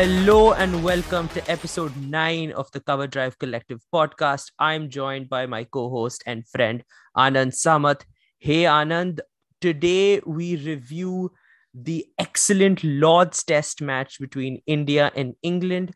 Hello 0.00 0.54
and 0.54 0.82
welcome 0.82 1.28
to 1.28 1.50
episode 1.50 1.94
9 1.94 2.52
of 2.52 2.70
the 2.72 2.80
Cover 2.80 3.06
Drive 3.06 3.38
Collective 3.38 3.82
podcast. 3.94 4.50
I'm 4.58 4.88
joined 4.88 5.28
by 5.28 5.44
my 5.44 5.64
co 5.64 5.90
host 5.90 6.22
and 6.24 6.48
friend 6.48 6.82
Anand 7.14 7.52
Samath. 7.52 8.06
Hey 8.38 8.62
Anand, 8.62 9.20
today 9.60 10.22
we 10.24 10.56
review 10.56 11.32
the 11.74 12.06
excellent 12.18 12.82
Lord's 12.82 13.44
Test 13.44 13.82
match 13.82 14.18
between 14.18 14.62
India 14.66 15.12
and 15.14 15.34
England. 15.42 15.92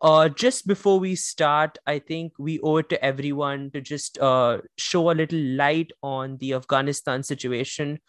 Uh, 0.00 0.28
just 0.28 0.66
before 0.66 0.98
we 0.98 1.14
start, 1.14 1.78
I 1.86 2.00
think 2.00 2.32
we 2.40 2.58
owe 2.58 2.78
it 2.78 2.88
to 2.88 3.04
everyone 3.04 3.70
to 3.74 3.80
just 3.80 4.18
uh, 4.18 4.58
show 4.76 5.12
a 5.12 5.14
little 5.14 5.38
light 5.38 5.92
on 6.02 6.38
the 6.38 6.54
Afghanistan 6.54 7.22
situation. 7.22 8.00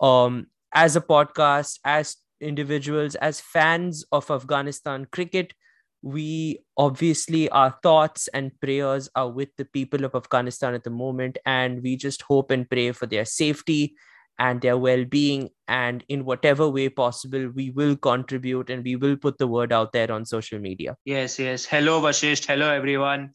Um, 0.00 0.48
as 0.74 0.96
a 0.96 1.00
podcast, 1.00 1.78
as 1.84 2.16
individuals, 2.40 3.14
as 3.16 3.40
fans 3.40 4.04
of 4.12 4.30
Afghanistan 4.30 5.06
cricket, 5.10 5.54
we 6.02 6.60
obviously, 6.76 7.48
our 7.50 7.76
thoughts 7.82 8.28
and 8.28 8.58
prayers 8.60 9.10
are 9.14 9.30
with 9.30 9.50
the 9.58 9.66
people 9.66 10.04
of 10.04 10.14
Afghanistan 10.14 10.74
at 10.74 10.84
the 10.84 10.90
moment, 10.90 11.38
and 11.44 11.82
we 11.82 11.96
just 11.96 12.22
hope 12.22 12.50
and 12.50 12.68
pray 12.68 12.92
for 12.92 13.06
their 13.06 13.24
safety 13.24 13.94
and 14.38 14.62
their 14.62 14.78
well-being 14.78 15.50
and 15.68 16.02
in 16.08 16.24
whatever 16.24 16.68
way 16.68 16.88
possible 16.88 17.50
we 17.54 17.70
will 17.70 17.94
contribute 17.94 18.70
and 18.70 18.82
we 18.82 18.96
will 18.96 19.14
put 19.14 19.36
the 19.36 19.46
word 19.46 19.70
out 19.70 19.92
there 19.92 20.10
on 20.10 20.24
social 20.24 20.58
media. 20.58 20.96
Yes 21.04 21.38
yes. 21.38 21.66
Hello 21.66 22.00
vasisht. 22.00 22.46
Hello 22.46 22.70
everyone. 22.70 23.32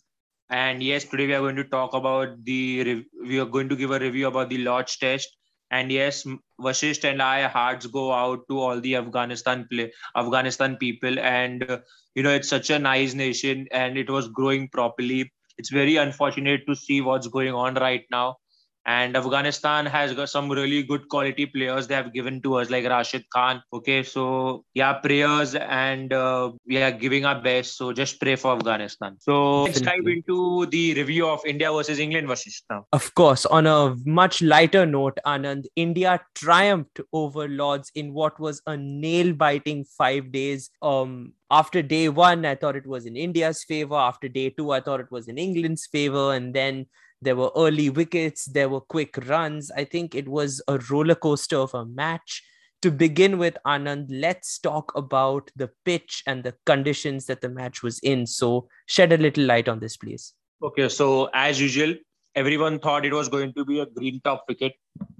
And 0.49 0.81
yes 0.81 1.05
today 1.05 1.27
we 1.27 1.35
are 1.35 1.41
going 1.41 1.57
to 1.57 1.63
talk 1.63 1.93
about 1.93 2.43
the 2.43 3.05
we 3.23 3.39
are 3.39 3.45
going 3.45 3.69
to 3.69 3.75
give 3.75 3.91
a 3.91 3.99
review 3.99 4.27
about 4.27 4.49
the 4.49 4.57
lord's 4.57 4.97
test 4.97 5.37
and 5.71 5.91
yes 5.91 6.25
vasisht 6.61 7.03
and 7.09 7.21
i 7.21 7.47
hearts 7.47 7.87
go 7.87 8.11
out 8.13 8.47
to 8.49 8.59
all 8.59 8.79
the 8.79 8.95
afghanistan 8.95 9.67
play 9.71 9.91
afghanistan 10.15 10.77
people. 10.77 11.19
And 11.19 11.69
uh, 11.69 11.79
you 12.15 12.23
know 12.23 12.31
it's 12.31 12.49
such 12.49 12.69
a 12.69 12.79
nice 12.79 13.13
nation 13.13 13.67
and 13.71 13.97
it 13.97 14.09
was 14.09 14.27
growing 14.27 14.69
properly. 14.69 15.31
It's 15.57 15.69
very 15.69 15.95
unfortunate 15.95 16.67
to 16.67 16.75
see 16.75 17.01
what's 17.01 17.27
going 17.27 17.53
on 17.53 17.75
right 17.75 18.03
now 18.11 18.37
and 18.85 19.17
Afghanistan 19.17 19.85
has 19.85 20.13
got 20.13 20.29
some 20.29 20.49
really 20.49 20.83
good 20.83 21.07
quality 21.09 21.45
players 21.45 21.87
they 21.87 21.95
have 21.95 22.13
given 22.13 22.41
to 22.41 22.55
us, 22.55 22.69
like 22.69 22.85
Rashid 22.85 23.29
Khan. 23.29 23.61
Okay, 23.73 24.03
so 24.03 24.63
yeah, 24.73 24.93
prayers 24.93 25.55
and 25.55 26.13
uh, 26.13 26.51
we 26.67 26.81
are 26.81 26.91
giving 26.91 27.25
our 27.25 27.41
best. 27.41 27.77
So 27.77 27.91
just 27.93 28.19
pray 28.19 28.35
for 28.35 28.55
Afghanistan. 28.55 29.17
So 29.19 29.63
let's 29.63 29.81
dive 29.81 30.05
into 30.05 30.65
the 30.67 30.93
review 30.93 31.27
of 31.27 31.41
India 31.45 31.71
versus 31.71 31.99
England 31.99 32.27
versus 32.27 32.61
now. 32.69 32.85
Of 32.93 33.13
course, 33.15 33.45
on 33.45 33.65
a 33.67 33.95
much 34.05 34.41
lighter 34.41 34.85
note, 34.85 35.17
Anand, 35.25 35.65
India 35.75 36.19
triumphed 36.35 37.01
over 37.11 37.47
Lords 37.47 37.91
in 37.95 38.13
what 38.13 38.39
was 38.39 38.61
a 38.67 38.77
nail-biting 38.77 39.85
five 39.97 40.31
days. 40.31 40.69
Um, 40.81 41.33
after 41.49 41.81
day 41.81 42.09
one, 42.09 42.45
I 42.45 42.55
thought 42.55 42.75
it 42.75 42.85
was 42.85 43.05
in 43.05 43.15
India's 43.15 43.63
favor. 43.63 43.95
After 43.95 44.27
day 44.27 44.49
two, 44.49 44.71
I 44.71 44.81
thought 44.81 44.99
it 44.99 45.11
was 45.11 45.27
in 45.27 45.37
England's 45.37 45.87
favor, 45.87 46.33
and 46.33 46.53
then 46.53 46.85
there 47.21 47.35
were 47.35 47.51
early 47.55 47.89
wickets, 47.89 48.45
there 48.45 48.69
were 48.69 48.81
quick 48.81 49.17
runs. 49.27 49.71
I 49.71 49.83
think 49.83 50.15
it 50.15 50.27
was 50.27 50.61
a 50.67 50.79
roller 50.89 51.15
coaster 51.15 51.57
of 51.57 51.73
a 51.73 51.85
match. 51.85 52.43
To 52.81 52.91
begin 52.91 53.37
with, 53.39 53.57
Anand, 53.65 54.07
let's 54.09 54.59
talk 54.59 54.91
about 54.95 55.49
the 55.55 55.71
pitch 55.85 56.21
and 56.27 56.43
the 56.43 56.53
conditions 56.65 57.25
that 57.25 57.41
the 57.41 57.49
match 57.49 57.81
was 57.81 57.99
in. 57.99 58.27
So, 58.27 58.67
shed 58.85 59.11
a 59.11 59.17
little 59.17 59.45
light 59.45 59.67
on 59.67 59.79
this, 59.79 59.97
please. 59.97 60.33
Okay, 60.61 60.87
so 60.89 61.29
as 61.33 61.59
usual, 61.59 61.95
everyone 62.35 62.79
thought 62.79 63.05
it 63.05 63.13
was 63.13 63.29
going 63.29 63.53
to 63.53 63.65
be 63.65 63.79
a 63.79 63.85
green 63.85 64.21
top 64.23 64.45
wicket, 64.47 64.73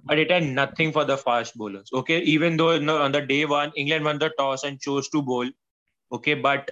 but 0.04 0.20
it 0.20 0.30
had 0.30 0.44
nothing 0.44 0.92
for 0.92 1.06
the 1.06 1.18
fast 1.18 1.58
bowlers. 1.58 1.90
Okay, 1.94 2.20
even 2.20 2.58
though 2.58 2.72
on 3.02 3.12
the 3.12 3.22
day 3.22 3.46
one, 3.46 3.72
England 3.76 4.06
won 4.06 4.20
the 4.20 4.30
toss 4.38 4.64
and 4.64 4.80
chose 4.80 5.10
to 5.10 5.22
bowl. 5.22 5.50
Okay, 6.12 6.36
but 6.36 6.70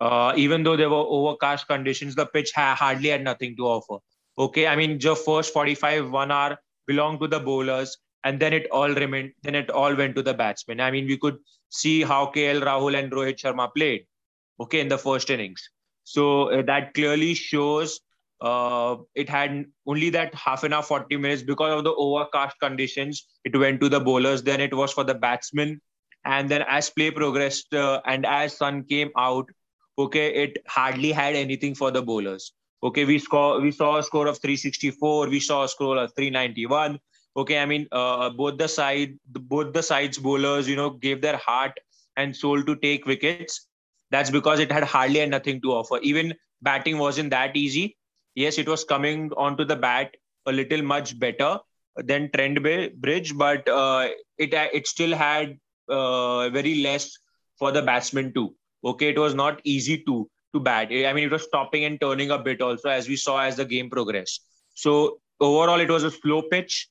uh, 0.00 0.32
even 0.36 0.62
though 0.62 0.76
there 0.76 0.90
were 0.90 0.96
overcast 0.96 1.66
conditions, 1.66 2.14
the 2.14 2.26
pitch 2.26 2.52
ha- 2.54 2.76
hardly 2.78 3.08
had 3.08 3.24
nothing 3.24 3.56
to 3.56 3.66
offer. 3.66 4.02
Okay, 4.38 4.66
I 4.66 4.76
mean, 4.76 4.98
the 4.98 5.16
first 5.16 5.52
45 5.52 6.10
one 6.10 6.30
hour 6.30 6.58
belonged 6.86 7.20
to 7.20 7.28
the 7.28 7.40
bowlers, 7.40 7.96
and 8.24 8.38
then 8.38 8.52
it 8.52 8.68
all 8.70 8.90
remained. 8.90 9.32
Then 9.42 9.54
it 9.54 9.70
all 9.70 9.94
went 9.94 10.14
to 10.16 10.22
the 10.22 10.34
batsmen. 10.34 10.80
I 10.80 10.90
mean, 10.90 11.06
we 11.06 11.16
could 11.16 11.38
see 11.70 12.02
how 12.02 12.26
KL 12.26 12.62
Rahul 12.62 12.98
and 12.98 13.10
Rohit 13.10 13.38
Sharma 13.38 13.70
played. 13.74 14.06
Okay, 14.60 14.80
in 14.80 14.88
the 14.88 14.98
first 14.98 15.30
innings. 15.30 15.68
So 16.04 16.50
uh, 16.50 16.62
that 16.62 16.94
clearly 16.94 17.34
shows 17.34 18.00
uh, 18.40 18.96
it 19.14 19.28
had 19.28 19.64
only 19.86 20.10
that 20.10 20.34
half 20.34 20.62
an 20.62 20.72
hour, 20.72 20.82
40 20.82 21.16
minutes 21.16 21.42
because 21.42 21.78
of 21.78 21.84
the 21.84 21.94
overcast 21.94 22.56
conditions. 22.60 23.26
It 23.44 23.56
went 23.56 23.80
to 23.80 23.88
the 23.88 24.00
bowlers. 24.00 24.42
Then 24.42 24.60
it 24.60 24.74
was 24.74 24.92
for 24.92 25.04
the 25.04 25.14
batsmen. 25.14 25.80
And 26.24 26.48
then 26.48 26.64
as 26.68 26.90
play 26.90 27.10
progressed 27.10 27.72
uh, 27.72 28.00
and 28.04 28.26
as 28.26 28.56
sun 28.56 28.84
came 28.84 29.10
out, 29.16 29.48
okay, 29.98 30.34
it 30.34 30.58
hardly 30.66 31.12
had 31.12 31.34
anything 31.36 31.74
for 31.74 31.90
the 31.90 32.02
bowlers. 32.02 32.52
Okay, 32.82 33.04
we 33.04 33.18
score 33.18 33.60
we 33.60 33.70
saw 33.72 33.98
a 33.98 34.02
score 34.02 34.26
of 34.26 34.38
364. 34.38 35.28
We 35.28 35.40
saw 35.40 35.64
a 35.64 35.68
score 35.68 35.96
of 35.96 36.14
391. 36.14 36.98
Okay, 37.36 37.58
I 37.58 37.66
mean 37.66 37.86
uh, 37.92 38.30
both 38.30 38.58
the 38.58 38.68
side 38.68 39.18
both 39.26 39.72
the 39.72 39.82
sides 39.82 40.18
bowlers 40.18 40.68
you 40.68 40.76
know 40.76 40.90
gave 40.90 41.20
their 41.20 41.36
heart 41.36 41.72
and 42.16 42.36
soul 42.36 42.62
to 42.62 42.76
take 42.76 43.06
wickets. 43.06 43.66
That's 44.10 44.30
because 44.30 44.60
it 44.60 44.70
had 44.70 44.84
hardly 44.84 45.20
had 45.20 45.30
nothing 45.30 45.60
to 45.62 45.72
offer. 45.72 45.98
Even 46.02 46.34
batting 46.62 46.98
wasn't 46.98 47.30
that 47.30 47.56
easy. 47.56 47.96
Yes, 48.34 48.58
it 48.58 48.68
was 48.68 48.84
coming 48.84 49.32
onto 49.36 49.64
the 49.64 49.76
bat 49.76 50.14
a 50.46 50.52
little 50.52 50.82
much 50.82 51.18
better 51.18 51.58
than 51.96 52.30
Trent 52.32 52.62
Bridge, 52.62 53.36
but 53.36 53.68
uh, 53.68 54.08
it 54.38 54.52
it 54.52 54.86
still 54.86 55.14
had 55.14 55.58
uh, 55.88 56.50
very 56.50 56.82
less 56.82 57.18
for 57.58 57.72
the 57.72 57.82
batsman 57.82 58.32
too. 58.32 58.54
Okay, 58.84 59.08
it 59.08 59.18
was 59.18 59.34
not 59.34 59.60
easy 59.64 60.02
to 60.04 60.28
to 60.56 60.60
bat. 60.60 60.88
I 60.90 61.12
mean, 61.12 61.24
it 61.24 61.30
was 61.30 61.44
stopping 61.44 61.84
and 61.84 62.00
turning 62.00 62.30
a 62.30 62.38
bit 62.38 62.60
also 62.60 62.88
as 62.88 63.08
we 63.08 63.16
saw 63.16 63.38
as 63.44 63.56
the 63.62 63.64
game 63.64 63.90
progressed. 63.90 64.44
So 64.74 65.20
overall, 65.40 65.80
it 65.80 65.90
was 65.90 66.04
a 66.04 66.10
slow 66.10 66.42
pitch, 66.42 66.88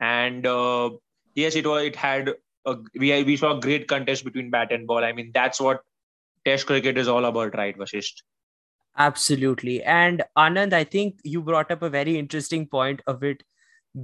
and 0.00 0.46
uh, 0.46 0.90
yes, 1.34 1.56
it 1.62 1.66
was. 1.66 1.84
It 1.84 1.96
had 1.96 2.34
a, 2.66 2.76
we 2.98 3.22
we 3.24 3.36
saw 3.36 3.56
a 3.56 3.60
great 3.60 3.88
contest 3.88 4.24
between 4.30 4.50
bat 4.50 4.78
and 4.78 4.86
ball. 4.86 5.04
I 5.04 5.12
mean, 5.12 5.30
that's 5.34 5.60
what 5.60 5.82
Test 6.44 6.66
cricket 6.66 6.98
is 6.98 7.08
all 7.08 7.24
about, 7.24 7.56
right, 7.56 7.76
Vasisht? 7.76 8.22
Absolutely. 8.96 9.82
And 9.82 10.22
Anand, 10.36 10.72
I 10.72 10.84
think 10.84 11.18
you 11.24 11.40
brought 11.42 11.70
up 11.70 11.82
a 11.82 11.90
very 11.90 12.18
interesting 12.18 12.66
point 12.66 13.00
of 13.06 13.24
it 13.24 13.42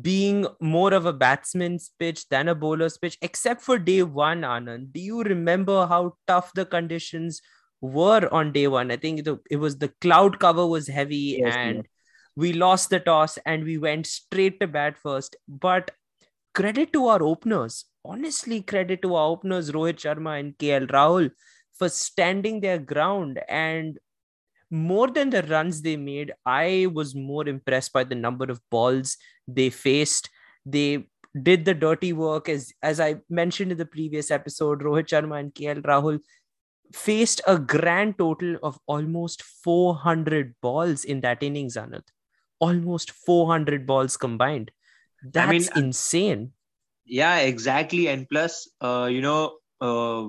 being 0.00 0.46
more 0.60 0.94
of 0.94 1.04
a 1.04 1.12
batsman's 1.12 1.90
pitch 1.98 2.28
than 2.28 2.48
a 2.48 2.54
bowler's 2.54 2.96
pitch, 2.96 3.18
except 3.20 3.60
for 3.60 3.78
day 3.78 4.02
one, 4.02 4.40
Anand. 4.40 4.92
Do 4.92 5.00
you 5.00 5.22
remember 5.22 5.86
how 5.86 6.14
tough 6.26 6.52
the 6.54 6.64
conditions 6.64 7.40
were 7.80 8.28
on 8.32 8.52
day 8.52 8.66
one. 8.66 8.90
I 8.90 8.96
think 8.96 9.24
the, 9.24 9.38
it 9.50 9.56
was 9.56 9.78
the 9.78 9.92
cloud 10.00 10.38
cover 10.38 10.66
was 10.66 10.86
heavy 10.86 11.38
yes, 11.40 11.54
and 11.56 11.88
we 12.36 12.52
lost 12.52 12.90
the 12.90 13.00
toss 13.00 13.38
and 13.44 13.64
we 13.64 13.78
went 13.78 14.06
straight 14.06 14.60
to 14.60 14.66
bat 14.66 14.96
first. 14.98 15.36
But 15.48 15.90
credit 16.54 16.92
to 16.92 17.06
our 17.06 17.22
openers. 17.22 17.84
Honestly, 18.04 18.62
credit 18.62 19.02
to 19.02 19.14
our 19.14 19.30
openers, 19.30 19.72
Rohit 19.72 19.96
Sharma 19.96 20.40
and 20.40 20.56
KL 20.56 20.90
Rahul, 20.90 21.30
for 21.72 21.88
standing 21.88 22.60
their 22.60 22.78
ground. 22.78 23.40
And 23.48 23.98
more 24.70 25.08
than 25.08 25.30
the 25.30 25.42
runs 25.42 25.82
they 25.82 25.96
made, 25.96 26.32
I 26.46 26.88
was 26.92 27.14
more 27.14 27.46
impressed 27.46 27.92
by 27.92 28.04
the 28.04 28.14
number 28.14 28.44
of 28.44 28.60
balls 28.70 29.16
they 29.46 29.70
faced. 29.70 30.30
They 30.64 31.06
did 31.42 31.64
the 31.64 31.74
dirty 31.74 32.12
work 32.12 32.48
as 32.48 32.72
as 32.82 32.98
I 32.98 33.16
mentioned 33.28 33.70
in 33.72 33.78
the 33.78 33.86
previous 33.86 34.30
episode. 34.30 34.80
Rohit 34.80 35.08
Sharma 35.08 35.40
and 35.40 35.54
KL 35.54 35.82
Rahul 35.82 36.20
faced 36.92 37.40
a 37.46 37.58
grand 37.58 38.18
total 38.18 38.56
of 38.62 38.78
almost 38.86 39.42
400 39.42 40.54
balls 40.60 41.04
in 41.04 41.20
that 41.20 41.42
innings, 41.42 41.76
Anand. 41.76 42.04
Almost 42.58 43.10
400 43.12 43.86
balls 43.86 44.16
combined. 44.16 44.70
That's 45.22 45.68
I 45.68 45.76
mean, 45.76 45.86
insane. 45.86 46.52
Yeah, 47.04 47.38
exactly. 47.38 48.08
And 48.08 48.28
plus, 48.28 48.68
uh, 48.80 49.08
you 49.10 49.20
know, 49.20 49.58
uh, 49.80 50.28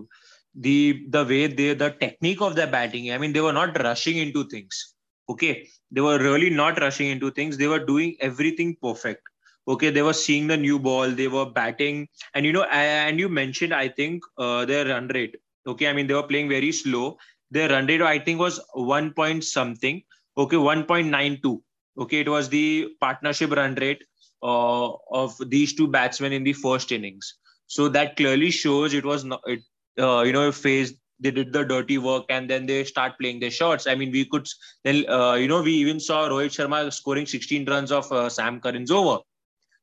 the 0.56 1.06
the 1.10 1.24
way 1.24 1.48
they 1.48 1.74
the 1.74 1.92
technique 1.92 2.42
of 2.42 2.56
their 2.56 2.68
batting. 2.68 3.12
I 3.12 3.18
mean, 3.18 3.34
they 3.34 3.42
were 3.42 3.54
not 3.54 3.82
rushing 3.82 4.18
into 4.18 4.48
things. 4.48 4.96
Okay, 5.30 5.68
they 5.92 6.02
were 6.02 6.18
really 6.20 6.50
not 6.50 6.80
rushing 6.80 7.08
into 7.08 7.32
things. 7.32 7.58
They 7.58 7.68
were 7.68 7.86
doing 7.86 8.16
everything 8.20 8.76
perfect. 8.82 9.22
Okay, 9.68 9.90
they 9.92 10.02
were 10.02 10.14
seeing 10.14 10.48
the 10.48 10.58
new 10.58 10.80
ball. 10.80 11.10
They 11.10 11.28
were 11.28 11.50
batting, 11.50 12.08
and 12.34 12.46
you 12.46 12.52
know, 12.52 12.64
and 12.64 13.20
you 13.20 13.30
mentioned, 13.30 13.74
I 13.74 13.88
think, 13.88 14.24
uh, 14.38 14.66
their 14.66 14.86
run 14.88 15.08
rate 15.10 15.36
Okay, 15.68 15.88
I 15.88 15.94
mean 15.94 16.08
they 16.08 16.14
were 16.14 16.24
playing 16.24 16.50
very 16.50 16.72
slow. 16.72 17.18
Their 17.52 17.70
run 17.70 17.86
rate 17.88 18.02
I 18.02 18.20
think 18.20 18.40
was 18.40 18.60
one 18.74 19.14
point 19.14 19.44
something. 19.44 20.02
Okay, 20.38 20.58
one 20.58 20.86
point 20.86 21.08
nine 21.08 21.40
two. 21.44 21.64
Okay, 21.98 22.20
it 22.22 22.30
was 22.30 22.50
the 22.50 22.90
partnership 23.00 23.52
run 23.52 23.76
rate 23.76 24.04
uh, 24.42 24.92
of 25.12 25.36
these 25.50 25.74
two 25.74 25.88
batsmen 25.88 26.34
in 26.34 26.44
the 26.44 26.54
first 26.54 26.92
innings. 26.92 27.36
So 27.68 27.88
that 27.90 28.16
clearly 28.16 28.52
shows 28.52 28.94
it 28.94 29.06
was 29.06 29.24
not 29.24 29.42
it. 29.46 29.62
Uh, 30.00 30.22
you 30.22 30.32
know, 30.32 30.52
phase 30.52 30.94
they 31.20 31.30
did 31.32 31.54
the 31.54 31.64
dirty 31.64 31.98
work 32.00 32.26
and 32.30 32.50
then 32.50 32.66
they 32.66 32.84
start 32.84 33.14
playing 33.20 33.40
their 33.40 33.52
shots. 33.52 33.86
I 33.86 33.94
mean, 33.94 34.12
we 34.12 34.26
could 34.26 34.48
then 34.84 35.08
uh, 35.08 35.34
you 35.34 35.48
know 35.48 35.62
we 35.62 35.74
even 35.74 36.00
saw 36.00 36.28
Rohit 36.28 36.56
Sharma 36.58 36.92
scoring 36.92 37.26
16 37.26 37.66
runs 37.70 37.92
of 37.92 38.12
uh, 38.12 38.30
Sam 38.30 38.60
Curran's 38.60 38.92
over. 38.92 39.20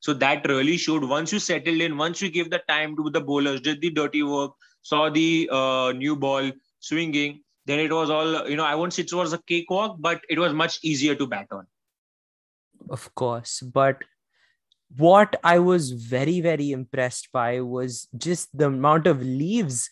So 0.01 0.15
that 0.15 0.47
really 0.49 0.77
showed 0.77 1.05
once 1.05 1.33
you 1.33 1.39
settled 1.39 1.81
in, 1.81 1.97
once 1.97 2.23
you 2.23 2.31
give 2.31 2.51
the 2.51 2.63
time 2.69 2.97
to 2.97 3.11
the 3.11 3.21
bowlers, 3.21 3.61
did 3.61 3.81
the 3.81 3.91
dirty 3.91 4.23
work, 4.23 4.53
saw 4.83 5.11
the 5.11 5.49
uh, 5.53 5.93
new 5.93 6.17
ball 6.17 6.51
swinging, 6.81 7.43
then 7.67 7.79
it 7.79 7.93
was 7.93 8.11
all 8.11 8.49
you 8.49 8.57
know. 8.57 8.65
I 8.65 8.75
won't 8.75 8.93
say 8.95 9.03
it 9.03 9.13
was 9.13 9.33
a 9.33 9.39
cakewalk, 9.39 9.97
but 10.01 10.23
it 10.29 10.39
was 10.39 10.53
much 10.53 10.79
easier 10.83 11.15
to 11.15 11.27
bat 11.27 11.49
on. 11.51 11.67
Of 12.91 13.15
course, 13.15 13.61
but 13.61 14.03
what 14.97 15.39
I 15.45 15.59
was 15.59 15.91
very 15.93 16.41
very 16.41 16.71
impressed 16.71 17.31
by 17.31 17.61
was 17.61 18.09
just 18.17 18.57
the 18.57 18.67
amount 18.67 19.07
of 19.07 19.23
leaves. 19.23 19.91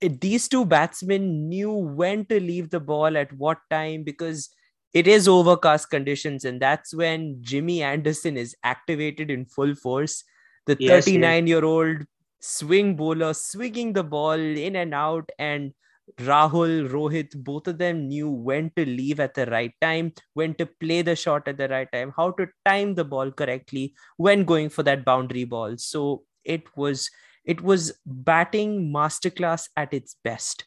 It, 0.00 0.20
these 0.20 0.46
two 0.46 0.64
batsmen 0.64 1.48
knew 1.48 1.72
when 1.72 2.26
to 2.26 2.38
leave 2.38 2.70
the 2.70 2.80
ball 2.80 3.16
at 3.16 3.32
what 3.32 3.58
time 3.70 4.04
because 4.04 4.50
it 4.92 5.06
is 5.06 5.26
overcast 5.26 5.90
conditions, 5.90 6.44
and 6.44 6.60
that's 6.60 6.94
when 6.94 7.38
Jimmy 7.40 7.82
Anderson 7.82 8.36
is 8.36 8.54
activated 8.62 9.30
in 9.30 9.44
full 9.44 9.74
force. 9.74 10.22
The 10.66 10.76
39 10.76 11.46
year 11.46 11.64
old 11.64 12.06
swing 12.46 12.96
bowler 12.96 13.34
swinging 13.34 13.92
the 13.92 14.04
ball 14.04 14.38
in 14.38 14.76
and 14.76 14.94
out, 14.94 15.30
and 15.38 15.72
Rahul, 16.18 16.88
Rohit, 16.88 17.36
both 17.36 17.66
of 17.66 17.78
them 17.78 18.06
knew 18.06 18.30
when 18.30 18.70
to 18.76 18.86
leave 18.86 19.18
at 19.18 19.34
the 19.34 19.46
right 19.46 19.72
time, 19.80 20.12
when 20.34 20.54
to 20.54 20.66
play 20.66 21.02
the 21.02 21.16
shot 21.16 21.48
at 21.48 21.58
the 21.58 21.68
right 21.68 21.88
time, 21.92 22.12
how 22.16 22.30
to 22.32 22.46
time 22.64 22.94
the 22.94 23.04
ball 23.04 23.32
correctly 23.32 23.94
when 24.16 24.44
going 24.44 24.68
for 24.68 24.84
that 24.84 25.04
boundary 25.04 25.44
ball. 25.44 25.76
So 25.76 26.22
it 26.44 26.62
was 26.76 27.10
it 27.44 27.60
was 27.60 27.92
batting 28.06 28.92
masterclass 28.92 29.68
at 29.76 29.92
its 29.92 30.16
best. 30.22 30.66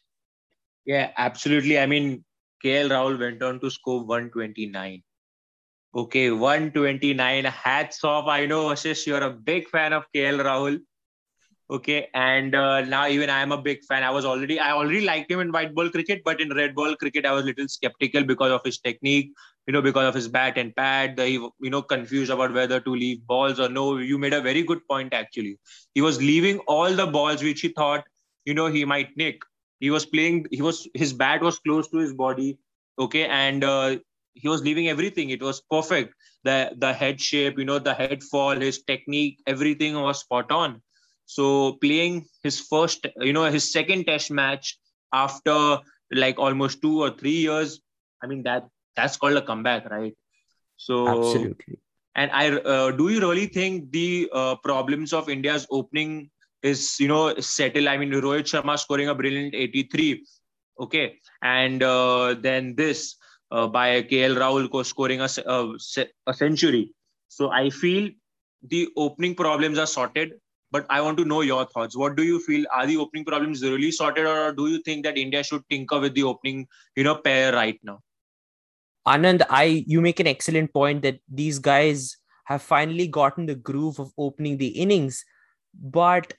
Yeah, 0.84 1.10
absolutely. 1.16 1.78
I 1.78 1.86
mean, 1.86 2.24
KL 2.64 2.90
Rahul 2.90 3.18
went 3.18 3.42
on 3.42 3.60
to 3.60 3.70
score 3.70 4.04
129. 4.04 5.02
Okay, 5.94 6.30
129. 6.30 7.44
Hats 7.44 8.04
off. 8.04 8.26
I 8.28 8.46
know, 8.46 8.66
Ashish, 8.66 9.06
you're 9.06 9.22
a 9.22 9.30
big 9.30 9.68
fan 9.68 9.92
of 9.92 10.04
KL 10.14 10.42
Rahul. 10.42 10.80
Okay, 11.70 12.08
and 12.14 12.54
uh, 12.56 12.80
now 12.80 13.06
even 13.06 13.30
I 13.30 13.42
am 13.42 13.52
a 13.52 13.62
big 13.62 13.84
fan. 13.84 14.02
I 14.02 14.10
was 14.10 14.24
already, 14.24 14.58
I 14.58 14.72
already 14.72 15.02
liked 15.02 15.30
him 15.30 15.38
in 15.38 15.52
white 15.52 15.72
ball 15.72 15.88
cricket, 15.88 16.22
but 16.24 16.40
in 16.40 16.52
red 16.52 16.74
ball 16.74 16.96
cricket, 16.96 17.24
I 17.24 17.32
was 17.32 17.44
a 17.44 17.46
little 17.46 17.68
skeptical 17.68 18.24
because 18.24 18.50
of 18.50 18.62
his 18.64 18.78
technique, 18.78 19.32
you 19.68 19.72
know, 19.72 19.80
because 19.80 20.08
of 20.08 20.14
his 20.14 20.26
bat 20.26 20.58
and 20.58 20.74
pad. 20.74 21.16
The, 21.16 21.30
you 21.30 21.70
know, 21.70 21.82
confused 21.82 22.32
about 22.32 22.52
whether 22.52 22.80
to 22.80 22.90
leave 22.90 23.24
balls 23.24 23.60
or 23.60 23.68
no. 23.68 23.98
You 23.98 24.18
made 24.18 24.32
a 24.32 24.40
very 24.40 24.64
good 24.64 24.80
point, 24.88 25.12
actually. 25.14 25.58
He 25.94 26.00
was 26.00 26.20
leaving 26.20 26.58
all 26.66 26.92
the 26.92 27.06
balls 27.06 27.40
which 27.42 27.60
he 27.60 27.68
thought, 27.68 28.04
you 28.44 28.54
know, 28.54 28.66
he 28.66 28.84
might 28.84 29.16
nick 29.16 29.42
he 29.78 29.90
was 29.90 30.04
playing 30.06 30.46
he 30.50 30.60
was 30.62 30.88
his 30.94 31.12
bat 31.12 31.40
was 31.42 31.58
close 31.60 31.88
to 31.88 31.98
his 31.98 32.12
body 32.12 32.58
okay 32.98 33.26
and 33.26 33.64
uh, 33.64 33.96
he 34.34 34.48
was 34.48 34.62
leaving 34.62 34.88
everything 34.88 35.30
it 35.30 35.42
was 35.42 35.62
perfect 35.70 36.14
the 36.44 36.72
the 36.78 36.92
head 36.92 37.20
shape 37.20 37.58
you 37.58 37.64
know 37.64 37.78
the 37.78 37.94
head 37.94 38.22
fall 38.22 38.54
his 38.66 38.82
technique 38.82 39.38
everything 39.46 39.94
was 39.94 40.20
spot 40.20 40.50
on 40.52 40.80
so 41.36 41.46
playing 41.84 42.16
his 42.42 42.60
first 42.72 43.06
you 43.28 43.32
know 43.32 43.44
his 43.58 43.70
second 43.76 44.06
test 44.10 44.30
match 44.40 44.78
after 45.12 45.58
like 46.24 46.38
almost 46.38 46.82
2 46.82 47.02
or 47.04 47.10
3 47.10 47.30
years 47.30 47.78
i 48.22 48.26
mean 48.32 48.42
that 48.48 48.66
that's 48.96 49.16
called 49.16 49.42
a 49.42 49.46
comeback 49.52 49.88
right 49.90 50.16
so 50.76 50.96
absolutely 51.14 51.78
and 52.16 52.36
i 52.42 52.44
uh, 52.74 52.90
do 53.00 53.08
you 53.14 53.20
really 53.26 53.48
think 53.58 53.90
the 53.98 54.28
uh, 54.40 54.54
problems 54.68 55.16
of 55.20 55.32
india's 55.36 55.66
opening 55.80 56.14
is 56.62 56.98
you 57.00 57.08
know 57.08 57.34
settle. 57.38 57.88
I 57.88 57.96
mean, 57.96 58.10
Rohit 58.12 58.44
Sharma 58.44 58.78
scoring 58.78 59.08
a 59.08 59.14
brilliant 59.14 59.54
83. 59.54 60.24
Okay, 60.80 61.16
and 61.42 61.82
uh, 61.82 62.34
then 62.38 62.74
this 62.74 63.16
uh, 63.50 63.66
by 63.66 64.02
KL 64.02 64.36
Rahul 64.36 64.86
scoring 64.86 65.20
a, 65.20 65.28
a, 65.46 65.76
a 66.26 66.34
century. 66.34 66.94
So 67.28 67.50
I 67.50 67.70
feel 67.70 68.10
the 68.62 68.88
opening 68.96 69.34
problems 69.34 69.78
are 69.78 69.86
sorted. 69.86 70.32
But 70.72 70.86
I 70.88 71.00
want 71.00 71.18
to 71.18 71.24
know 71.24 71.40
your 71.40 71.64
thoughts. 71.66 71.96
What 71.96 72.16
do 72.16 72.22
you 72.22 72.38
feel? 72.40 72.64
Are 72.72 72.86
the 72.86 72.96
opening 72.96 73.24
problems 73.24 73.62
really 73.62 73.90
sorted, 73.90 74.26
or 74.26 74.52
do 74.52 74.68
you 74.68 74.80
think 74.82 75.04
that 75.04 75.18
India 75.18 75.42
should 75.42 75.68
tinker 75.68 75.98
with 75.98 76.14
the 76.14 76.22
opening, 76.22 76.68
you 76.96 77.04
know, 77.04 77.16
pair 77.16 77.52
right 77.52 77.78
now? 77.82 78.00
Anand, 79.06 79.42
I 79.48 79.84
you 79.86 80.00
make 80.00 80.20
an 80.20 80.26
excellent 80.26 80.72
point 80.72 81.02
that 81.02 81.18
these 81.28 81.58
guys 81.58 82.16
have 82.44 82.62
finally 82.62 83.06
gotten 83.06 83.46
the 83.46 83.54
groove 83.54 83.98
of 83.98 84.12
opening 84.18 84.58
the 84.58 84.68
innings, 84.68 85.24
but 85.74 86.34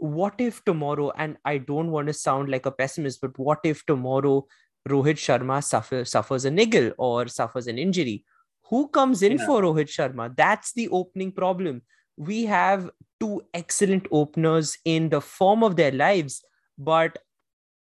what 0.00 0.34
if 0.38 0.64
tomorrow, 0.64 1.12
and 1.16 1.36
I 1.44 1.58
don't 1.58 1.90
want 1.90 2.06
to 2.06 2.12
sound 2.14 2.48
like 2.48 2.66
a 2.66 2.70
pessimist, 2.70 3.20
but 3.20 3.38
what 3.38 3.60
if 3.64 3.84
tomorrow 3.84 4.46
Rohit 4.88 5.18
Sharma 5.18 5.62
suffer, 5.62 6.04
suffers 6.04 6.46
a 6.46 6.50
niggle 6.50 6.92
or 6.96 7.28
suffers 7.28 7.66
an 7.66 7.78
injury? 7.78 8.24
Who 8.70 8.88
comes 8.88 9.22
in 9.22 9.32
yeah. 9.32 9.46
for 9.46 9.62
Rohit 9.62 9.88
Sharma? 9.88 10.34
That's 10.34 10.72
the 10.72 10.88
opening 10.88 11.32
problem. 11.32 11.82
We 12.16 12.44
have 12.44 12.90
two 13.20 13.42
excellent 13.54 14.06
openers 14.10 14.76
in 14.84 15.08
the 15.10 15.20
form 15.20 15.62
of 15.62 15.76
their 15.76 15.92
lives, 15.92 16.42
but 16.78 17.18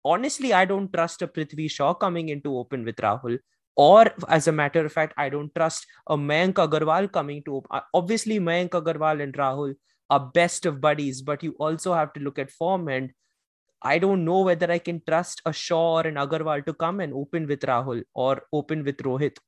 honestly, 0.05 0.53
I 0.53 0.65
don't 0.65 0.93
trust 0.93 1.23
a 1.23 1.27
Prithvi 1.27 1.71
Shaw 1.71 1.95
coming 1.95 2.29
into 2.29 2.57
open 2.57 2.85
with 2.85 2.97
Rahul. 2.97 3.39
Or, 3.77 4.13
as 4.29 4.47
a 4.47 4.53
matter 4.53 4.85
of 4.87 4.93
fact, 4.93 5.15
I 5.17 5.29
don't 5.29 5.53
trust 5.55 5.87
a 6.07 6.17
Mayank 6.17 6.55
Agarwal 6.55 7.11
coming 7.11 7.43
to. 7.45 7.57
open. 7.57 7.69
Uh, 7.73 7.81
obviously, 7.93 8.39
Mayank 8.39 8.71
Agarwal 8.71 9.21
and 9.21 9.33
Rahul 9.33 9.75
are 10.11 10.31
best 10.33 10.67
of 10.67 10.81
buddies, 10.81 11.23
but 11.23 11.43
you 11.43 11.57
also 11.59 11.93
have 11.93 12.13
to 12.13 12.21
look 12.21 12.39
at 12.39 12.53
form. 12.53 12.89
And 12.89 13.11
I 13.83 13.99
don't 13.99 14.25
know 14.25 14.43
whether 14.43 14.71
I 14.71 14.79
can 14.79 15.03
trust 15.09 15.43
a 15.45 15.53
Shaw 15.53 15.99
or 15.99 16.07
an 16.07 16.15
Agarwal 16.15 16.65
to 16.67 16.73
come 16.73 17.01
and 17.01 17.13
open 17.13 17.49
with 17.49 17.61
Rahul 17.63 18.03
or 18.15 18.43
open 18.53 18.85
with 18.85 18.99
Rohit. 18.99 19.39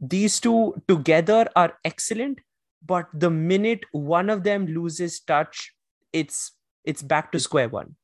These 0.00 0.40
two 0.40 0.80
together 0.86 1.48
are 1.54 1.76
excellent, 1.84 2.38
but 2.84 3.06
the 3.12 3.30
minute 3.30 3.84
one 3.92 4.30
of 4.30 4.44
them 4.44 4.66
loses 4.66 5.20
touch, 5.20 5.72
it's 6.12 6.52
it's 6.84 7.02
back 7.02 7.32
to 7.32 7.40
square 7.40 7.68
one. 7.68 7.94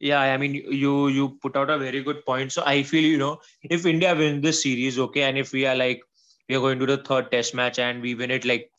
Yeah, 0.00 0.20
I 0.20 0.36
mean, 0.36 0.54
you 0.54 1.08
you 1.08 1.38
put 1.40 1.56
out 1.56 1.70
a 1.70 1.78
very 1.78 2.02
good 2.02 2.24
point. 2.26 2.52
So 2.52 2.62
I 2.66 2.82
feel 2.82 3.04
you 3.04 3.18
know, 3.18 3.38
if 3.62 3.86
India 3.86 4.14
wins 4.14 4.42
this 4.42 4.62
series, 4.62 4.98
okay, 4.98 5.22
and 5.22 5.38
if 5.38 5.52
we 5.52 5.66
are 5.66 5.76
like 5.76 6.02
we 6.48 6.56
are 6.56 6.60
going 6.60 6.78
to 6.78 6.86
the 6.86 6.98
third 6.98 7.30
Test 7.30 7.54
match 7.54 7.78
and 7.78 8.02
we 8.02 8.14
win 8.14 8.30
it 8.30 8.44
like 8.44 8.70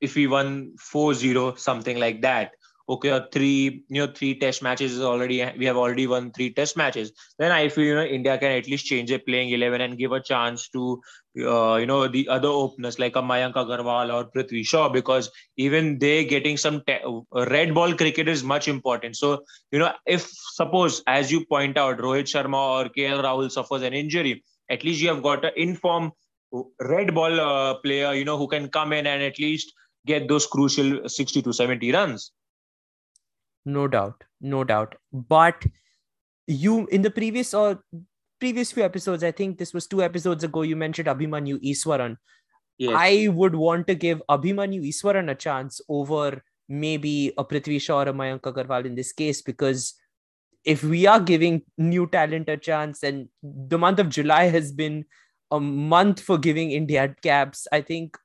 if 0.00 0.14
we 0.14 0.26
won 0.26 0.74
4-0 0.78 1.58
something 1.58 1.98
like 1.98 2.22
that 2.22 2.52
okay 2.92 3.12
three 3.32 3.84
you 3.88 4.00
know 4.00 4.12
three 4.12 4.38
test 4.38 4.62
matches 4.66 4.92
is 4.92 5.02
already 5.10 5.36
we 5.58 5.64
have 5.64 5.76
already 5.76 6.06
won 6.06 6.30
three 6.32 6.52
test 6.52 6.76
matches 6.76 7.12
then 7.38 7.52
i 7.52 7.68
feel 7.68 7.84
you 7.84 7.94
know 7.94 8.04
india 8.04 8.36
can 8.38 8.52
at 8.60 8.68
least 8.72 8.86
change 8.86 9.10
their 9.10 9.24
playing 9.26 9.50
11 9.50 9.80
and 9.80 9.98
give 9.98 10.12
a 10.12 10.20
chance 10.20 10.68
to 10.68 11.00
uh, 11.52 11.76
you 11.76 11.86
know 11.86 12.06
the 12.08 12.28
other 12.28 12.48
openers 12.48 12.98
like 12.98 13.16
a 13.16 13.22
mayank 13.22 13.54
agarwal 13.62 14.12
or 14.16 14.22
prithvi 14.34 14.64
shaw 14.72 14.88
because 14.88 15.30
even 15.56 15.98
they 15.98 16.24
getting 16.24 16.56
some 16.56 16.80
te- 16.86 17.04
red 17.54 17.74
ball 17.74 17.94
cricket 17.94 18.28
is 18.28 18.42
much 18.54 18.68
important 18.68 19.16
so 19.16 19.38
you 19.70 19.78
know 19.78 19.92
if 20.06 20.26
suppose 20.60 21.02
as 21.06 21.30
you 21.32 21.44
point 21.46 21.78
out 21.84 21.98
rohit 21.98 22.34
sharma 22.34 22.64
or 22.78 22.88
kl 22.96 23.22
rahul 23.28 23.54
suffers 23.58 23.82
an 23.90 23.94
injury 24.02 24.34
at 24.70 24.84
least 24.84 25.00
you 25.00 25.08
have 25.14 25.22
got 25.22 25.44
an 25.44 25.52
informed 25.56 26.12
red 26.80 27.14
ball 27.14 27.40
uh, 27.40 27.74
player 27.86 28.12
you 28.12 28.24
know 28.24 28.36
who 28.36 28.48
can 28.56 28.68
come 28.68 28.92
in 28.92 29.06
and 29.06 29.22
at 29.22 29.38
least 29.38 29.72
get 30.06 30.28
those 30.28 30.46
crucial 30.46 31.08
60 31.08 31.42
to 31.42 31.52
70 31.52 31.92
runs. 31.92 32.32
No 33.64 33.88
doubt, 33.88 34.24
no 34.40 34.64
doubt. 34.64 34.96
But 35.12 35.64
you 36.46 36.86
in 36.88 37.02
the 37.02 37.10
previous 37.10 37.54
or 37.54 37.82
previous 38.40 38.72
few 38.72 38.82
episodes, 38.82 39.22
I 39.22 39.30
think 39.30 39.58
this 39.58 39.72
was 39.72 39.86
two 39.86 40.02
episodes 40.02 40.42
ago, 40.44 40.62
you 40.62 40.76
mentioned 40.76 41.08
Abhimanyu 41.08 41.62
Easwaran 41.62 42.16
Yes. 42.78 42.94
I 42.96 43.28
would 43.28 43.54
want 43.54 43.86
to 43.86 43.94
give 43.94 44.22
Abhimanyu 44.28 44.82
Easwaran 44.82 45.30
a 45.30 45.34
chance 45.34 45.80
over 45.88 46.42
maybe 46.68 47.32
a 47.38 47.44
Prithvi 47.44 47.80
Shaw 47.80 48.00
or 48.00 48.08
a 48.08 48.12
Mayank 48.12 48.40
Agarwal 48.40 48.84
in 48.84 48.96
this 48.96 49.12
case 49.12 49.42
because 49.42 49.94
if 50.64 50.82
we 50.82 51.06
are 51.06 51.20
giving 51.20 51.62
new 51.76 52.06
talent 52.06 52.48
a 52.48 52.56
chance 52.56 53.02
and 53.02 53.28
the 53.42 53.78
month 53.78 53.98
of 53.98 54.08
July 54.08 54.44
has 54.44 54.72
been 54.72 55.04
a 55.50 55.60
month 55.60 56.20
for 56.20 56.38
giving 56.38 56.72
India 56.72 57.14
caps, 57.22 57.66
I 57.72 57.82
think 57.82 58.16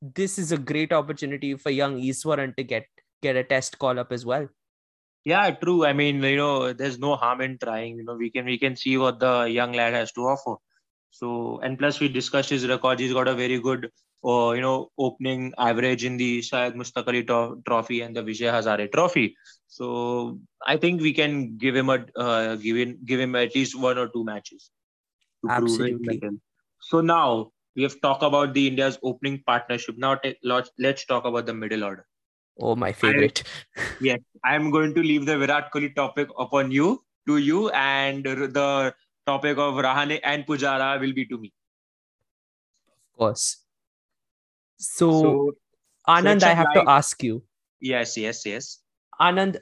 this 0.00 0.38
is 0.38 0.52
a 0.52 0.58
great 0.58 0.92
opportunity 0.92 1.56
for 1.56 1.70
young 1.70 2.00
Easwaran 2.00 2.56
to 2.56 2.62
get 2.62 2.86
get 3.20 3.34
a 3.34 3.42
test 3.42 3.80
call 3.80 3.98
up 3.98 4.12
as 4.12 4.24
well. 4.24 4.48
Yeah, 5.24 5.50
true. 5.50 5.84
I 5.84 5.92
mean, 5.92 6.22
you 6.22 6.36
know, 6.36 6.72
there's 6.72 6.98
no 6.98 7.16
harm 7.16 7.40
in 7.42 7.58
trying. 7.58 7.96
You 7.98 8.04
know, 8.04 8.14
we 8.14 8.30
can 8.30 8.46
we 8.46 8.58
can 8.58 8.76
see 8.76 8.96
what 8.96 9.20
the 9.20 9.42
young 9.44 9.72
lad 9.72 9.94
has 9.94 10.12
to 10.12 10.22
offer. 10.22 10.56
So, 11.10 11.60
and 11.60 11.78
plus 11.78 12.00
we 12.00 12.08
discussed 12.08 12.50
his 12.50 12.66
record. 12.66 13.00
He's 13.00 13.12
got 13.12 13.28
a 13.28 13.34
very 13.34 13.60
good, 13.60 13.90
uh, 14.24 14.52
you 14.52 14.62
know, 14.62 14.90
opening 14.98 15.52
average 15.58 16.04
in 16.04 16.16
the 16.16 16.42
Syed 16.42 16.74
Mushtaq 16.74 17.08
Ali 17.08 17.24
Trophy 17.66 18.00
and 18.02 18.16
the 18.16 18.22
Vijay 18.22 18.52
Hazare 18.52 18.90
Trophy. 18.92 19.36
So, 19.68 20.40
I 20.66 20.76
think 20.78 21.02
we 21.02 21.12
can 21.12 21.56
give 21.58 21.76
him 21.76 21.90
a 21.90 22.06
uh, 22.16 22.56
give 22.56 22.76
him 22.76 22.98
give 23.04 23.20
him 23.20 23.36
at 23.36 23.54
least 23.54 23.78
one 23.78 23.98
or 23.98 24.08
two 24.08 24.24
matches. 24.24 24.70
Absolutely. 25.48 26.22
So 26.80 27.00
now 27.02 27.52
we 27.76 27.82
have 27.84 28.00
talked 28.00 28.22
about 28.22 28.54
the 28.54 28.68
India's 28.68 28.98
opening 29.02 29.42
partnership. 29.46 29.96
Now 29.98 30.16
t- 30.16 30.36
let's 30.78 31.04
talk 31.06 31.24
about 31.26 31.46
the 31.46 31.54
middle 31.54 31.84
order. 31.84 32.07
Oh, 32.58 32.74
my 32.76 32.92
favorite. 32.92 33.44
I, 33.76 33.82
yes, 34.00 34.20
I'm 34.44 34.70
going 34.70 34.94
to 34.94 35.02
leave 35.02 35.26
the 35.26 35.38
Virat 35.38 35.72
Kohli 35.72 35.94
topic 35.94 36.28
upon 36.38 36.70
you, 36.70 37.04
to 37.26 37.38
you, 37.38 37.68
and 37.70 38.24
the 38.24 38.94
topic 39.26 39.58
of 39.58 39.74
Rahane 39.74 40.20
and 40.24 40.46
Pujara 40.46 41.00
will 41.00 41.12
be 41.12 41.24
to 41.26 41.38
me. 41.38 41.52
Of 42.88 43.18
course. 43.18 43.58
So, 44.78 45.10
so 45.22 45.52
Anand, 46.08 46.42
I 46.42 46.54
have 46.54 46.66
like, 46.74 46.84
to 46.84 46.90
ask 46.90 47.22
you. 47.22 47.42
Yes, 47.80 48.16
yes, 48.16 48.44
yes. 48.46 48.78
Anand, 49.20 49.58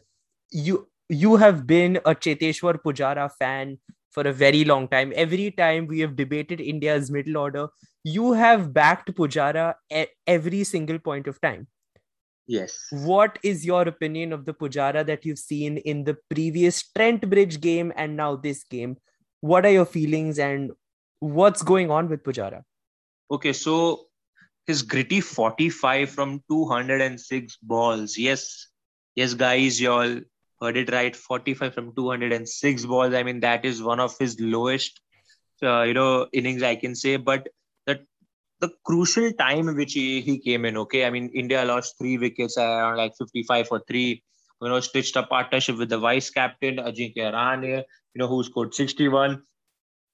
you 0.51 0.89
you 1.09 1.37
have 1.37 1.67
been 1.67 1.97
a 2.05 2.15
Cheteshwar 2.15 2.79
Pujara 2.83 3.31
fan 3.31 3.79
for 4.11 4.27
a 4.27 4.33
very 4.33 4.65
long 4.65 4.89
time. 4.89 5.13
Every 5.15 5.51
time 5.51 5.87
we 5.87 6.01
have 6.01 6.17
debated 6.17 6.61
India's 6.61 7.11
middle 7.11 7.37
order, 7.37 7.69
you 8.05 8.33
have 8.33 8.73
backed 8.73 9.15
Pujara 9.15 9.75
at 9.91 10.09
every 10.27 10.65
single 10.65 10.99
point 10.99 11.27
of 11.27 11.41
time. 11.41 11.67
Yes. 12.47 12.87
What 12.91 13.39
is 13.43 13.67
your 13.67 13.83
opinion 13.83 14.33
of 14.33 14.45
the 14.45 14.55
Pujara 14.55 15.05
that 15.07 15.25
you've 15.25 15.39
seen 15.39 15.79
in 15.79 16.05
the 16.05 16.17
previous 16.31 16.83
Trent 16.83 17.29
Bridge 17.29 17.61
game 17.61 17.93
and 17.97 18.17
now 18.17 18.37
this 18.37 18.65
game? 18.65 18.97
What 19.41 19.67
are 19.67 19.71
your 19.71 19.85
feelings 19.85 20.39
and 20.39 20.71
what's 21.21 21.63
going 21.63 21.91
on 21.91 22.09
with 22.09 22.23
Pujara? 22.23 22.63
Okay, 23.31 23.53
so 23.53 24.07
his 24.67 24.83
gritty 24.83 25.21
45 25.21 26.11
from 26.11 26.43
206 26.51 27.57
balls. 27.63 28.17
Yes, 28.17 28.69
yes, 29.15 29.35
guys, 29.35 29.81
y'all 29.81 30.21
heard 30.61 30.77
it 30.77 30.93
right 30.93 31.15
45 31.15 31.75
from 31.75 31.95
206 31.95 32.87
balls. 32.87 33.15
I 33.15 33.23
mean, 33.23 33.41
that 33.41 33.65
is 33.65 33.83
one 33.83 34.01
of 34.01 34.17
his 34.19 34.39
lowest, 34.41 35.01
uh, 35.63 35.83
you 35.83 35.95
know, 35.95 36.29
innings, 36.33 36.63
I 36.63 36.77
can 36.77 36.95
say. 36.95 37.17
But 37.17 37.49
the 38.61 38.71
crucial 38.85 39.33
time 39.33 39.75
which 39.77 39.93
he, 39.93 40.21
he 40.21 40.39
came 40.39 40.65
in, 40.65 40.77
okay, 40.77 41.05
I 41.05 41.11
mean, 41.11 41.31
India 41.35 41.65
lost 41.65 41.97
three 41.99 42.19
wickets 42.19 42.57
around 42.57 42.97
like 42.97 43.13
55 43.19 43.69
for 43.69 43.83
three. 43.87 44.23
You 44.63 44.69
know, 44.69 44.81
stitched 44.81 45.17
a 45.17 45.23
partnership 45.23 45.77
with 45.77 45.91
the 45.91 45.99
vice 45.99 46.31
captain 46.31 46.77
Ajinkya 46.77 47.33
Rahane, 47.35 47.83
you 48.15 48.19
know, 48.19 48.27
who 48.27 48.43
scored 48.43 48.75
61. 48.75 49.43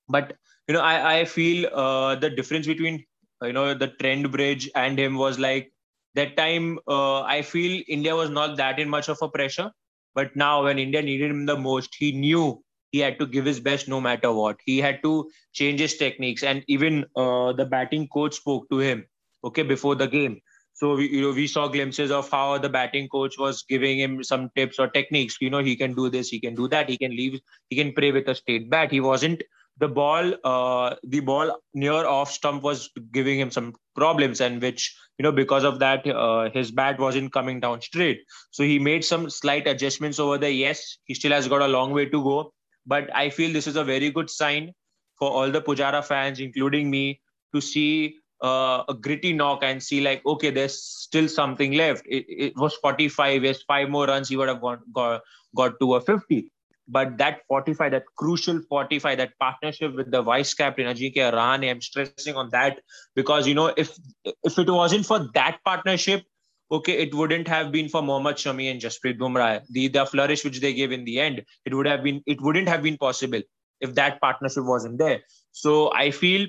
But 0.09 0.37
you 0.67 0.75
know, 0.75 0.81
I 0.81 1.21
I 1.21 1.25
feel 1.25 1.69
uh, 1.73 2.17
the 2.17 2.31
difference 2.31 2.67
between 2.67 3.05
you 3.43 3.53
know 3.53 3.75
the 3.75 3.89
Trent 3.89 4.31
Bridge 4.33 4.69
and 4.75 4.99
him 4.99 5.17
was 5.17 5.39
like 5.39 5.73
that 6.15 6.37
time. 6.37 6.81
Uh, 6.89 7.23
I 7.23 7.43
feel 7.43 7.83
India 7.89 8.17
was 8.17 8.31
not 8.31 8.57
that 8.57 8.81
in 8.81 8.89
much 8.89 9.09
of 9.09 9.19
a 9.23 9.29
pressure, 9.29 9.71
but 10.15 10.35
now 10.35 10.65
when 10.65 10.79
India 10.79 11.03
needed 11.03 11.31
him 11.31 11.47
the 11.47 11.57
most, 11.57 11.95
he 11.95 12.11
knew 12.13 12.63
he 12.93 13.01
had 13.01 13.19
to 13.19 13.27
give 13.27 13.45
his 13.45 13.61
best 13.61 13.89
no 13.89 14.01
matter 14.01 14.33
what. 14.33 14.59
He 14.65 14.79
had 14.79 15.03
to 15.03 15.31
change 15.53 15.81
his 15.81 15.97
techniques, 15.97 16.43
and 16.45 16.65
even 16.69 17.07
uh, 17.17 17.53
the 17.53 17.67
batting 17.67 18.09
coach 18.09 18.37
spoke 18.37 18.69
to 18.71 18.79
him. 18.79 19.07
Okay, 19.45 19.63
before 19.65 19.97
the 19.97 20.07
game. 20.07 20.41
So 20.75 20.97
we, 20.97 21.09
you 21.11 21.23
know, 21.23 21.33
we 21.33 21.47
saw 21.47 21.69
glimpses 21.69 22.11
of 22.11 22.31
how 22.31 22.59
the 22.59 22.69
batting 22.69 23.09
coach 23.09 23.37
was 23.39 23.65
giving 23.69 23.99
him 23.99 24.23
some 24.23 24.51
tips 24.57 24.79
or 24.79 24.89
techniques. 24.89 25.37
You 25.41 25.51
know, 25.51 25.63
he 25.63 25.77
can 25.77 25.95
do 25.95 26.09
this, 26.11 26.29
he 26.29 26.41
can 26.41 26.55
do 26.55 26.69
that, 26.69 26.89
he 26.89 26.97
can 26.97 27.11
leave, 27.11 27.41
he 27.69 27.77
can 27.77 27.93
play 27.93 28.13
with 28.13 28.29
a 28.29 28.35
straight 28.35 28.71
bat. 28.71 28.91
He 28.91 29.01
wasn't 29.01 29.43
the 29.79 29.89
ball 29.89 30.35
uh, 30.45 30.95
the 31.03 31.21
ball 31.21 31.59
near 31.75 32.07
off 32.07 32.31
stump 32.31 32.63
was 32.63 32.91
giving 33.11 33.39
him 33.39 33.51
some 33.51 33.75
problems 33.97 34.41
and 34.41 34.61
which 34.61 34.97
you 35.19 35.23
know 35.23 35.33
because 35.33 35.65
of 35.65 35.79
that 35.79 36.07
uh, 36.07 36.51
his 36.51 36.71
bat 36.71 36.99
wasn't 36.99 37.33
coming 37.33 37.61
down 37.61 37.81
straight 37.81 38.21
so 38.51 38.63
he 38.63 38.79
made 38.79 39.05
some 39.05 39.31
slight 39.31 39.67
adjustments 39.67 40.19
over 40.19 40.39
there 40.39 40.51
yes 40.51 40.99
he 41.05 41.15
still 41.15 41.33
has 41.33 41.49
got 41.49 41.63
a 41.63 41.69
long 41.69 41.93
way 41.93 42.07
to 42.07 42.23
go 42.23 42.53
but 42.87 43.15
i 43.15 43.29
feel 43.31 43.53
this 43.53 43.67
is 43.67 43.77
a 43.77 43.85
very 43.85 44.11
good 44.11 44.31
sign 44.31 44.73
for 45.19 45.31
all 45.31 45.51
the 45.51 45.61
pujara 45.61 46.05
fans 46.05 46.41
including 46.41 46.91
me 46.91 47.21
to 47.55 47.61
see 47.61 48.17
uh, 48.43 48.83
a 48.89 48.95
gritty 48.95 49.33
knock 49.33 49.63
and 49.63 49.83
see 49.83 50.01
like 50.01 50.25
okay 50.27 50.51
there's 50.51 50.83
still 50.83 51.29
something 51.29 51.75
left. 51.75 52.05
It, 52.07 52.25
it 52.29 52.57
was 52.57 52.75
45 52.75 53.45
yes 53.45 53.63
five 53.63 53.89
more 53.89 54.07
runs 54.07 54.29
he 54.29 54.37
would 54.37 54.49
have 54.49 54.61
got, 54.61 54.81
got 54.93 55.21
got 55.55 55.79
to 55.81 55.95
a 55.95 56.01
50 56.01 56.51
but 56.89 57.17
that 57.19 57.41
45, 57.49 57.93
that 57.93 58.05
crucial 58.17 58.61
45, 58.69 59.19
that 59.19 59.39
partnership 59.39 59.95
with 59.95 60.11
the 60.11 60.21
vice 60.21 60.53
captain 60.53 60.87
Ajinkya 60.87 61.33
Rahane, 61.33 61.71
I'm 61.71 61.81
stressing 61.81 62.35
on 62.35 62.51
that 62.51 62.81
because 63.15 63.47
you 63.47 63.55
know 63.55 63.73
if 63.77 63.97
if 64.25 64.59
it 64.59 64.69
wasn't 64.69 65.07
for 65.07 65.29
that 65.35 65.59
partnership, 65.65 66.25
okay, 66.73 66.95
it 67.03 67.15
wouldn't 67.15 67.47
have 67.49 67.71
been 67.71 67.89
for 67.89 68.03
Mohammad 68.03 68.37
Shami 68.37 68.71
and 68.71 68.81
Jasprit 68.81 69.19
Bumrah. 69.19 69.61
The 69.71 69.89
the 69.89 70.07
flourish 70.07 70.45
which 70.45 70.61
they 70.61 70.73
gave 70.73 70.91
in 70.91 71.05
the 71.05 71.21
end, 71.21 71.43
it 71.67 71.75
would 71.75 71.87
have 71.87 72.03
been 72.03 72.23
it 72.27 72.41
wouldn't 72.41 72.69
have 72.69 72.83
been 72.83 72.97
possible 72.97 73.43
if 73.81 73.95
that 73.95 74.21
partnership 74.21 74.65
wasn't 74.65 74.99
there. 74.99 75.21
So 75.53 75.93
I 75.93 76.11
feel 76.11 76.47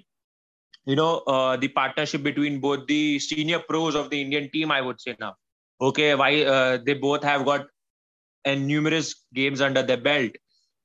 you 0.86 0.96
know 0.96 1.20
uh, 1.36 1.58
the 1.58 1.68
partnership 1.68 2.24
between 2.24 2.60
both 2.60 2.88
the 2.88 3.20
senior 3.20 3.60
pros 3.60 3.96
of 3.96 4.10
the 4.10 4.22
Indian 4.22 4.50
team, 4.50 4.72
I 4.72 4.82
would 4.82 5.02
say 5.02 5.16
now. 5.20 5.36
Okay, 5.82 6.16
why 6.16 6.44
uh, 6.44 6.78
they 6.86 6.94
both 6.94 7.24
have 7.24 7.46
got 7.46 7.68
and 8.46 8.68
numerous 8.68 9.16
games 9.34 9.62
under 9.62 9.84
their 9.84 9.98
belt. 9.98 10.32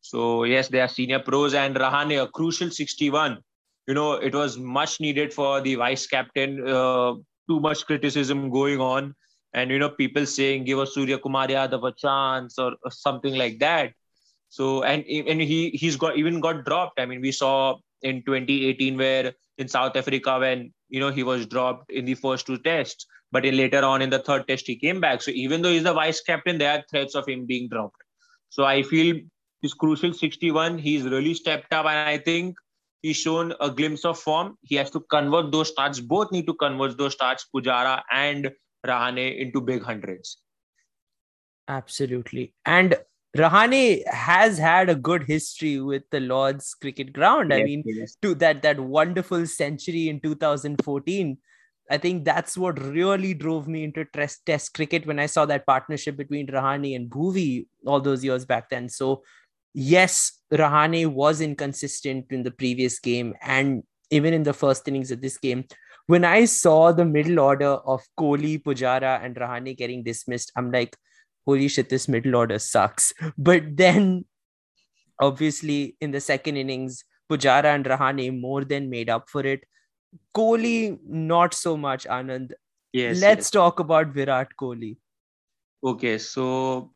So 0.00 0.44
yes, 0.44 0.68
they 0.68 0.80
are 0.80 0.88
senior 0.88 1.18
pros 1.18 1.54
and 1.54 1.76
Rahane, 1.76 2.22
a 2.22 2.26
crucial 2.28 2.70
61. 2.70 3.38
You 3.86 3.94
know, 3.94 4.12
it 4.12 4.34
was 4.34 4.58
much 4.58 5.00
needed 5.00 5.32
for 5.32 5.60
the 5.60 5.74
vice 5.74 6.06
captain. 6.06 6.66
Uh, 6.68 7.14
too 7.48 7.60
much 7.60 7.86
criticism 7.86 8.50
going 8.50 8.80
on, 8.80 9.14
and 9.54 9.70
you 9.70 9.78
know, 9.78 9.90
people 9.90 10.26
saying 10.26 10.64
give 10.64 10.78
us 10.78 10.94
Surya 10.94 11.18
Kumar 11.18 11.48
Yadav 11.48 11.86
a 11.88 11.92
chance 11.92 12.58
or, 12.58 12.74
or 12.84 12.90
something 12.90 13.34
like 13.34 13.58
that. 13.60 13.92
So 14.48 14.82
and 14.82 15.04
and 15.04 15.40
he 15.40 15.70
he's 15.70 15.96
got 15.96 16.16
even 16.16 16.40
got 16.40 16.64
dropped. 16.64 17.00
I 17.00 17.06
mean, 17.06 17.20
we 17.20 17.32
saw 17.32 17.76
in 18.02 18.22
2018 18.22 18.96
where 18.96 19.32
in 19.58 19.68
South 19.68 19.96
Africa 19.96 20.38
when 20.38 20.72
you 20.88 21.00
know 21.00 21.10
he 21.10 21.22
was 21.22 21.46
dropped 21.46 21.90
in 21.90 22.04
the 22.04 22.14
first 22.14 22.46
two 22.46 22.58
tests 22.58 23.06
but 23.30 23.44
in 23.44 23.56
later 23.56 23.84
on 23.84 24.02
in 24.02 24.10
the 24.10 24.18
third 24.18 24.48
test, 24.48 24.66
he 24.66 24.76
came 24.76 25.00
back. 25.00 25.22
So 25.22 25.30
even 25.32 25.62
though 25.62 25.70
he's 25.70 25.82
the 25.82 25.92
vice 25.92 26.20
captain, 26.20 26.58
there 26.58 26.78
are 26.78 26.84
threats 26.90 27.14
of 27.14 27.28
him 27.28 27.46
being 27.46 27.68
dropped. 27.68 28.02
So 28.48 28.64
I 28.64 28.82
feel 28.82 29.16
his 29.60 29.74
crucial 29.74 30.14
61, 30.14 30.78
he's 30.78 31.02
really 31.04 31.34
stepped 31.34 31.72
up. 31.72 31.84
And 31.86 32.08
I 32.08 32.18
think 32.18 32.56
he's 33.02 33.16
shown 33.16 33.52
a 33.60 33.70
glimpse 33.70 34.04
of 34.04 34.18
form. 34.18 34.56
He 34.62 34.76
has 34.76 34.90
to 34.92 35.00
convert 35.00 35.52
those 35.52 35.68
starts. 35.68 36.00
Both 36.00 36.32
need 36.32 36.46
to 36.46 36.54
convert 36.54 36.96
those 36.96 37.12
starts, 37.12 37.46
Pujara 37.54 38.02
and 38.10 38.50
Rahane, 38.86 39.38
into 39.38 39.60
big 39.60 39.82
hundreds. 39.82 40.38
Absolutely. 41.68 42.54
And 42.64 42.96
Rahane 43.36 44.06
has 44.08 44.58
had 44.58 44.88
a 44.88 44.94
good 44.94 45.24
history 45.24 45.80
with 45.80 46.02
the 46.10 46.20
Lord's 46.20 46.74
cricket 46.74 47.12
ground. 47.12 47.50
Yes, 47.50 47.60
I 47.60 47.64
mean, 47.64 47.82
yes. 47.84 48.16
to 48.22 48.34
that 48.36 48.62
that 48.62 48.80
wonderful 48.80 49.46
century 49.46 50.08
in 50.08 50.20
2014 50.20 51.36
I 51.90 51.98
think 51.98 52.24
that's 52.24 52.56
what 52.56 52.80
really 52.82 53.34
drove 53.34 53.66
me 53.66 53.84
into 53.84 54.04
test, 54.04 54.44
test 54.44 54.74
cricket 54.74 55.06
when 55.06 55.18
I 55.18 55.26
saw 55.26 55.46
that 55.46 55.66
partnership 55.66 56.16
between 56.16 56.46
Rahane 56.46 56.94
and 56.94 57.08
Bhuvi 57.08 57.66
all 57.86 58.00
those 58.00 58.22
years 58.22 58.44
back 58.44 58.68
then. 58.68 58.88
So, 58.88 59.22
yes, 59.72 60.40
Rahane 60.52 61.06
was 61.06 61.40
inconsistent 61.40 62.26
in 62.30 62.42
the 62.42 62.50
previous 62.50 62.98
game 62.98 63.34
and 63.40 63.82
even 64.10 64.34
in 64.34 64.42
the 64.42 64.52
first 64.52 64.86
innings 64.86 65.10
of 65.10 65.22
this 65.22 65.38
game. 65.38 65.64
When 66.08 66.24
I 66.24 66.46
saw 66.46 66.92
the 66.92 67.04
middle 67.04 67.38
order 67.38 67.72
of 67.94 68.02
Kohli, 68.18 68.62
Pujara, 68.62 69.22
and 69.22 69.36
Rahane 69.36 69.76
getting 69.76 70.02
dismissed, 70.02 70.50
I'm 70.56 70.72
like, 70.72 70.96
holy 71.46 71.68
shit, 71.68 71.90
this 71.90 72.08
middle 72.08 72.34
order 72.34 72.58
sucks. 72.58 73.12
But 73.36 73.76
then, 73.76 74.24
obviously, 75.20 75.96
in 76.00 76.10
the 76.10 76.20
second 76.20 76.56
innings, 76.56 77.04
Pujara 77.30 77.74
and 77.74 77.84
Rahane 77.84 78.40
more 78.40 78.64
than 78.64 78.88
made 78.88 79.10
up 79.10 79.28
for 79.28 79.44
it. 79.44 79.64
Kohli, 80.34 80.98
not 81.06 81.52
so 81.52 81.76
much, 81.76 82.06
Anand. 82.06 82.52
Yes. 82.94 83.20
Let's 83.20 83.46
yes. 83.46 83.50
talk 83.50 83.78
about 83.78 84.08
Virat 84.08 84.56
Kohli. 84.58 84.96
Okay, 85.84 86.16
so 86.16 86.92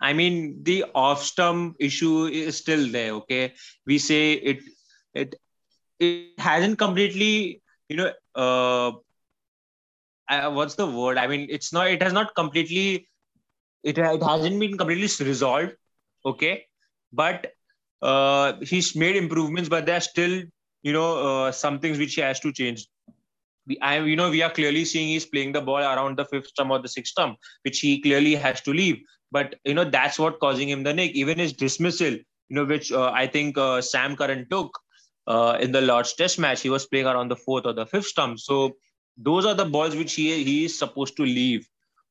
I 0.00 0.12
mean 0.12 0.62
the 0.62 0.84
off 0.94 1.24
stump 1.24 1.76
issue 1.80 2.26
is 2.26 2.56
still 2.56 2.88
there. 2.88 3.12
Okay, 3.14 3.54
we 3.84 3.98
say 3.98 4.34
it 4.34 4.60
it 5.12 5.34
it 5.98 6.38
hasn't 6.38 6.78
completely 6.78 7.62
you 7.88 7.96
know 7.96 8.12
uh, 8.34 8.92
what's 10.50 10.74
the 10.74 10.86
word? 10.86 11.18
I 11.18 11.26
mean 11.26 11.46
it's 11.50 11.72
not 11.72 11.88
it 11.88 12.02
has 12.02 12.12
not 12.12 12.34
completely 12.34 13.08
it 13.82 13.98
it 13.98 14.22
hasn't 14.22 14.58
been 14.60 14.76
completely 14.76 15.08
resolved. 15.26 15.72
Okay, 16.24 16.66
but 17.12 17.52
uh 18.02 18.54
he's 18.62 18.94
made 18.96 19.16
improvements, 19.16 19.68
but 19.68 19.86
there's 19.86 20.04
still 20.08 20.42
you 20.82 20.92
know 20.92 21.10
uh, 21.28 21.52
some 21.52 21.78
things 21.80 21.98
which 21.98 22.14
he 22.14 22.20
has 22.20 22.40
to 22.40 22.52
change. 22.52 22.86
We, 23.66 23.78
I, 23.80 23.98
you 24.00 24.16
know, 24.16 24.30
we 24.30 24.42
are 24.42 24.50
clearly 24.50 24.84
seeing 24.84 25.08
he's 25.08 25.26
playing 25.26 25.52
the 25.52 25.60
ball 25.60 25.78
around 25.78 26.18
the 26.18 26.24
fifth 26.24 26.48
stump 26.48 26.70
or 26.70 26.78
the 26.80 26.88
sixth 26.88 27.12
stump, 27.12 27.38
which 27.62 27.80
he 27.80 28.00
clearly 28.00 28.34
has 28.34 28.60
to 28.62 28.72
leave. 28.72 28.96
But 29.30 29.56
you 29.64 29.74
know, 29.74 29.84
that's 29.84 30.18
what 30.18 30.40
causing 30.40 30.68
him 30.70 30.84
the 30.84 30.94
nick. 30.94 31.12
Even 31.12 31.38
his 31.38 31.52
dismissal, 31.52 32.12
you 32.12 32.24
know, 32.56 32.64
which 32.64 32.92
uh, 32.92 33.10
I 33.14 33.26
think 33.26 33.58
uh, 33.58 33.80
Sam 33.82 34.16
Curran 34.16 34.46
took 34.50 34.78
uh, 35.28 35.58
in 35.60 35.72
the 35.72 35.82
Lord's 35.82 36.14
Test 36.14 36.38
match, 36.38 36.62
he 36.62 36.70
was 36.70 36.86
playing 36.86 37.06
around 37.06 37.28
the 37.28 37.36
fourth 37.36 37.66
or 37.66 37.74
the 37.74 37.86
fifth 37.86 38.06
stump. 38.06 38.40
So 38.40 38.72
those 39.16 39.44
are 39.44 39.54
the 39.54 39.66
balls 39.66 39.94
which 39.94 40.14
he 40.14 40.42
he 40.42 40.64
is 40.64 40.78
supposed 40.78 41.16
to 41.18 41.22
leave. 41.22 41.68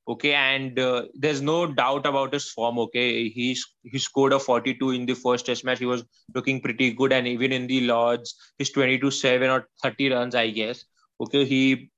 Okay 0.07 0.33
and 0.33 0.79
uh, 0.79 1.03
there's 1.15 1.41
no 1.41 1.65
doubt 1.65 2.05
about 2.05 2.33
his 2.33 2.49
form 2.49 2.79
okay? 2.79 3.27
He's 3.27 3.65
he 3.83 3.97
scored 3.97 4.33
a 4.33 4.39
42 4.39 4.91
in 4.91 5.05
the 5.05 5.15
first 5.15 5.47
test 5.47 5.65
match. 5.65 5.79
He 5.79 5.85
was 5.85 6.05
looking 6.33 6.61
pretty 6.61 6.91
good 6.93 7.11
and 7.11 7.27
even 7.27 7.51
in 7.51 7.67
the 7.67 7.81
lords 7.81 8.35
he's 8.57 8.71
22 8.71 9.11
7 9.11 9.49
or 9.49 9.67
30 9.83 10.11
runs 10.13 10.35
i 10.35 10.49
guess 10.49 10.85
okay? 11.19 11.43
He 11.43 11.89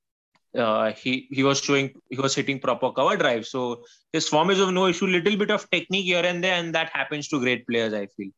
uh, 0.58 0.92
he 0.92 1.28
he 1.30 1.44
was 1.44 1.60
showing 1.60 1.92
he 2.08 2.16
was 2.16 2.34
hitting 2.34 2.58
proper 2.58 2.90
cover 2.90 3.16
drive. 3.16 3.46
So 3.46 3.84
his 4.12 4.26
form 4.26 4.50
is 4.50 4.58
of 4.58 4.72
no 4.72 4.86
issue. 4.86 5.06
Little 5.06 5.36
bit 5.36 5.50
of 5.50 5.70
technique 5.70 6.06
here 6.06 6.24
and 6.24 6.42
there 6.42 6.54
and 6.54 6.74
that 6.74 6.90
happens 6.92 7.28
to 7.28 7.38
great 7.38 7.66
players 7.66 7.94
i 7.94 8.06
feel 8.06 8.30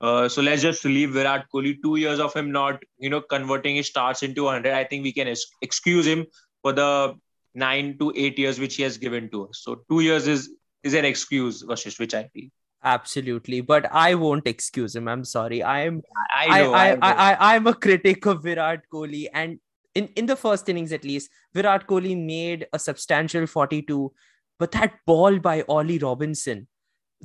uh, 0.00 0.28
so 0.28 0.40
let's 0.40 0.62
just 0.62 0.84
leave 0.84 1.10
Virat 1.10 1.46
Kohli. 1.52 1.76
Two 1.82 1.96
years 1.96 2.20
of 2.20 2.34
him 2.34 2.50
not, 2.50 2.82
you 2.98 3.10
know, 3.10 3.20
converting 3.20 3.76
his 3.76 3.86
starts 3.86 4.22
into 4.22 4.44
100. 4.44 4.72
I 4.72 4.84
think 4.84 5.02
we 5.02 5.12
can 5.12 5.34
excuse 5.60 6.06
him 6.06 6.26
for 6.62 6.72
the 6.72 7.14
nine 7.54 7.98
to 7.98 8.12
eight 8.16 8.38
years 8.38 8.58
which 8.58 8.76
he 8.76 8.82
has 8.82 8.96
given 8.96 9.28
to 9.30 9.48
us. 9.48 9.60
So 9.62 9.82
two 9.90 10.00
years 10.00 10.26
is 10.26 10.50
is 10.82 10.94
an 10.94 11.04
excuse, 11.04 11.62
Vashish, 11.62 11.98
which 11.98 12.14
I 12.14 12.24
feel. 12.28 12.48
Absolutely, 12.82 13.60
but 13.60 13.86
I 13.92 14.14
won't 14.14 14.46
excuse 14.46 14.96
him. 14.96 15.06
I'm 15.06 15.24
sorry. 15.24 15.62
I'm 15.62 16.02
I 16.34 16.46
know. 16.62 16.72
I, 16.72 16.86
I, 16.86 16.92
I, 16.92 16.94
know. 16.94 17.00
I, 17.02 17.12
I, 17.12 17.54
I'm 17.54 17.66
a 17.66 17.74
critic 17.74 18.24
of 18.24 18.42
Virat 18.42 18.84
Kohli, 18.90 19.26
and 19.34 19.58
in, 19.94 20.08
in 20.16 20.24
the 20.24 20.36
first 20.36 20.66
innings 20.68 20.92
at 20.92 21.04
least, 21.04 21.30
Virat 21.52 21.86
Kohli 21.86 22.16
made 22.16 22.66
a 22.72 22.78
substantial 22.78 23.46
42. 23.46 24.12
But 24.58 24.72
that 24.72 24.94
ball 25.06 25.38
by 25.38 25.62
Ollie 25.68 25.98
Robinson, 25.98 26.68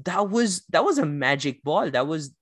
that 0.03 0.29
was 0.29 0.65
that 0.69 0.83
was 0.83 0.97
a 0.97 1.05
magic 1.05 1.63
ball. 1.63 1.89
That 1.89 2.07
was 2.07 2.33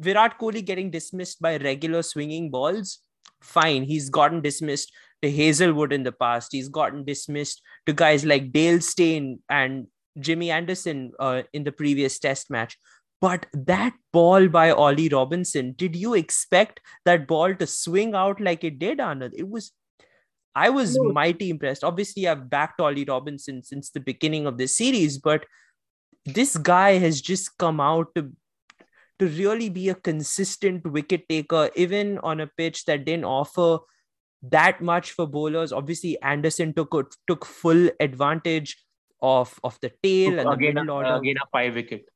Virat 0.00 0.38
Kohli 0.38 0.64
getting 0.64 0.90
dismissed 0.90 1.40
by 1.40 1.58
regular 1.58 2.02
swinging 2.02 2.50
balls. 2.50 3.00
Fine, 3.42 3.84
he's 3.84 4.08
gotten 4.08 4.40
dismissed 4.40 4.92
to 5.22 5.30
Hazlewood 5.30 5.92
in 5.92 6.02
the 6.02 6.12
past. 6.12 6.52
He's 6.52 6.68
gotten 6.68 7.04
dismissed 7.04 7.62
to 7.86 7.92
guys 7.92 8.24
like 8.24 8.52
Dale 8.52 8.80
Steyn 8.80 9.40
and 9.48 9.86
Jimmy 10.18 10.50
Anderson 10.50 11.12
uh, 11.20 11.42
in 11.52 11.64
the 11.64 11.72
previous 11.72 12.18
test 12.18 12.50
match. 12.50 12.78
But 13.20 13.46
that 13.52 13.92
ball 14.12 14.48
by 14.48 14.70
Ollie 14.70 15.10
Robinson, 15.10 15.74
did 15.76 15.94
you 15.94 16.14
expect 16.14 16.80
that 17.04 17.26
ball 17.26 17.54
to 17.54 17.66
swing 17.66 18.14
out 18.14 18.40
like 18.40 18.64
it 18.64 18.78
did, 18.78 18.98
Anand? 18.98 19.32
It 19.34 19.48
was, 19.48 19.72
I 20.54 20.70
was 20.70 20.96
no. 20.96 21.12
mighty 21.12 21.50
impressed. 21.50 21.84
Obviously, 21.84 22.26
I've 22.26 22.48
backed 22.48 22.80
Ollie 22.80 23.04
Robinson 23.04 23.62
since 23.62 23.90
the 23.90 24.00
beginning 24.00 24.46
of 24.46 24.56
this 24.56 24.76
series, 24.76 25.18
but 25.18 25.44
this 26.24 26.56
guy 26.56 26.92
has 26.92 27.20
just 27.20 27.58
come 27.58 27.78
out 27.78 28.14
to 28.14 28.32
to 29.20 29.28
really 29.28 29.68
be 29.68 29.88
a 29.90 29.94
consistent 29.94 30.84
wicket 30.84 31.28
taker, 31.28 31.70
even 31.76 32.18
on 32.18 32.40
a 32.40 32.46
pitch 32.46 32.84
that 32.86 33.04
didn't 33.04 33.24
offer 33.24 33.78
that 34.42 34.80
much 34.80 35.12
for 35.12 35.26
bowlers. 35.26 35.72
Obviously, 35.72 36.20
Anderson 36.22 36.72
took 36.72 37.14
took 37.26 37.44
full 37.44 37.90
advantage 38.00 38.76
of 39.22 39.58
of 39.62 39.78
the 39.82 39.92
tail 40.02 40.38
and 40.38 40.48
again, 40.48 40.74
the 40.74 40.80
middle 40.80 40.96
order. 40.96 41.16
Again, 41.16 41.36
a 41.42 41.46
five 41.52 41.74
wicket, 41.74 42.06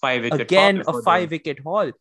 five 0.00 0.22
wicket. 0.22 0.40
Again, 0.40 0.82
a 0.86 1.02
five 1.02 1.30
wicket 1.30 1.60
haul. 1.60 1.92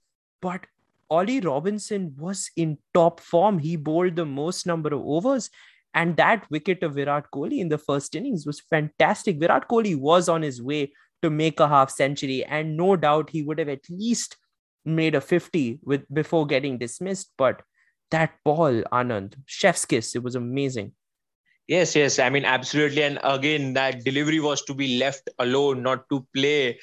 But 0.42 0.66
Ollie 1.10 1.40
Robinson 1.40 2.16
was 2.18 2.50
in 2.56 2.78
top 2.94 3.20
form. 3.20 3.60
He 3.60 3.76
bowled 3.76 4.16
the 4.16 4.26
most 4.26 4.66
number 4.66 4.94
of 4.94 5.02
overs. 5.02 5.50
And 5.94 6.18
that 6.18 6.50
wicket 6.52 6.84
of 6.84 6.96
Virat 6.96 7.26
Kohli 7.34 7.60
in 7.60 7.70
the 7.70 7.78
first 7.78 8.14
innings 8.14 8.46
was 8.46 8.60
fantastic. 8.60 9.40
Virat 9.40 9.68
Kohli 9.68 9.96
was 9.98 10.30
on 10.30 10.42
his 10.42 10.62
way 10.62 10.92
to 11.24 11.30
make 11.30 11.60
a 11.60 11.68
half 11.68 11.90
century. 11.90 12.44
And 12.44 12.78
no 12.78 12.96
doubt 12.96 13.30
he 13.30 13.42
would 13.42 13.58
have 13.58 13.70
at 13.70 13.90
least 13.90 14.38
made 14.88 15.15
a 15.15 15.22
50 15.22 15.79
with 15.84 16.12
before 16.13 16.46
getting 16.48 16.77
dismissed. 16.77 17.32
But 17.38 17.62
that 18.12 18.32
ball, 18.44 18.84
Anand, 18.91 19.36
chef's 19.46 19.86
kiss, 19.86 20.15
it 20.15 20.24
was 20.24 20.36
amazing. 20.36 20.94
Yes, 21.67 21.98
yes. 21.98 22.17
I 22.17 22.29
mean, 22.29 22.46
absolutely. 22.46 23.03
And 23.03 23.20
again, 23.24 23.74
that 23.74 24.06
delivery 24.06 24.39
was 24.39 24.62
to 24.63 24.74
be 24.74 24.98
left 24.98 25.29
alone, 25.38 25.84
not 25.84 26.08
to 26.10 26.25
play. 26.34 26.79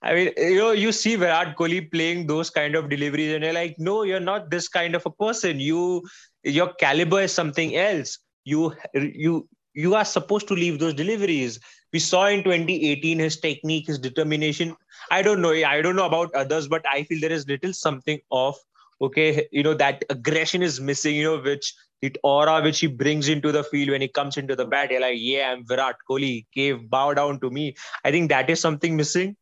I 0.00 0.14
mean, 0.14 0.32
you 0.36 0.58
know, 0.58 0.70
you 0.70 0.92
see 0.92 1.16
Virat 1.16 1.56
Kohli 1.56 1.90
playing 1.90 2.28
those 2.28 2.48
kind 2.48 2.76
of 2.76 2.88
deliveries, 2.88 3.34
and 3.34 3.42
you're 3.42 3.52
like, 3.52 3.74
no, 3.78 4.04
you're 4.04 4.20
not 4.20 4.48
this 4.48 4.68
kind 4.68 4.94
of 4.94 5.04
a 5.06 5.10
person. 5.10 5.58
You, 5.58 6.06
your 6.44 6.72
caliber 6.74 7.22
is 7.22 7.32
something 7.32 7.74
else. 7.74 8.18
You, 8.44 8.76
you, 8.94 9.48
you 9.74 9.96
are 9.96 10.04
supposed 10.04 10.46
to 10.48 10.54
leave 10.54 10.78
those 10.78 10.94
deliveries. 10.94 11.58
We 11.92 11.98
saw 11.98 12.26
in 12.26 12.42
2018 12.44 13.18
his 13.18 13.40
technique, 13.40 13.86
his 13.86 13.98
determination. 13.98 14.76
I 15.10 15.22
don't 15.22 15.40
know. 15.40 15.52
I 15.52 15.80
don't 15.80 15.96
know 15.96 16.06
about 16.06 16.34
others, 16.34 16.68
but 16.68 16.84
I 16.86 17.04
feel 17.04 17.20
there 17.20 17.32
is 17.32 17.46
little 17.48 17.72
something 17.72 18.20
of 18.30 18.56
Okay, 19.00 19.46
you 19.52 19.62
know 19.62 19.74
that 19.74 20.04
aggression 20.10 20.62
is 20.62 20.80
missing. 20.80 21.14
You 21.14 21.24
know, 21.24 21.38
which 21.38 21.72
the 22.02 22.14
aura 22.24 22.60
which 22.62 22.80
he 22.80 22.88
brings 22.88 23.28
into 23.28 23.52
the 23.52 23.62
field 23.62 23.90
when 23.90 24.00
he 24.00 24.08
comes 24.08 24.36
into 24.36 24.56
the 24.56 24.64
bat. 24.64 24.90
You're 24.90 25.00
like, 25.00 25.18
yeah, 25.18 25.52
I'm 25.52 25.64
Virat 25.66 25.96
Kohli. 26.08 26.46
Cave, 26.52 26.90
bow 26.90 27.14
down 27.14 27.38
to 27.40 27.50
me. 27.50 27.76
I 28.04 28.10
think 28.10 28.28
that 28.30 28.50
is 28.50 28.60
something 28.60 28.96
missing. 28.96 29.36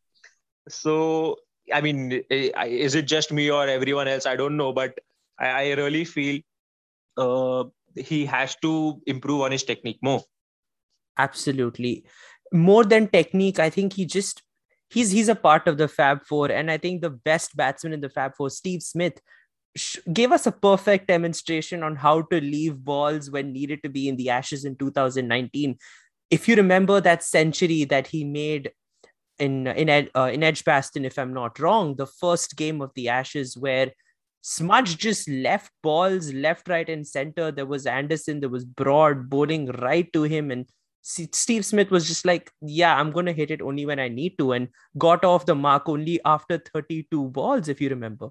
So, 0.69 1.37
I 1.73 1.81
mean, 1.81 2.21
is 2.29 2.95
it 2.95 3.07
just 3.07 3.31
me 3.31 3.49
or 3.49 3.67
everyone 3.67 4.07
else? 4.07 4.25
I 4.25 4.35
don't 4.35 4.57
know, 4.57 4.73
but 4.73 4.99
I, 5.39 5.47
I 5.47 5.73
really 5.73 6.05
feel 6.05 6.41
uh, 7.17 7.63
he 7.95 8.25
has 8.25 8.55
to 8.57 9.01
improve 9.07 9.41
on 9.41 9.51
his 9.51 9.63
technique 9.63 9.99
more. 10.03 10.21
Absolutely, 11.17 12.05
more 12.53 12.83
than 12.83 13.07
technique, 13.07 13.59
I 13.59 13.69
think 13.69 13.93
he 13.93 14.05
just 14.05 14.41
he's 14.89 15.11
he's 15.11 15.29
a 15.29 15.35
part 15.35 15.67
of 15.67 15.77
the 15.77 15.87
Fab 15.87 16.25
Four, 16.25 16.51
and 16.51 16.71
I 16.71 16.77
think 16.77 17.01
the 17.01 17.09
best 17.09 17.55
batsman 17.55 17.93
in 17.93 18.01
the 18.01 18.09
Fab 18.09 18.35
Four, 18.35 18.49
Steve 18.49 18.83
Smith, 18.83 19.19
gave 20.11 20.31
us 20.31 20.47
a 20.47 20.51
perfect 20.51 21.07
demonstration 21.07 21.83
on 21.83 21.95
how 21.95 22.21
to 22.23 22.41
leave 22.41 22.83
balls 22.83 23.29
when 23.29 23.53
needed 23.53 23.83
to 23.83 23.89
be 23.89 24.07
in 24.07 24.15
the 24.15 24.29
ashes 24.29 24.65
in 24.65 24.75
2019 24.75 25.77
if 26.31 26.47
you 26.47 26.55
remember 26.55 26.99
that 26.99 27.23
century 27.23 27.83
that 27.83 28.07
he 28.07 28.23
made 28.23 28.71
in 29.37 29.67
in 29.67 30.09
uh, 30.15 30.29
in 30.33 30.41
edgbaston 30.41 31.05
if 31.05 31.19
i'm 31.19 31.33
not 31.33 31.59
wrong 31.59 31.95
the 31.95 32.07
first 32.07 32.57
game 32.57 32.81
of 32.81 32.91
the 32.95 33.07
ashes 33.07 33.55
where 33.55 33.91
smudge 34.41 34.97
just 34.97 35.27
left 35.27 35.71
balls 35.83 36.31
left 36.33 36.69
right 36.69 36.87
and 36.87 37.05
center. 37.05 37.51
There 37.51 37.65
was 37.65 37.85
anderson 37.85 38.39
there 38.39 38.49
was 38.49 38.63
broad 38.63 39.29
bowling 39.29 39.67
right 39.67 40.11
to 40.13 40.23
him 40.23 40.51
and 40.51 40.65
Steve 41.07 41.65
Smith 41.65 41.89
was 41.89 42.05
just 42.05 42.25
like, 42.25 42.51
yeah, 42.61 42.93
I'm 42.93 43.11
going 43.11 43.27
to 43.27 43.31
hit 43.31 43.49
it 43.49 43.61
only 43.61 43.85
when 43.85 43.97
I 43.97 44.09
need 44.09 44.37
to, 44.39 44.51
and 44.51 44.67
got 44.97 45.23
off 45.23 45.45
the 45.45 45.55
mark 45.55 45.87
only 45.87 46.19
after 46.25 46.57
32 46.57 47.29
balls, 47.29 47.69
if 47.69 47.79
you 47.79 47.89
remember. 47.89 48.29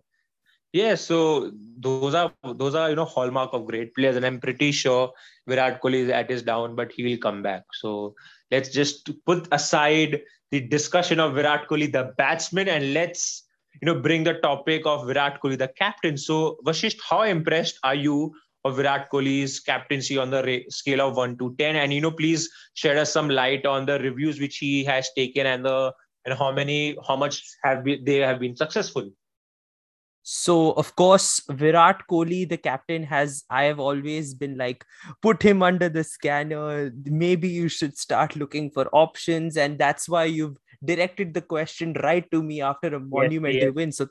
Yeah, 0.75 0.95
so 0.95 1.53
those 1.79 2.15
are 2.15 2.31
those 2.45 2.75
are 2.75 2.91
you 2.91 2.97
know 2.97 3.07
hallmark 3.07 3.55
of 3.55 3.65
great 3.65 3.95
players, 3.95 4.17
and 4.17 4.27
I'm 4.27 4.41
pretty 4.41 4.73
sure 4.73 5.11
Virat 5.49 5.81
Kohli 5.81 6.01
is 6.05 6.11
at 6.11 6.29
his 6.29 6.43
down, 6.43 6.75
but 6.77 6.93
he 6.93 7.03
will 7.03 7.17
come 7.17 7.43
back. 7.43 7.63
So 7.73 8.15
let's 8.51 8.69
just 8.69 9.11
put 9.25 9.49
aside 9.53 10.21
the 10.51 10.61
discussion 10.61 11.19
of 11.19 11.35
Virat 11.35 11.69
Kohli, 11.69 11.91
the 11.91 12.13
batsman, 12.19 12.69
and 12.69 12.93
let's 12.93 13.45
you 13.81 13.87
know 13.87 13.99
bring 14.01 14.25
the 14.25 14.35
topic 14.35 14.83
of 14.85 15.07
Virat 15.07 15.41
Kohli, 15.43 15.57
the 15.57 15.69
captain. 15.69 16.19
So 16.19 16.59
Vasisht, 16.67 16.99
how 17.09 17.23
impressed 17.23 17.79
are 17.83 17.95
you 17.95 18.35
of 18.67 18.77
Virat 18.77 19.11
Kohli's 19.11 19.61
captaincy 19.61 20.19
on 20.19 20.31
the 20.31 20.65
scale 20.69 21.01
of 21.01 21.17
one 21.17 21.37
to 21.39 21.55
ten? 21.59 21.77
And 21.77 21.93
you 21.93 22.01
know, 22.01 22.11
please 22.11 22.51
shed 22.75 22.97
us 22.97 23.13
some 23.13 23.29
light 23.29 23.67
on 23.67 23.87
the 23.87 23.99
reviews 23.99 24.41
which 24.41 24.59
he 24.59 24.85
has 24.85 25.11
taken 25.17 25.47
and 25.47 25.65
the 25.65 25.93
and 26.25 26.37
how 26.37 26.51
many 26.53 26.97
how 27.07 27.17
much 27.17 27.43
have 27.63 27.85
been, 27.85 28.05
they 28.05 28.17
have 28.19 28.41
been 28.41 28.57
successful. 28.57 29.09
So 30.29 30.73
of 30.73 30.97
course, 30.97 31.41
Virat 31.49 32.01
Kohli, 32.11 32.49
the 32.49 32.57
captain, 32.57 33.05
has 33.05 33.45
I 33.49 33.65
have 33.65 33.79
always 33.79 34.35
been 34.35 34.57
like, 34.59 34.85
put 35.23 35.41
him 35.41 35.63
under 35.63 35.89
the 35.89 36.03
scanner. 36.03 36.91
Maybe 37.05 37.49
you 37.49 37.69
should 37.69 37.97
start 37.97 38.35
looking 38.35 38.73
for 38.73 38.89
options, 38.93 39.57
and 39.57 39.79
that's 39.79 40.09
why 40.09 40.25
you've 40.25 40.57
directed 40.85 41.33
the 41.33 41.43
question 41.43 41.95
right 42.03 42.29
to 42.33 42.43
me 42.43 42.61
after 42.61 42.89
a 42.89 43.01
monumental 43.01 43.55
yes, 43.55 43.65
yes. 43.67 43.75
win. 43.75 43.93
So 43.93 44.09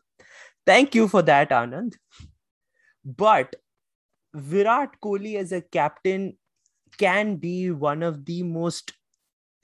thank 0.65 0.95
you 0.95 1.09
for 1.09 1.21
that, 1.23 1.49
Anand. 1.49 1.95
But 3.03 3.57
Virat 4.35 4.99
Kohli 5.01 5.37
as 5.37 5.51
a 5.51 5.61
captain 5.61 6.37
can 6.97 7.37
be 7.37 7.71
one 7.71 8.03
of 8.03 8.25
the 8.25 8.43
most 8.43 8.93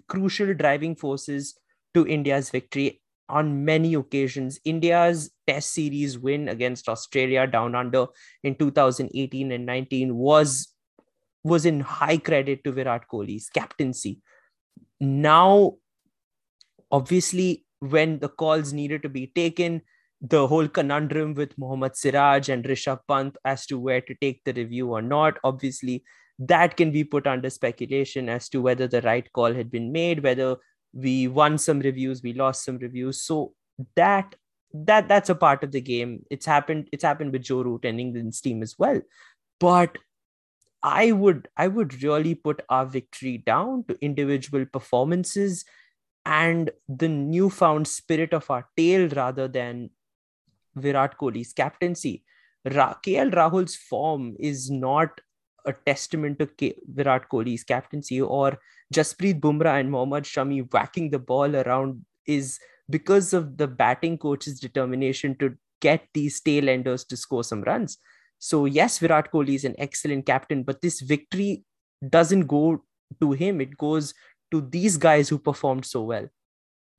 crucial 0.07 0.53
driving 0.53 0.95
forces 0.95 1.57
to 1.93 2.07
India's 2.07 2.49
victory 2.49 3.01
on 3.27 3.65
many 3.65 3.93
occasions. 3.93 4.59
India's 4.65 5.31
Test 5.47 5.73
series 5.73 6.17
win 6.17 6.47
against 6.47 6.87
Australia 6.87 7.45
down 7.47 7.75
under 7.75 8.07
in 8.43 8.55
2018 8.55 9.51
and 9.51 9.65
19 9.65 10.15
was 10.15 10.73
was 11.43 11.65
in 11.65 11.79
high 11.79 12.17
credit 12.17 12.63
to 12.63 12.71
Virat 12.71 13.07
Kohli's 13.11 13.49
captaincy. 13.49 14.21
Now, 14.99 15.77
obviously, 16.91 17.65
when 17.79 18.19
the 18.19 18.29
calls 18.29 18.73
needed 18.73 19.01
to 19.01 19.09
be 19.09 19.27
taken, 19.27 19.81
the 20.21 20.47
whole 20.47 20.67
conundrum 20.67 21.33
with 21.33 21.57
Mohammad 21.57 21.95
Siraj 21.95 22.49
and 22.49 22.63
Rishabh 22.63 22.99
Pant 23.07 23.35
as 23.43 23.65
to 23.67 23.79
where 23.79 24.01
to 24.01 24.15
take 24.21 24.43
the 24.43 24.53
review 24.53 24.91
or 24.91 25.01
not, 25.01 25.37
obviously, 25.43 26.03
that 26.37 26.77
can 26.77 26.91
be 26.91 27.03
put 27.03 27.25
under 27.27 27.49
speculation 27.49 28.29
as 28.29 28.47
to 28.49 28.61
whether 28.61 28.87
the 28.87 29.01
right 29.01 29.31
call 29.33 29.53
had 29.53 29.71
been 29.71 29.91
made, 29.91 30.23
whether 30.23 30.57
we 30.93 31.27
won 31.27 31.57
some 31.57 31.79
reviews 31.79 32.21
we 32.21 32.33
lost 32.33 32.65
some 32.65 32.77
reviews. 32.77 33.21
So 33.21 33.53
that 33.95 34.35
that 34.73 35.07
that's 35.07 35.29
a 35.29 35.35
part 35.35 35.63
of 35.63 35.71
the 35.71 35.81
game. 35.81 36.23
It's 36.29 36.45
happened 36.45 36.89
it's 36.91 37.03
happened 37.03 37.31
with 37.31 37.43
joe 37.43 37.61
root 37.61 37.85
and 37.85 37.99
england's 37.99 38.41
team 38.41 38.61
as 38.61 38.75
well. 38.77 39.01
But 39.59 39.97
i 40.83 41.11
would 41.11 41.47
i 41.57 41.67
would 41.67 42.01
really 42.03 42.33
put 42.33 42.61
our 42.69 42.85
victory 42.87 43.37
down 43.45 43.83
to 43.87 43.95
individual 44.01 44.65
performances 44.65 45.63
and 46.25 46.71
the 46.87 47.07
newfound 47.07 47.87
spirit 47.87 48.33
of 48.33 48.49
our 48.49 48.67
tail 48.75 49.07
rather 49.09 49.47
than 49.47 49.89
virat 50.75 51.17
kohli's 51.17 51.53
captaincy 51.53 52.23
Ra- 52.65 52.95
KL 53.03 53.31
Rahul's 53.31 53.75
form 53.75 54.35
is 54.39 54.69
not 54.69 55.19
a 55.65 55.73
testament 55.73 56.39
to 56.39 56.47
K- 56.47 56.79
Virat 56.87 57.29
Kohli's 57.29 57.63
captaincy 57.63 58.21
or 58.21 58.59
Jasprit 58.93 59.39
Bumrah 59.39 59.79
and 59.79 59.91
Mohammad 59.91 60.25
Shami 60.25 60.71
whacking 60.71 61.09
the 61.09 61.19
ball 61.19 61.55
around 61.55 62.05
is 62.25 62.59
because 62.89 63.33
of 63.33 63.57
the 63.57 63.67
batting 63.67 64.17
coach's 64.17 64.59
determination 64.59 65.35
to 65.37 65.55
get 65.81 66.07
these 66.13 66.39
tail 66.39 66.69
enders 66.69 67.03
to 67.05 67.17
score 67.17 67.43
some 67.43 67.63
runs. 67.63 67.97
So, 68.37 68.65
yes, 68.65 68.99
Virat 68.99 69.31
Kohli 69.31 69.55
is 69.55 69.65
an 69.65 69.75
excellent 69.77 70.25
captain, 70.25 70.63
but 70.63 70.81
this 70.81 70.99
victory 71.01 71.63
doesn't 72.07 72.47
go 72.47 72.83
to 73.19 73.31
him, 73.33 73.61
it 73.61 73.77
goes 73.77 74.13
to 74.51 74.61
these 74.61 74.97
guys 74.97 75.29
who 75.29 75.37
performed 75.37 75.85
so 75.85 76.01
well. 76.01 76.27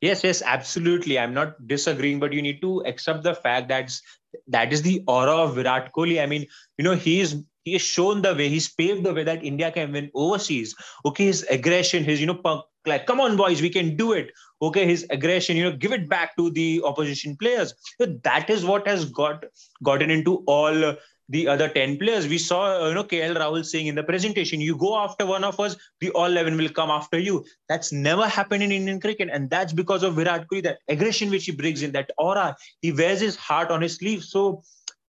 Yes, 0.02 0.24
yes, 0.24 0.42
absolutely. 0.44 1.18
I'm 1.18 1.32
not 1.32 1.66
disagreeing, 1.68 2.20
but 2.20 2.32
you 2.34 2.42
need 2.42 2.60
to 2.62 2.80
accept 2.86 3.22
the 3.22 3.34
fact 3.34 3.68
that 3.68 3.90
that 4.48 4.72
is 4.72 4.82
the 4.82 5.02
aura 5.06 5.32
of 5.32 5.54
Virat 5.54 5.92
Kohli. 5.94 6.22
I 6.22 6.26
mean, 6.26 6.46
you 6.78 6.84
know, 6.84 6.94
he 6.96 7.20
is 7.20 7.42
he 7.64 7.74
has 7.74 7.82
shown 7.82 8.22
the 8.22 8.34
way, 8.34 8.48
he's 8.48 8.68
paved 8.74 9.04
the 9.04 9.14
way 9.14 9.22
that 9.22 9.44
India 9.44 9.70
can 9.70 9.92
win 9.92 10.10
overseas. 10.14 10.74
Okay, 11.06 11.26
his 11.26 11.44
aggression, 11.48 12.02
his 12.02 12.20
you 12.20 12.26
know, 12.26 12.64
like, 12.86 13.06
come 13.06 13.20
on, 13.20 13.36
boys, 13.36 13.62
we 13.62 13.70
can 13.70 13.96
do 13.96 14.12
it. 14.12 14.32
Okay, 14.60 14.84
his 14.86 15.06
aggression, 15.10 15.56
you 15.56 15.62
know, 15.64 15.76
give 15.76 15.92
it 15.92 16.08
back 16.08 16.36
to 16.36 16.50
the 16.50 16.82
opposition 16.84 17.36
players. 17.40 17.72
So 18.00 18.06
that 18.24 18.50
is 18.50 18.64
what 18.64 18.88
has 18.88 19.04
got 19.04 19.44
gotten 19.84 20.10
into 20.10 20.42
all 20.48 20.96
the 21.32 21.48
other 21.48 21.66
10 21.66 21.96
players. 21.96 22.28
We 22.28 22.36
saw, 22.36 22.84
uh, 22.84 22.88
you 22.88 22.94
know, 22.94 23.04
KL 23.04 23.34
Rahul 23.34 23.64
saying 23.64 23.86
in 23.86 23.94
the 23.94 24.02
presentation, 24.02 24.60
you 24.60 24.76
go 24.76 24.98
after 24.98 25.24
one 25.24 25.44
of 25.44 25.58
us, 25.58 25.76
the 26.00 26.10
all 26.10 26.26
11 26.26 26.58
will 26.58 26.68
come 26.68 26.90
after 26.90 27.18
you. 27.18 27.44
That's 27.70 27.90
never 27.90 28.28
happened 28.28 28.62
in 28.62 28.70
Indian 28.70 29.00
cricket. 29.00 29.30
And 29.32 29.48
that's 29.48 29.72
because 29.72 30.02
of 30.02 30.14
Virat 30.14 30.46
Kohli, 30.46 30.62
that 30.64 30.78
aggression 30.88 31.30
which 31.30 31.46
he 31.46 31.52
brings 31.52 31.82
in, 31.82 31.92
that 31.92 32.10
aura. 32.18 32.54
He 32.82 32.92
wears 32.92 33.20
his 33.20 33.36
heart 33.36 33.70
on 33.70 33.80
his 33.80 33.94
sleeve. 33.96 34.22
So, 34.22 34.62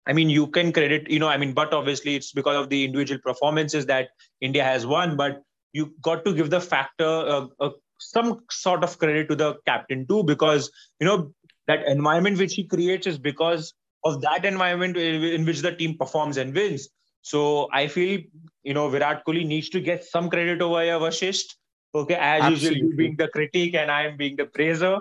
I 0.07 0.13
mean, 0.13 0.29
you 0.29 0.47
can 0.47 0.73
credit, 0.73 1.11
you 1.11 1.19
know, 1.19 1.29
I 1.29 1.39
mean, 1.39 1.55
but 1.55 1.73
obviously 1.73 2.17
it's 2.17 2.33
because 2.33 2.57
of 2.57 2.69
the 2.69 2.85
individual 2.85 3.21
performances 3.25 3.87
that 3.87 4.11
India 4.43 4.63
has 4.63 4.87
won. 4.87 5.17
But 5.17 5.43
you 5.73 5.95
got 6.03 6.27
to 6.27 6.35
give 6.35 6.51
the 6.51 6.61
factor 6.61 7.07
uh, 7.07 7.47
uh, 7.61 7.71
some 7.99 8.41
sort 8.51 8.85
of 8.85 8.99
credit 8.99 9.31
to 9.31 9.37
the 9.37 9.55
captain 9.67 10.07
too, 10.07 10.23
because, 10.25 10.71
you 11.01 11.07
know, 11.07 11.33
that 11.67 11.87
environment 11.87 12.37
which 12.37 12.55
he 12.55 12.65
creates 12.65 13.07
is 13.07 13.17
because 13.17 13.73
of 14.05 14.21
that 14.23 14.45
environment 14.45 14.97
in 14.97 15.45
which 15.45 15.61
the 15.61 15.73
team 15.73 15.97
performs 15.99 16.37
and 16.37 16.55
wins. 16.55 16.89
So 17.23 17.69
I 17.73 17.87
feel 17.87 18.21
you 18.63 18.75
know 18.75 18.89
Virat 18.89 19.25
Kohli 19.27 19.47
needs 19.47 19.69
to 19.71 19.81
get 19.81 20.05
some 20.05 20.31
credit 20.31 20.63
over 20.63 20.83
here, 20.83 20.99
Vasisht. 20.99 21.57
Okay, 21.95 22.15
as 22.15 22.43
Absolutely. 22.43 22.69
usual, 22.69 22.91
you 22.91 22.97
being 22.97 23.17
the 23.17 23.29
critic 23.29 23.75
and 23.75 23.91
I 23.91 24.07
am 24.07 24.17
being 24.17 24.37
the 24.37 24.47
praiser. 24.47 25.01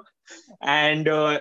And 0.62 1.07
uh, 1.07 1.39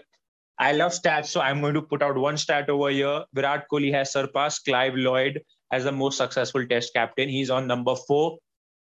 I 0.59 0.73
love 0.73 0.93
stats, 0.93 1.27
so 1.27 1.41
I'm 1.41 1.61
going 1.61 1.75
to 1.75 1.83
put 1.83 2.03
out 2.03 2.17
one 2.17 2.37
stat 2.37 2.69
over 2.69 2.91
here. 2.91 3.25
Virat 3.33 3.67
Kohli 3.73 3.93
has 3.93 4.13
surpassed 4.13 4.65
Clive 4.65 4.95
Lloyd 4.95 5.41
as 5.73 5.85
the 5.85 5.93
most 5.93 6.19
successful 6.19 6.67
Test 6.67 6.93
captain. 6.93 7.29
He's 7.29 7.51
on 7.51 7.67
number 7.67 7.95
four. 7.95 8.39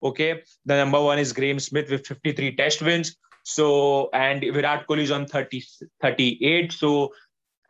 Okay, 0.03 0.43
the 0.65 0.77
number 0.77 1.01
one 1.01 1.19
is 1.19 1.33
Graham 1.33 1.61
Smith 1.61 1.91
with 1.91 2.07
53 2.07 2.57
Test 2.57 2.83
wins. 2.83 3.17
So 3.45 4.09
and 4.13 4.41
Virat 4.41 4.87
Kohli 4.87 5.03
is 5.03 5.11
on 5.11 5.27
30, 5.27 5.63
38. 6.01 6.73
So 6.73 7.13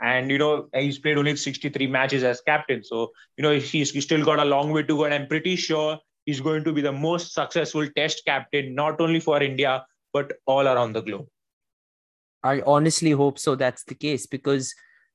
and 0.03 0.31
you 0.31 0.39
know 0.39 0.69
he's 0.75 0.99
played 0.99 1.17
only 1.17 1.37
63 1.37 1.87
matches 1.87 2.25
as 2.25 2.41
captain. 2.41 2.83
So 2.85 3.11
you 3.37 3.43
know 3.43 3.53
he's, 3.53 3.91
he's 3.91 4.05
still 4.05 4.25
got 4.25 4.39
a 4.39 4.45
long 4.45 4.71
way 4.71 4.83
to 4.83 4.97
go. 4.97 5.05
And 5.05 5.15
i'm 5.15 5.27
pretty 5.27 5.57
sure 5.57 5.99
he's 6.27 6.41
going 6.41 6.65
to 6.65 6.73
be 6.73 6.83
the 6.83 6.93
most 6.93 7.33
successful 7.35 7.89
test 7.97 8.23
captain 8.27 8.75
not 8.75 9.01
only 9.01 9.21
for 9.21 9.43
india 9.43 9.85
but 10.13 10.33
all 10.47 10.69
around 10.69 10.93
the 10.93 11.01
globe. 11.01 11.27
I 12.45 12.61
honestly 12.67 13.13
hope 13.13 13.39
so 13.39 13.55
that's 13.55 13.85
the 13.85 13.95
case 13.95 14.27
because 14.27 14.75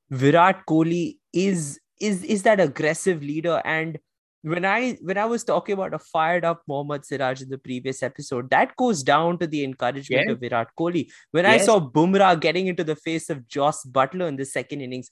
virat 0.09 0.65
kohli 0.65 1.17
is 1.33 1.79
is 1.99 2.23
is 2.23 2.43
that 2.43 2.59
aggressive 2.59 3.21
leader. 3.21 3.61
And 3.65 3.99
when 4.47 4.65
I 4.65 4.97
when 5.01 5.17
I 5.17 5.25
was 5.25 5.43
talking 5.43 5.73
about 5.73 5.93
a 5.93 5.99
fired 5.99 6.45
up 6.45 6.63
Mohammad 6.67 7.05
Siraj 7.05 7.41
in 7.41 7.49
the 7.49 7.57
previous 7.57 8.03
episode, 8.03 8.49
that 8.49 8.75
goes 8.75 9.03
down 9.03 9.37
to 9.39 9.47
the 9.47 9.63
encouragement 9.63 10.29
of 10.29 10.39
Virat 10.39 10.69
Kohli. 10.79 11.09
When 11.31 11.45
yes. 11.45 11.61
I 11.61 11.65
saw 11.65 11.79
Bumrah 11.79 12.39
getting 12.39 12.67
into 12.67 12.83
the 12.83 12.95
face 12.95 13.29
of 13.29 13.47
Jos 13.47 13.85
Buttler 13.85 14.27
in 14.27 14.35
the 14.35 14.45
second 14.45 14.81
innings, 14.81 15.09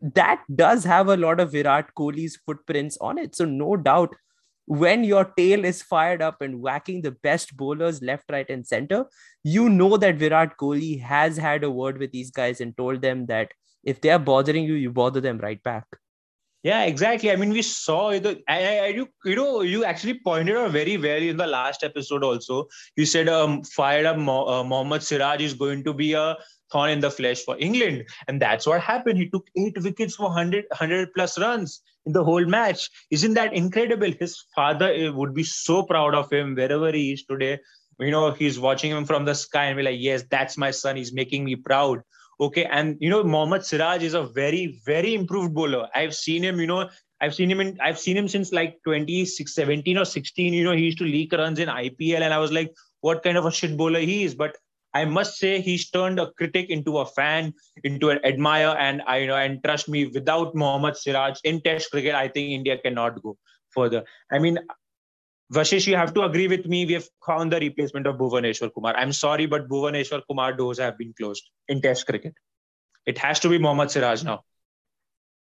that 0.00 0.42
does 0.54 0.84
have 0.84 1.08
a 1.08 1.16
lot 1.16 1.40
of 1.40 1.52
Virat 1.52 1.94
Kohli's 1.96 2.36
footprints 2.36 2.96
on 3.00 3.18
it. 3.18 3.34
So 3.34 3.44
no 3.44 3.76
doubt, 3.76 4.14
when 4.66 5.04
your 5.04 5.24
tail 5.36 5.64
is 5.64 5.82
fired 5.82 6.22
up 6.22 6.40
and 6.40 6.60
whacking 6.60 7.02
the 7.02 7.12
best 7.12 7.56
bowlers 7.56 8.02
left, 8.02 8.24
right, 8.30 8.48
and 8.48 8.66
center, 8.66 9.06
you 9.42 9.68
know 9.68 9.96
that 9.96 10.16
Virat 10.16 10.56
Kohli 10.56 11.00
has 11.00 11.36
had 11.36 11.64
a 11.64 11.70
word 11.70 11.98
with 11.98 12.12
these 12.12 12.30
guys 12.30 12.60
and 12.60 12.76
told 12.76 13.02
them 13.02 13.26
that 13.26 13.52
if 13.82 14.00
they 14.00 14.10
are 14.10 14.18
bothering 14.18 14.64
you, 14.64 14.74
you 14.74 14.90
bother 14.90 15.20
them 15.20 15.38
right 15.38 15.62
back. 15.62 15.86
Yeah, 16.64 16.84
exactly. 16.84 17.30
I 17.30 17.36
mean, 17.36 17.50
we 17.50 17.62
saw 17.62 18.10
it. 18.10 18.26
I, 18.48 18.78
I, 18.78 18.86
you, 18.88 19.08
you 19.24 19.36
know, 19.36 19.60
you 19.62 19.84
actually 19.84 20.18
pointed 20.18 20.56
out 20.56 20.72
very 20.72 20.96
well 20.96 21.22
in 21.22 21.36
the 21.36 21.46
last 21.46 21.84
episode. 21.84 22.24
Also, 22.24 22.66
you 22.96 23.06
said 23.06 23.28
um, 23.28 23.62
fired 23.62 24.06
up 24.06 24.16
Mo- 24.18 24.46
uh, 24.46 24.64
Mohammad 24.64 25.02
Siraj 25.02 25.40
is 25.40 25.54
going 25.54 25.84
to 25.84 25.94
be 25.94 26.14
a 26.14 26.36
thorn 26.72 26.90
in 26.90 27.00
the 27.00 27.10
flesh 27.12 27.42
for 27.44 27.56
England, 27.58 28.04
and 28.26 28.42
that's 28.42 28.66
what 28.66 28.80
happened. 28.80 29.18
He 29.18 29.30
took 29.30 29.46
eight 29.56 29.80
wickets 29.80 30.16
for 30.16 30.24
100, 30.24 30.64
100 30.70 31.14
plus 31.14 31.38
runs 31.38 31.80
in 32.06 32.12
the 32.12 32.24
whole 32.24 32.44
match. 32.44 32.90
Isn't 33.12 33.34
that 33.34 33.54
incredible? 33.54 34.10
His 34.18 34.42
father 34.54 34.92
eh, 34.92 35.10
would 35.10 35.34
be 35.34 35.44
so 35.44 35.84
proud 35.84 36.14
of 36.16 36.30
him 36.32 36.56
wherever 36.56 36.90
he 36.90 37.12
is 37.12 37.24
today. 37.24 37.60
You 38.00 38.10
know, 38.10 38.32
he's 38.32 38.58
watching 38.58 38.90
him 38.90 39.04
from 39.04 39.24
the 39.24 39.34
sky 39.34 39.66
and 39.66 39.76
be 39.76 39.84
like, 39.84 39.96
"Yes, 40.00 40.24
that's 40.28 40.58
my 40.58 40.72
son. 40.72 40.96
He's 40.96 41.12
making 41.12 41.44
me 41.44 41.54
proud." 41.54 42.02
Okay, 42.40 42.64
and 42.66 42.96
you 43.00 43.10
know 43.10 43.24
Mohammad 43.24 43.64
Siraj 43.64 44.02
is 44.02 44.14
a 44.14 44.22
very 44.22 44.80
very 44.86 45.14
improved 45.14 45.54
bowler. 45.54 45.88
I've 45.94 46.14
seen 46.14 46.44
him. 46.44 46.60
You 46.60 46.68
know, 46.68 46.88
I've 47.20 47.34
seen 47.34 47.50
him 47.50 47.60
in 47.60 47.78
I've 47.80 47.98
seen 47.98 48.16
him 48.16 48.28
since 48.28 48.52
like 48.52 48.78
2017 48.84 49.98
or 49.98 50.04
16. 50.04 50.52
You 50.52 50.64
know, 50.64 50.72
he 50.72 50.84
used 50.84 50.98
to 50.98 51.04
leak 51.04 51.32
runs 51.32 51.58
in 51.58 51.68
IPL, 51.68 52.20
and 52.20 52.32
I 52.32 52.38
was 52.38 52.52
like, 52.52 52.72
what 53.00 53.22
kind 53.22 53.36
of 53.36 53.46
a 53.46 53.50
shit 53.50 53.76
bowler 53.76 54.00
he 54.00 54.22
is. 54.22 54.34
But 54.34 54.56
I 54.94 55.04
must 55.04 55.36
say 55.38 55.60
he's 55.60 55.90
turned 55.90 56.20
a 56.20 56.30
critic 56.32 56.70
into 56.70 56.98
a 56.98 57.06
fan, 57.06 57.54
into 57.82 58.10
an 58.10 58.20
admirer, 58.24 58.76
and 58.78 59.02
I 59.06 59.18
you 59.18 59.26
know 59.26 59.36
and 59.36 59.62
trust 59.64 59.88
me, 59.88 60.06
without 60.06 60.54
Mohammad 60.54 60.96
Siraj 60.96 61.40
in 61.42 61.60
Test 61.60 61.90
cricket, 61.90 62.14
I 62.14 62.28
think 62.28 62.50
India 62.50 62.78
cannot 62.78 63.20
go 63.20 63.36
further. 63.70 64.04
I 64.30 64.38
mean, 64.38 64.58
Vashish, 65.52 65.86
you 65.86 65.96
have 65.96 66.12
to 66.14 66.22
agree 66.22 66.46
with 66.46 66.66
me. 66.66 66.84
We 66.84 66.92
have 66.92 67.08
found 67.24 67.52
the 67.52 67.58
replacement 67.60 68.06
of 68.06 68.16
Bhuvneshwar 68.16 68.72
Kumar. 68.74 68.94
I'm 68.96 69.12
sorry, 69.12 69.46
but 69.46 69.68
Bhuvneshwar 69.68 70.22
Kumar 70.28 70.52
doors 70.52 70.78
have 70.78 70.98
been 70.98 71.14
closed 71.18 71.48
in 71.68 71.80
Test 71.80 72.06
cricket. 72.06 72.34
It 73.06 73.16
has 73.18 73.40
to 73.40 73.48
be 73.48 73.58
Mohammad 73.58 73.90
Siraj 73.90 74.24
now. 74.24 74.44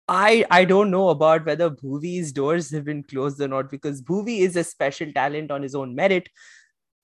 I 0.08 0.46
I 0.50 0.64
don't 0.64 0.90
know 0.90 1.10
about 1.10 1.46
whether 1.46 1.70
Bhuvi's 1.70 2.32
doors 2.32 2.72
have 2.72 2.86
been 2.86 3.04
closed 3.04 3.42
or 3.42 3.50
not 3.50 3.70
because 3.70 4.02
Bhuvi 4.02 4.40
is 4.40 4.56
a 4.56 4.64
special 4.64 5.12
talent 5.12 5.52
on 5.52 5.62
his 5.62 5.76
own 5.76 5.94
merit. 5.94 6.30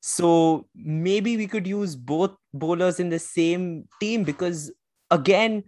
So 0.01 0.67
maybe 0.73 1.35
we 1.35 1.47
could 1.47 1.67
use 1.67 1.97
both 1.97 2.35
bowlers 2.53 3.01
in 3.01 3.09
the 3.09 3.19
same 3.19 3.89
team 3.99 4.23
because 4.23 4.71
again, 5.11 5.65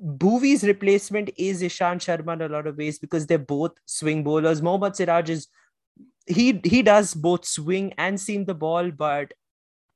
Bhuvi's 0.00 0.62
replacement 0.62 1.30
is 1.36 1.62
Ishant 1.62 2.06
Sharma 2.06 2.34
in 2.34 2.42
a 2.42 2.48
lot 2.48 2.68
of 2.68 2.76
ways 2.76 3.00
because 3.00 3.26
they're 3.26 3.38
both 3.38 3.72
swing 3.86 4.22
bowlers. 4.22 4.62
Mohammad 4.62 4.94
Siraj 4.94 5.28
is 5.28 5.48
he 6.26 6.60
he 6.64 6.82
does 6.82 7.14
both 7.14 7.44
swing 7.44 7.92
and 7.98 8.20
seam 8.20 8.44
the 8.44 8.54
ball, 8.54 8.90
but 8.90 9.32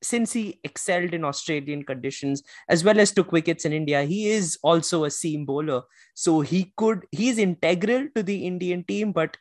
since 0.03 0.33
he 0.33 0.61
excelled 0.65 1.15
in 1.15 1.25
Australian 1.25 1.83
conditions 1.83 2.43
as 2.69 2.85
well 2.85 3.01
as 3.01 3.11
took 3.11 3.33
wickets 3.33 3.65
in 3.65 3.73
India, 3.73 4.03
he 4.05 4.29
is 4.29 4.59
also 4.63 5.05
a 5.05 5.11
seam 5.11 5.47
bowler. 5.47 5.83
So 6.15 6.41
he 6.41 6.73
could 6.77 7.07
he's 7.11 7.39
integral 7.39 8.09
to 8.15 8.23
the 8.23 8.47
Indian 8.47 8.85
team, 8.85 9.13
but 9.13 9.37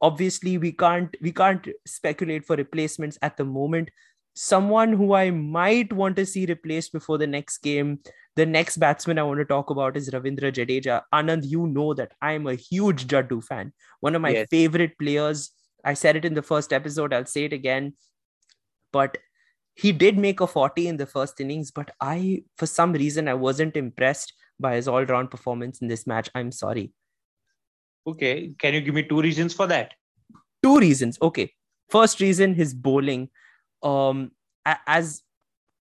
obviously 0.00 0.58
we 0.58 0.72
can't 0.72 1.16
we 1.22 1.32
can't 1.32 1.66
speculate 1.86 2.44
for 2.44 2.56
replacements 2.56 3.18
at 3.22 3.36
the 3.36 3.44
moment. 3.44 3.90
Someone 4.34 4.92
who 4.92 5.14
I 5.14 5.30
might 5.30 5.92
want 5.92 6.16
to 6.16 6.26
see 6.26 6.44
replaced 6.46 6.92
before 6.92 7.18
the 7.18 7.26
next 7.26 7.58
game. 7.58 8.00
The 8.36 8.44
next 8.44 8.78
batsman 8.78 9.20
I 9.20 9.22
want 9.22 9.38
to 9.38 9.44
talk 9.44 9.70
about 9.70 9.96
is 9.96 10.10
Ravindra 10.10 10.50
Jadeja. 10.52 11.02
Anand, 11.12 11.44
you 11.46 11.68
know 11.68 11.94
that 11.94 12.14
I 12.20 12.32
am 12.32 12.48
a 12.48 12.56
huge 12.56 13.06
Jaddu 13.06 13.44
fan. 13.44 13.72
One 14.00 14.16
of 14.16 14.22
my 14.22 14.30
yes. 14.30 14.48
favorite 14.50 14.98
players 14.98 15.52
I 15.84 15.94
said 15.94 16.16
it 16.16 16.24
in 16.24 16.34
the 16.34 16.42
first 16.42 16.72
episode, 16.72 17.12
I'll 17.12 17.26
say 17.26 17.44
it 17.44 17.52
again. 17.52 17.94
But 18.92 19.18
he 19.74 19.92
did 19.92 20.16
make 20.16 20.40
a 20.40 20.46
40 20.46 20.86
in 20.86 20.96
the 20.96 21.06
first 21.06 21.40
innings, 21.40 21.70
but 21.70 21.90
I, 22.00 22.44
for 22.56 22.66
some 22.66 22.92
reason, 22.92 23.28
I 23.28 23.34
wasn't 23.34 23.76
impressed 23.76 24.32
by 24.60 24.76
his 24.76 24.86
all 24.88 25.04
round 25.04 25.30
performance 25.30 25.80
in 25.80 25.88
this 25.88 26.06
match. 26.06 26.30
I'm 26.34 26.52
sorry. 26.52 26.92
Okay. 28.06 28.54
Can 28.58 28.74
you 28.74 28.80
give 28.80 28.94
me 28.94 29.02
two 29.02 29.20
reasons 29.20 29.52
for 29.52 29.66
that? 29.66 29.94
Two 30.62 30.78
reasons. 30.78 31.18
Okay. 31.20 31.52
First 31.90 32.20
reason, 32.20 32.54
his 32.54 32.72
bowling. 32.72 33.30
Um, 33.82 34.30
as 34.64 35.22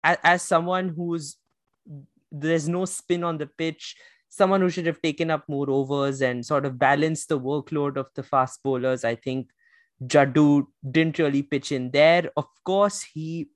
as 0.03 0.43
someone 0.43 0.89
who's 0.89 1.37
there's 2.33 2.69
no 2.69 2.85
spin 2.85 3.23
on 3.23 3.39
the 3.39 3.47
pitch, 3.47 3.97
someone 4.29 4.61
who 4.61 4.71
should 4.71 4.87
have 4.87 5.01
taken 5.03 5.31
up 5.31 5.49
more 5.49 5.69
overs 5.71 6.23
and 6.23 6.45
sort 6.45 6.65
of 6.65 6.79
balanced 6.79 7.29
the 7.29 7.39
workload 7.39 7.97
of 7.97 8.07
the 8.15 8.23
fast 8.23 8.63
bowlers. 8.63 9.05
I 9.05 9.15
think 9.15 9.49
Jaddu 10.07 10.67
didn't 10.91 11.19
really 11.19 11.43
pitch 11.43 11.73
in 11.73 11.91
there. 11.91 12.31
Of 12.37 12.47
course, 12.65 13.03
he 13.03 13.49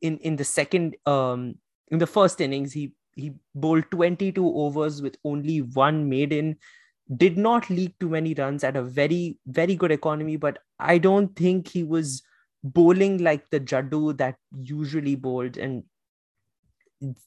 in 0.00 0.18
in 0.18 0.36
the 0.36 0.44
second 0.44 0.96
um 1.06 1.54
in 1.88 1.98
the 1.98 2.06
first 2.06 2.40
innings 2.40 2.72
he 2.72 2.92
he 3.16 3.32
bowled 3.54 3.84
22 3.90 4.46
overs 4.46 5.02
with 5.02 5.16
only 5.24 5.58
one 5.58 6.08
maiden 6.08 6.56
did 7.16 7.36
not 7.36 7.68
leak 7.68 7.98
too 7.98 8.08
many 8.08 8.34
runs 8.34 8.64
at 8.64 8.76
a 8.76 8.82
very 8.82 9.38
very 9.46 9.74
good 9.74 9.90
economy 9.90 10.36
but 10.36 10.58
i 10.78 10.96
don't 10.96 11.34
think 11.36 11.68
he 11.68 11.82
was 11.82 12.22
bowling 12.62 13.18
like 13.18 13.48
the 13.50 13.60
jaddu 13.60 14.16
that 14.16 14.36
usually 14.62 15.16
bowled 15.16 15.56
and 15.56 15.82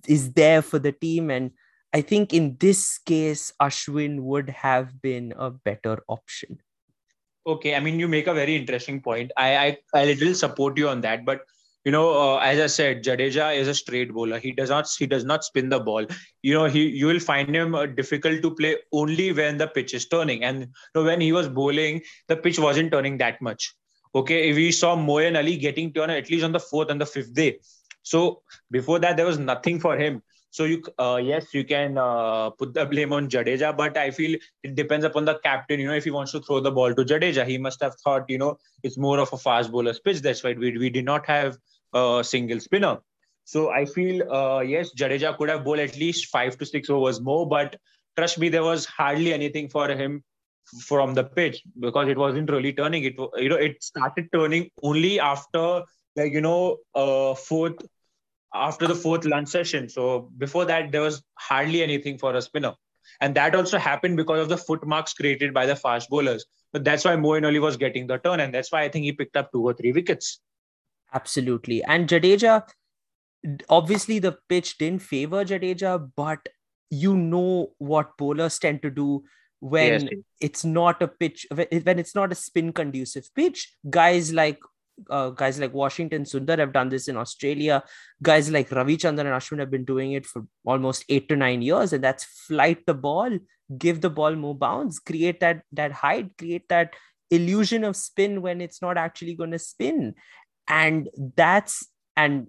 is 0.07 0.33
there 0.33 0.61
for 0.61 0.77
the 0.77 0.91
team. 0.91 1.31
And 1.31 1.51
i 1.93 2.01
think 2.01 2.33
in 2.33 2.57
this 2.59 2.99
case 2.99 3.51
ashwin 3.61 4.21
would 4.21 4.49
have 4.49 5.01
been 5.01 5.33
a 5.37 5.49
better 5.51 6.03
option 6.07 6.59
okay 7.45 7.75
i 7.75 7.79
mean 7.79 7.99
you 7.99 8.07
make 8.07 8.27
a 8.27 8.33
very 8.33 8.55
interesting 8.55 9.01
point 9.01 9.31
i 9.37 9.49
i, 9.57 9.77
I 9.93 10.05
little 10.05 10.33
support 10.33 10.77
you 10.77 10.87
on 10.89 11.01
that 11.01 11.25
but 11.25 11.41
you 11.85 11.91
know, 11.91 12.11
uh, 12.17 12.37
as 12.37 12.59
I 12.59 12.67
said, 12.67 13.03
Jadeja 13.03 13.55
is 13.57 13.67
a 13.67 13.73
straight 13.73 14.13
bowler. 14.13 14.39
He 14.39 14.53
does 14.53 14.69
not 14.69 14.87
he 14.97 15.05
does 15.05 15.25
not 15.25 15.43
spin 15.43 15.69
the 15.69 15.79
ball. 15.79 16.05
You 16.41 16.53
know, 16.53 16.65
he 16.65 16.87
you 16.87 17.07
will 17.07 17.19
find 17.19 17.53
him 17.53 17.75
uh, 17.75 17.87
difficult 17.87 18.41
to 18.41 18.51
play 18.55 18.77
only 18.93 19.33
when 19.33 19.57
the 19.57 19.67
pitch 19.67 19.93
is 19.93 20.07
turning. 20.07 20.43
And 20.43 20.61
you 20.61 20.67
know, 20.95 21.03
when 21.03 21.19
he 21.19 21.33
was 21.33 21.49
bowling, 21.49 22.01
the 22.29 22.37
pitch 22.37 22.57
wasn't 22.57 22.91
turning 22.91 23.17
that 23.17 23.41
much. 23.41 23.75
Okay, 24.15 24.53
we 24.53 24.71
saw 24.71 24.95
Moeen 24.95 25.37
Ali 25.37 25.57
getting 25.57 25.91
turned 25.91 26.11
at 26.11 26.29
least 26.29 26.45
on 26.45 26.53
the 26.53 26.59
fourth 26.59 26.89
and 26.89 27.01
the 27.01 27.05
fifth 27.05 27.33
day. 27.33 27.59
So 28.03 28.43
before 28.71 28.99
that, 28.99 29.17
there 29.17 29.25
was 29.25 29.39
nothing 29.39 29.79
for 29.79 29.97
him. 29.97 30.21
So 30.53 30.65
you, 30.65 30.83
uh, 30.99 31.19
yes, 31.23 31.51
you 31.51 31.63
can 31.63 31.97
uh, 31.97 32.51
put 32.51 32.75
the 32.75 32.85
blame 32.85 33.11
on 33.11 33.27
Jadeja, 33.27 33.75
but 33.75 33.97
I 33.97 34.11
feel 34.11 34.37
it 34.61 34.75
depends 34.75 35.03
upon 35.03 35.25
the 35.25 35.39
captain. 35.39 35.79
You 35.79 35.87
know, 35.87 35.95
if 35.95 36.03
he 36.03 36.11
wants 36.11 36.31
to 36.33 36.41
throw 36.41 36.59
the 36.59 36.69
ball 36.69 36.93
to 36.93 37.03
Jadeja, 37.03 37.43
he 37.43 37.57
must 37.57 37.81
have 37.81 37.95
thought, 38.03 38.29
you 38.29 38.37
know, 38.37 38.59
it's 38.83 38.95
more 38.95 39.19
of 39.19 39.33
a 39.33 39.37
fast 39.37 39.71
bowler's 39.71 39.99
pitch. 39.99 40.21
That's 40.21 40.43
why 40.43 40.53
we 40.53 40.77
we 40.77 40.91
did 40.91 41.05
not 41.05 41.25
have 41.25 41.57
a 41.91 42.21
single 42.23 42.59
spinner. 42.59 42.99
So 43.45 43.71
I 43.71 43.85
feel, 43.85 44.31
uh, 44.31 44.59
yes, 44.59 44.91
Jadeja 44.93 45.35
could 45.39 45.49
have 45.49 45.63
bowled 45.63 45.79
at 45.79 45.97
least 45.97 46.27
five 46.27 46.55
to 46.59 46.67
six 46.67 46.87
overs 46.87 47.19
more, 47.19 47.49
but 47.49 47.75
trust 48.15 48.37
me, 48.37 48.49
there 48.49 48.63
was 48.63 48.85
hardly 48.85 49.33
anything 49.33 49.69
for 49.69 49.87
him 49.89 50.23
from 50.81 51.15
the 51.15 51.23
pitch 51.23 51.63
because 51.79 52.07
it 52.09 52.17
wasn't 52.25 52.51
really 52.51 52.73
turning. 52.73 53.03
It 53.03 53.15
you 53.37 53.49
know 53.49 53.61
it 53.71 53.81
started 53.81 54.29
turning 54.31 54.69
only 54.83 55.19
after 55.19 55.81
like 56.15 56.31
you 56.31 56.41
know 56.41 56.77
uh, 56.93 57.33
fourth 57.33 57.83
after 58.53 58.87
the 58.87 58.95
fourth 58.95 59.25
lunch 59.25 59.49
session. 59.49 59.89
So 59.89 60.31
before 60.37 60.65
that, 60.65 60.91
there 60.91 61.01
was 61.01 61.23
hardly 61.35 61.81
anything 61.83 62.17
for 62.17 62.35
a 62.35 62.41
spinner. 62.41 62.73
And 63.21 63.35
that 63.35 63.55
also 63.55 63.77
happened 63.77 64.17
because 64.17 64.39
of 64.39 64.49
the 64.49 64.57
foot 64.57 64.85
marks 64.85 65.13
created 65.13 65.53
by 65.53 65.65
the 65.65 65.75
fast 65.75 66.09
bowlers. 66.09 66.45
But 66.71 66.83
that's 66.83 67.05
why 67.05 67.15
Moeen 67.15 67.45
Ali 67.45 67.59
was 67.59 67.77
getting 67.77 68.07
the 68.07 68.17
turn. 68.17 68.39
And 68.39 68.53
that's 68.53 68.71
why 68.71 68.83
I 68.83 68.89
think 68.89 69.05
he 69.05 69.11
picked 69.11 69.37
up 69.37 69.51
two 69.51 69.63
or 69.63 69.73
three 69.73 69.91
wickets. 69.91 70.39
Absolutely. 71.13 71.83
And 71.83 72.07
Jadeja, 72.07 72.67
obviously 73.69 74.19
the 74.19 74.37
pitch 74.49 74.77
didn't 74.77 75.01
favor 75.01 75.43
Jadeja, 75.45 76.09
but 76.15 76.39
you 76.89 77.15
know 77.15 77.71
what 77.77 78.17
bowlers 78.17 78.59
tend 78.59 78.81
to 78.83 78.89
do 78.89 79.23
when 79.59 80.01
yes. 80.01 80.13
it's 80.41 80.65
not 80.65 81.01
a 81.01 81.07
pitch, 81.07 81.45
when 81.51 81.99
it's 81.99 82.15
not 82.15 82.31
a 82.31 82.35
spin 82.35 82.73
conducive 82.73 83.29
pitch. 83.35 83.73
Guys 83.89 84.33
like 84.33 84.59
uh, 85.09 85.29
guys 85.29 85.59
like 85.59 85.73
Washington 85.73 86.23
Sundar 86.23 86.59
have 86.59 86.73
done 86.73 86.89
this 86.89 87.07
in 87.07 87.17
Australia. 87.17 87.83
Guys 88.21 88.49
like 88.49 88.71
Ravi 88.71 88.97
Ravichandran 88.97 89.19
and 89.19 89.29
Ashwin 89.29 89.59
have 89.59 89.71
been 89.71 89.85
doing 89.85 90.13
it 90.13 90.25
for 90.25 90.45
almost 90.65 91.05
eight 91.09 91.29
to 91.29 91.35
nine 91.35 91.61
years, 91.61 91.93
and 91.93 92.03
that's 92.03 92.23
flight 92.23 92.85
the 92.85 92.93
ball, 92.93 93.37
give 93.77 94.01
the 94.01 94.09
ball 94.09 94.35
more 94.35 94.55
bounce, 94.55 94.99
create 94.99 95.39
that 95.39 95.63
that 95.71 95.91
height, 95.91 96.37
create 96.37 96.67
that 96.69 96.93
illusion 97.31 97.83
of 97.83 97.95
spin 97.95 98.41
when 98.41 98.61
it's 98.61 98.81
not 98.81 98.97
actually 98.97 99.35
going 99.35 99.51
to 99.51 99.59
spin, 99.59 100.13
and 100.67 101.09
that's 101.35 101.87
and 102.15 102.47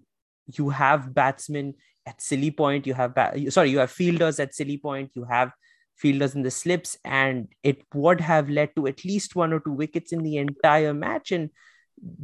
you 0.52 0.70
have 0.70 1.14
batsmen 1.14 1.74
at 2.06 2.20
silly 2.20 2.50
point, 2.50 2.86
you 2.86 2.94
have 2.94 3.14
ba- 3.14 3.50
sorry, 3.50 3.70
you 3.70 3.78
have 3.78 3.90
fielders 3.90 4.38
at 4.38 4.54
silly 4.54 4.76
point, 4.76 5.10
you 5.14 5.24
have 5.24 5.52
fielders 5.96 6.34
in 6.34 6.42
the 6.42 6.50
slips, 6.50 6.98
and 7.04 7.48
it 7.62 7.82
would 7.94 8.20
have 8.20 8.50
led 8.50 8.74
to 8.76 8.86
at 8.86 9.04
least 9.04 9.34
one 9.34 9.52
or 9.52 9.60
two 9.60 9.72
wickets 9.72 10.12
in 10.12 10.22
the 10.22 10.36
entire 10.36 10.92
match 10.92 11.32
and 11.32 11.50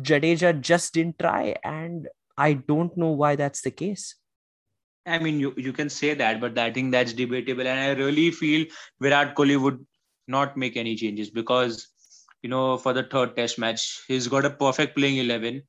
Jadeja 0.02 0.61
just 0.61 0.94
didn't 0.94 1.18
try, 1.18 1.56
and 1.64 2.09
I 2.37 2.54
don't 2.54 2.96
know 2.96 3.11
why 3.11 3.37
that's 3.37 3.62
the 3.62 3.70
case. 3.70 4.14
I 5.06 5.18
mean, 5.18 5.40
you, 5.40 5.54
you 5.56 5.72
can 5.72 5.88
say 5.88 6.14
that, 6.14 6.40
but 6.40 6.59
I 6.59 6.70
think 6.70 6.92
that's 6.92 7.12
debatable. 7.12 7.66
And 7.66 7.80
I 7.80 7.90
really 7.92 8.30
feel 8.30 8.66
Virat 9.00 9.35
Kohli 9.35 9.61
would 9.61 9.85
not 10.28 10.56
make 10.56 10.76
any 10.76 10.94
changes 10.94 11.30
because, 11.30 11.88
you 12.42 12.50
know, 12.50 12.76
for 12.76 12.92
the 12.92 13.02
third 13.02 13.35
test 13.35 13.59
match, 13.59 14.02
he's 14.09 14.28
got 14.28 14.44
a 14.44 14.50
perfect 14.50 14.96
playing 14.96 15.16
11. 15.18 15.62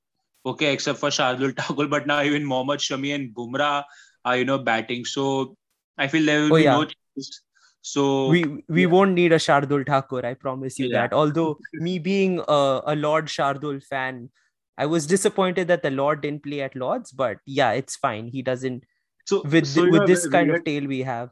Okay, 0.45 0.73
except 0.73 0.99
for 0.99 1.09
Shardul 1.09 1.55
Thakur, 1.57 1.87
but 1.87 2.07
now 2.07 2.21
even 2.21 2.43
Mohammad 2.43 2.79
Shami 2.79 3.15
and 3.15 3.33
Bumrah 3.33 3.83
are, 4.25 4.37
you 4.37 4.45
know, 4.45 4.57
batting. 4.57 5.05
So 5.05 5.55
I 5.97 6.07
feel 6.07 6.25
there 6.25 6.41
will 6.41 6.53
oh, 6.53 6.57
be 6.57 6.63
yeah. 6.63 6.73
no 6.73 6.85
changes. 6.85 7.41
So 7.82 8.28
we 8.28 8.63
we 8.67 8.82
yeah. 8.82 8.88
won't 8.88 9.13
need 9.13 9.32
a 9.32 9.38
Shardul 9.38 9.86
Thakur, 9.86 10.26
I 10.26 10.36
promise 10.36 10.78
you 10.78 10.88
yeah. 10.88 11.02
that. 11.02 11.13
Although 11.13 11.58
me 11.74 11.98
being 12.00 12.39
a, 12.48 12.82
a 12.86 12.96
Lord 12.96 13.26
Shardul 13.26 13.84
fan, 13.84 14.30
I 14.78 14.86
was 14.86 15.08
disappointed 15.08 15.67
that 15.67 15.84
the 15.84 15.91
Lord 15.91 16.22
didn't 16.22 16.44
play 16.44 16.62
at 16.62 16.76
Lords, 16.76 17.12
but 17.12 17.38
yeah, 17.46 17.72
it's 17.72 17.96
fine. 17.96 18.28
He 18.28 18.41
doesn't. 18.41 18.84
So 19.26 19.41
with 19.44 19.67
so 19.67 19.89
with 19.89 20.08
this 20.08 20.28
kind 20.28 20.52
of 20.52 20.63
tale 20.63 20.86
we 20.86 21.02
have. 21.02 21.30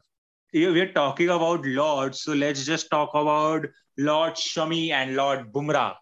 Yeah, 0.52 0.70
We're 0.70 0.92
talking 0.92 1.28
about 1.28 1.64
Lords, 1.64 2.22
so 2.22 2.32
let's 2.32 2.64
just 2.64 2.90
talk 2.90 3.10
about 3.14 3.66
Lord 3.96 4.34
Shami 4.34 4.90
and 4.90 5.14
Lord 5.14 5.52
Bumrah. 5.52 5.94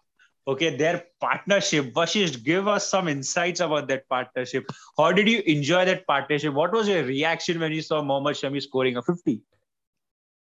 Okay, 0.47 0.75
their 0.75 1.03
partnership. 1.21 1.93
Vashish, 1.93 2.43
give 2.43 2.67
us 2.67 2.89
some 2.89 3.07
insights 3.07 3.59
about 3.59 3.87
that 3.89 4.09
partnership. 4.09 4.65
How 4.97 5.11
did 5.11 5.29
you 5.29 5.43
enjoy 5.45 5.85
that 5.85 6.07
partnership? 6.07 6.55
What 6.55 6.71
was 6.71 6.87
your 6.87 7.03
reaction 7.03 7.59
when 7.59 7.71
you 7.71 7.83
saw 7.83 8.01
Mohammad 8.01 8.35
Shami 8.35 8.59
scoring 8.59 8.97
a 8.97 9.03
50? 9.03 9.43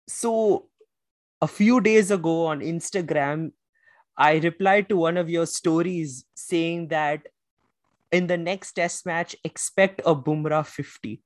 So 0.08 0.70
a 1.41 1.48
few 1.48 1.82
days 1.82 2.12
ago 2.12 2.46
on 2.48 2.62
Instagram, 2.62 3.52
I 4.17 4.38
replied 4.38 4.89
to 4.89 4.98
one 4.98 5.17
of 5.17 5.30
your 5.30 5.46
stories 5.46 6.26
saying 6.36 6.88
that 6.88 7.28
in 8.12 8.28
the 8.28 8.38
next 8.38 8.74
test 8.74 9.06
match, 9.06 9.36
expect 9.43 10.02
a 10.06 10.15
Bumrah 10.15 10.65
50. 10.65 11.22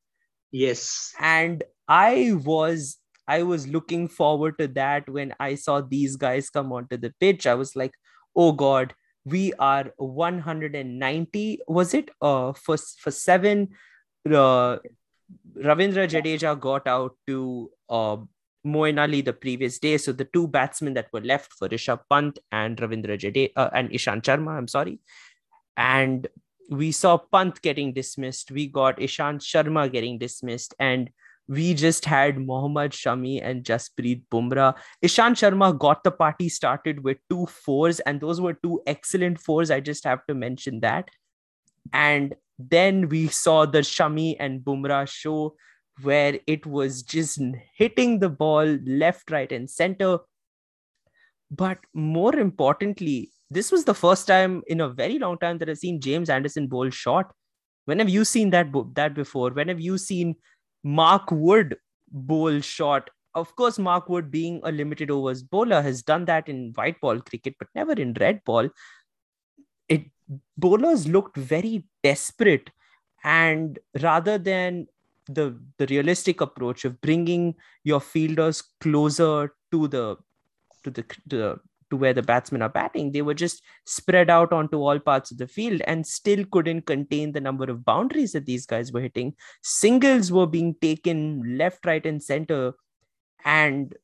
Yes. 0.51 1.13
And 1.19 1.63
I 1.87 2.33
was 2.43 2.97
I 3.27 3.43
was 3.43 3.67
looking 3.67 4.07
forward 4.09 4.57
to 4.57 4.67
that 4.69 5.07
when 5.07 5.33
I 5.39 5.55
saw 5.55 5.79
these 5.79 6.15
guys 6.17 6.49
come 6.49 6.73
onto 6.73 6.97
the 6.97 7.13
pitch. 7.19 7.47
I 7.47 7.53
was 7.53 7.75
like, 7.75 7.93
oh 8.35 8.51
God, 8.51 8.93
we 9.23 9.53
are 9.53 9.93
190. 9.97 11.59
Was 11.67 11.93
it 11.93 12.09
uh 12.21 12.53
for 12.53 12.77
for 12.77 13.11
seven? 13.11 13.69
Uh, 14.25 14.77
Ravindra 15.55 16.07
Jadeja 16.09 16.59
got 16.59 16.87
out 16.87 17.15
to 17.27 17.71
uh, 17.89 18.17
Moeen 18.65 19.01
Ali 19.01 19.21
the 19.21 19.33
previous 19.33 19.79
day. 19.79 19.97
So 19.97 20.11
the 20.11 20.25
two 20.25 20.47
batsmen 20.47 20.93
that 20.93 21.07
were 21.11 21.21
left 21.21 21.53
for 21.53 21.67
Rishabh 21.67 22.01
Pant 22.09 22.39
and 22.51 22.77
Ravindra 22.77 23.17
Jade 23.17 23.51
uh, 23.55 23.69
and 23.73 23.89
Ishant 23.89 24.23
Sharma, 24.23 24.51
I'm 24.51 24.67
sorry. 24.67 24.99
And 25.77 26.27
we 26.69 26.91
saw 26.91 27.17
Pant 27.17 27.61
getting 27.61 27.93
dismissed. 27.93 28.51
We 28.51 28.67
got 28.67 28.97
Ishant 28.97 29.41
Sharma 29.41 29.91
getting 29.91 30.17
dismissed. 30.17 30.73
And 30.79 31.09
we 31.47 31.73
just 31.73 32.05
had 32.05 32.37
Mohammad 32.39 32.91
Shami 32.91 33.41
and 33.43 33.63
Jasprit 33.63 34.23
Bumrah. 34.31 34.75
Ishant 35.03 35.35
Sharma 35.35 35.77
got 35.77 36.03
the 36.03 36.11
party 36.11 36.47
started 36.47 37.03
with 37.03 37.17
two 37.29 37.45
fours, 37.47 37.99
and 38.01 38.21
those 38.21 38.39
were 38.39 38.53
two 38.53 38.81
excellent 38.87 39.39
fours. 39.39 39.69
I 39.69 39.81
just 39.81 40.05
have 40.05 40.25
to 40.27 40.33
mention 40.33 40.79
that. 40.79 41.09
And 41.91 42.35
then 42.57 43.09
we 43.09 43.27
saw 43.27 43.65
the 43.65 43.79
Shami 43.79 44.37
and 44.39 44.61
Bumrah 44.61 45.07
show 45.07 45.55
where 46.01 46.39
it 46.47 46.65
was 46.65 47.03
just 47.03 47.41
hitting 47.75 48.19
the 48.19 48.29
ball 48.29 48.65
left, 48.85 49.29
right, 49.31 49.51
and 49.51 49.69
center. 49.69 50.19
But 51.49 51.79
more 51.93 52.35
importantly, 52.35 53.29
this 53.49 53.71
was 53.71 53.83
the 53.83 53.93
first 53.93 54.27
time 54.27 54.63
in 54.67 54.81
a 54.81 54.89
very 54.89 55.19
long 55.19 55.37
time 55.37 55.57
that 55.57 55.69
I've 55.69 55.77
seen 55.77 55.99
James 55.99 56.29
Anderson 56.29 56.67
bowl 56.67 56.89
short. 56.89 57.27
When 57.85 57.99
have 57.99 58.09
you 58.09 58.23
seen 58.23 58.51
that 58.51 58.67
that 58.95 59.13
before? 59.13 59.49
When 59.49 59.67
have 59.67 59.81
you 59.81 59.97
seen 59.97 60.35
Mark 60.83 61.29
Wood 61.31 61.75
bowl 62.09 62.61
short? 62.61 63.09
Of 63.33 63.55
course, 63.55 63.79
Mark 63.79 64.07
Wood, 64.07 64.31
being 64.31 64.61
a 64.63 64.71
limited 64.71 65.11
overs 65.11 65.43
bowler, 65.43 65.81
has 65.81 66.03
done 66.03 66.25
that 66.25 66.47
in 66.47 66.71
white 66.75 66.99
ball 67.01 67.19
cricket, 67.19 67.55
but 67.59 67.67
never 67.75 67.93
in 67.93 68.13
red 68.19 68.43
ball. 68.45 68.69
It 69.89 70.05
bowlers 70.57 71.07
looked 71.07 71.37
very 71.37 71.85
desperate, 72.03 72.69
and 73.23 73.79
rather 74.01 74.37
than 74.37 74.87
the 75.33 75.59
the 75.77 75.87
realistic 75.87 76.41
approach 76.41 76.85
of 76.85 76.99
bringing 77.01 77.55
your 77.83 77.99
fielders 77.99 78.61
closer 78.79 79.53
to 79.71 79.87
the 79.87 80.17
to 80.83 80.89
the 80.89 81.03
to, 81.03 81.37
the, 81.37 81.59
to 81.89 81.97
where 81.97 82.13
the 82.13 82.23
batsmen 82.23 82.61
are 82.61 82.69
batting. 82.69 83.11
They 83.11 83.21
were 83.21 83.33
just 83.33 83.61
spread 83.85 84.29
out 84.29 84.53
onto 84.53 84.77
all 84.77 84.99
parts 84.99 85.31
of 85.31 85.37
the 85.37 85.47
field 85.47 85.81
and 85.85 86.05
still 86.05 86.43
couldn't 86.51 86.85
contain 86.85 87.31
the 87.31 87.41
number 87.41 87.65
of 87.65 87.85
boundaries 87.85 88.31
that 88.31 88.45
these 88.45 88.65
guys 88.65 88.91
were 88.91 89.01
hitting. 89.01 89.33
Singles 89.61 90.31
were 90.31 90.47
being 90.47 90.75
taken 90.81 91.57
left 91.57 91.85
right 91.85 92.05
and 92.05 92.21
center 92.23 92.73
and 93.43 93.95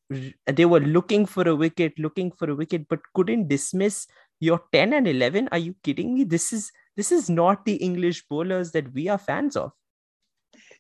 they 0.48 0.66
were 0.66 0.80
looking 0.80 1.26
for 1.26 1.48
a 1.48 1.56
wicket 1.56 1.94
looking 2.00 2.32
for 2.32 2.50
a 2.50 2.56
wicket 2.56 2.88
but 2.90 3.00
couldn't 3.14 3.48
dismiss 3.48 4.08
your 4.40 4.60
10 4.72 4.94
and 4.94 5.08
11 5.08 5.48
are 5.52 5.58
you 5.58 5.76
kidding 5.84 6.14
me? 6.16 6.24
This 6.24 6.52
is 6.52 6.72
this 6.98 7.12
is 7.12 7.30
not 7.30 7.64
the 7.64 7.76
english 7.76 8.26
bowlers 8.28 8.72
that 8.72 8.92
we 8.94 9.08
are 9.08 9.20
fans 9.20 9.56
of 9.56 9.72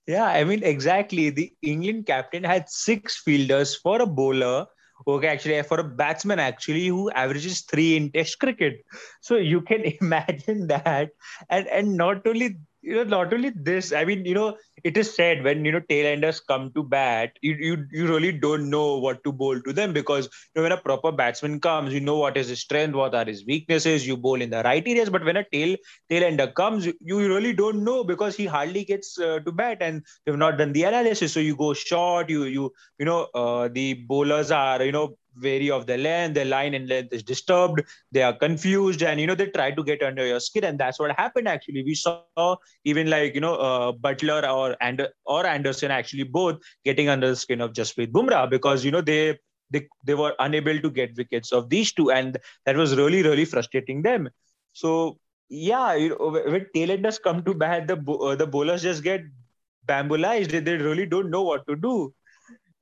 yeah, 0.07 0.25
I 0.25 0.43
mean, 0.43 0.63
exactly. 0.63 1.29
The 1.29 1.53
England 1.61 2.05
captain 2.05 2.43
had 2.43 2.69
six 2.69 3.17
fielders 3.17 3.75
for 3.75 4.01
a 4.01 4.05
bowler. 4.05 4.65
Okay, 5.07 5.27
actually, 5.27 5.61
for 5.63 5.79
a 5.79 5.83
batsman, 5.83 6.39
actually, 6.39 6.87
who 6.87 7.11
averages 7.11 7.61
three 7.61 7.95
in 7.97 8.11
Test 8.11 8.39
cricket. 8.39 8.83
So 9.21 9.35
you 9.35 9.61
can 9.61 9.81
imagine 10.01 10.67
that, 10.67 11.11
and 11.49 11.67
and 11.67 11.97
not 11.97 12.25
only 12.25 12.57
you 12.87 12.95
know, 12.95 13.03
not 13.03 13.33
only 13.33 13.49
this, 13.49 13.91
I 13.91 14.05
mean, 14.05 14.25
you 14.25 14.33
know, 14.33 14.57
it 14.83 14.97
is 14.97 15.13
said 15.13 15.43
when 15.43 15.65
you 15.65 15.71
know 15.71 15.81
tailenders 15.81 16.39
come 16.47 16.71
to 16.73 16.83
bat, 16.83 17.31
you, 17.41 17.53
you 17.59 17.85
you 17.91 18.07
really 18.07 18.31
don't 18.31 18.69
know 18.69 18.97
what 18.97 19.23
to 19.25 19.31
bowl 19.31 19.59
to 19.61 19.73
them 19.73 19.93
because 19.93 20.25
you 20.25 20.61
know 20.61 20.63
when 20.63 20.71
a 20.71 20.77
proper 20.77 21.11
batsman 21.11 21.59
comes, 21.59 21.93
you 21.93 21.99
know 21.99 22.17
what 22.17 22.37
is 22.37 22.47
his 22.49 22.61
strength, 22.61 22.95
what 22.95 23.13
are 23.15 23.25
his 23.25 23.45
weaknesses. 23.45 24.07
You 24.07 24.17
bowl 24.17 24.41
in 24.41 24.49
the 24.49 24.63
right 24.63 24.87
areas, 24.87 25.09
but 25.09 25.25
when 25.25 25.37
a 25.37 25.45
tail 25.51 25.75
tailender 26.11 26.53
comes, 26.53 26.85
you, 26.85 27.19
really 27.27 27.53
don't 27.53 27.83
know 27.83 28.03
because 28.03 28.35
he 28.35 28.45
hardly 28.45 28.85
gets 28.85 29.19
uh, 29.19 29.39
to 29.45 29.51
bat 29.51 29.77
and 29.81 30.03
they've 30.25 30.37
not 30.37 30.57
done 30.57 30.73
the 30.73 30.83
analysis. 30.83 31.33
So 31.33 31.39
you 31.39 31.55
go 31.55 31.73
short, 31.73 32.29
you 32.29 32.45
you 32.45 32.71
you 32.99 33.05
know 33.05 33.27
uh, 33.35 33.67
the 33.71 33.93
bowlers 34.07 34.51
are 34.51 34.83
you 34.83 34.91
know 34.91 35.17
vary 35.37 35.69
of 35.71 35.85
the 35.85 35.97
length, 35.97 36.35
their 36.35 36.45
line 36.45 36.73
and 36.73 36.87
length 36.87 37.13
is 37.13 37.23
disturbed, 37.23 37.81
they 38.11 38.23
are 38.23 38.33
confused, 38.33 39.03
and 39.03 39.19
you 39.19 39.27
know 39.27 39.35
they 39.35 39.47
try 39.47 39.71
to 39.71 39.83
get 39.83 40.03
under 40.03 40.25
your 40.25 40.39
skin, 40.39 40.63
and 40.63 40.79
that's 40.79 40.99
what 40.99 41.11
happened. 41.17 41.47
Actually, 41.47 41.83
we 41.83 41.95
saw 41.95 42.55
even 42.83 43.09
like 43.09 43.35
you 43.35 43.41
know 43.41 43.55
uh, 43.55 43.91
Buttler 43.91 44.43
or 44.51 44.75
and 44.81 45.07
or 45.25 45.45
Anderson 45.45 45.91
actually 45.91 46.23
both 46.23 46.59
getting 46.85 47.09
under 47.09 47.29
the 47.29 47.35
skin 47.35 47.61
of 47.61 47.73
Jasprit 47.73 48.11
Bumrah 48.11 48.49
because 48.49 48.83
you 48.83 48.91
know 48.91 49.01
they 49.01 49.37
they 49.71 49.87
they 50.05 50.13
were 50.15 50.35
unable 50.39 50.79
to 50.79 50.89
get 50.89 51.15
wickets 51.17 51.51
of 51.51 51.69
these 51.69 51.93
two, 51.93 52.11
and 52.11 52.37
that 52.65 52.75
was 52.75 52.95
really 52.95 53.23
really 53.23 53.45
frustrating 53.45 54.01
them. 54.01 54.29
So 54.73 55.19
yeah, 55.49 55.93
you 55.95 56.09
know, 56.09 56.31
when 56.31 56.67
tailenders 56.75 57.21
come 57.21 57.43
to 57.43 57.53
bat, 57.53 57.87
the 57.87 57.95
uh, 57.95 58.35
the 58.35 58.47
bowlers 58.47 58.83
just 58.83 59.03
get 59.03 59.21
bamboozled. 59.85 60.49
They, 60.49 60.59
they 60.59 60.77
really 60.77 61.05
don't 61.05 61.29
know 61.29 61.43
what 61.43 61.65
to 61.67 61.75
do. 61.75 62.13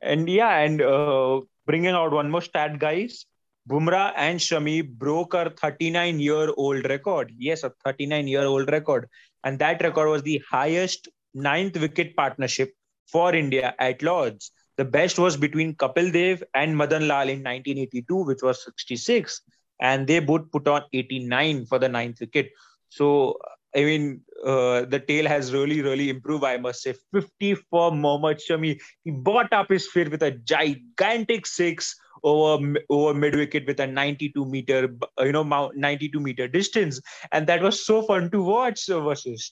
And 0.01 0.29
yeah, 0.29 0.57
and 0.59 0.81
uh, 0.81 1.41
bringing 1.65 1.93
out 1.93 2.11
one 2.11 2.29
more 2.29 2.41
stat, 2.41 2.79
guys. 2.79 3.25
Bumrah 3.69 4.13
and 4.15 4.39
Shami 4.39 4.87
broke 4.87 5.33
a 5.33 5.49
39 5.49 6.19
year 6.19 6.53
old 6.55 6.85
record. 6.87 7.31
Yes, 7.37 7.63
a 7.63 7.71
39 7.83 8.27
year 8.27 8.45
old 8.45 8.69
record. 8.71 9.09
And 9.43 9.57
that 9.59 9.81
record 9.81 10.09
was 10.09 10.21
the 10.21 10.41
highest 10.49 11.07
ninth 11.33 11.77
wicket 11.79 12.15
partnership 12.15 12.73
for 13.11 13.33
India 13.33 13.73
at 13.79 14.01
Lords. 14.03 14.51
The 14.77 14.85
best 14.85 15.17
was 15.17 15.37
between 15.37 15.75
Kapil 15.75 16.11
Dev 16.11 16.43
and 16.53 16.77
Madan 16.77 17.07
Lal 17.07 17.29
in 17.29 17.43
1982, 17.43 18.15
which 18.25 18.41
was 18.43 18.63
66. 18.63 19.41
And 19.81 20.05
they 20.07 20.19
both 20.19 20.51
put 20.51 20.67
on 20.67 20.83
89 20.93 21.65
for 21.65 21.79
the 21.79 21.89
ninth 21.89 22.19
wicket. 22.19 22.51
So, 22.89 23.37
I 23.75 23.83
mean, 23.83 24.21
uh, 24.45 24.85
the 24.85 24.99
tail 24.99 25.27
has 25.27 25.53
really, 25.53 25.81
really 25.81 26.09
improved. 26.09 26.43
I 26.43 26.57
must 26.57 26.83
say, 26.83 26.93
50 27.13 27.55
for 27.69 27.91
Mohammad 27.91 28.39
Shami. 28.39 28.79
He 29.03 29.11
bought 29.11 29.51
up 29.51 29.69
his 29.69 29.87
feet 29.87 30.11
with 30.11 30.21
a 30.21 30.31
gigantic 30.31 31.47
six 31.47 31.95
over 32.23 32.79
over 32.89 33.13
mid 33.13 33.35
wicket 33.35 33.65
with 33.65 33.79
a 33.79 33.87
92 33.87 34.45
meter, 34.45 34.95
you 35.19 35.31
know, 35.31 35.71
92 35.75 36.19
meter 36.19 36.47
distance, 36.47 37.01
and 37.31 37.47
that 37.47 37.61
was 37.61 37.85
so 37.85 38.03
fun 38.03 38.29
to 38.31 38.43
watch. 38.43 38.85
Versus. 38.87 39.51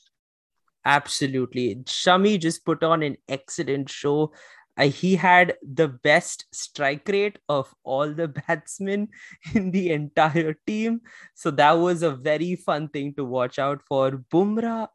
Absolutely, 0.85 1.75
Shami 1.85 2.39
just 2.39 2.65
put 2.65 2.83
on 2.83 3.03
an 3.03 3.17
excellent 3.27 3.89
show. 3.89 4.31
He 4.81 5.15
had 5.15 5.55
the 5.61 5.87
best 5.87 6.45
strike 6.51 7.07
rate 7.07 7.37
of 7.47 7.73
all 7.83 8.11
the 8.11 8.27
batsmen 8.47 9.09
in 9.53 9.71
the 9.71 9.91
entire 9.91 10.55
team. 10.65 11.01
So 11.35 11.51
that 11.51 11.73
was 11.73 12.01
a 12.01 12.11
very 12.11 12.55
fun 12.55 12.89
thing 12.89 13.13
to 13.15 13.25
watch 13.25 13.59
out 13.59 13.81
for. 13.87 14.11
Bumrah, 14.11 14.87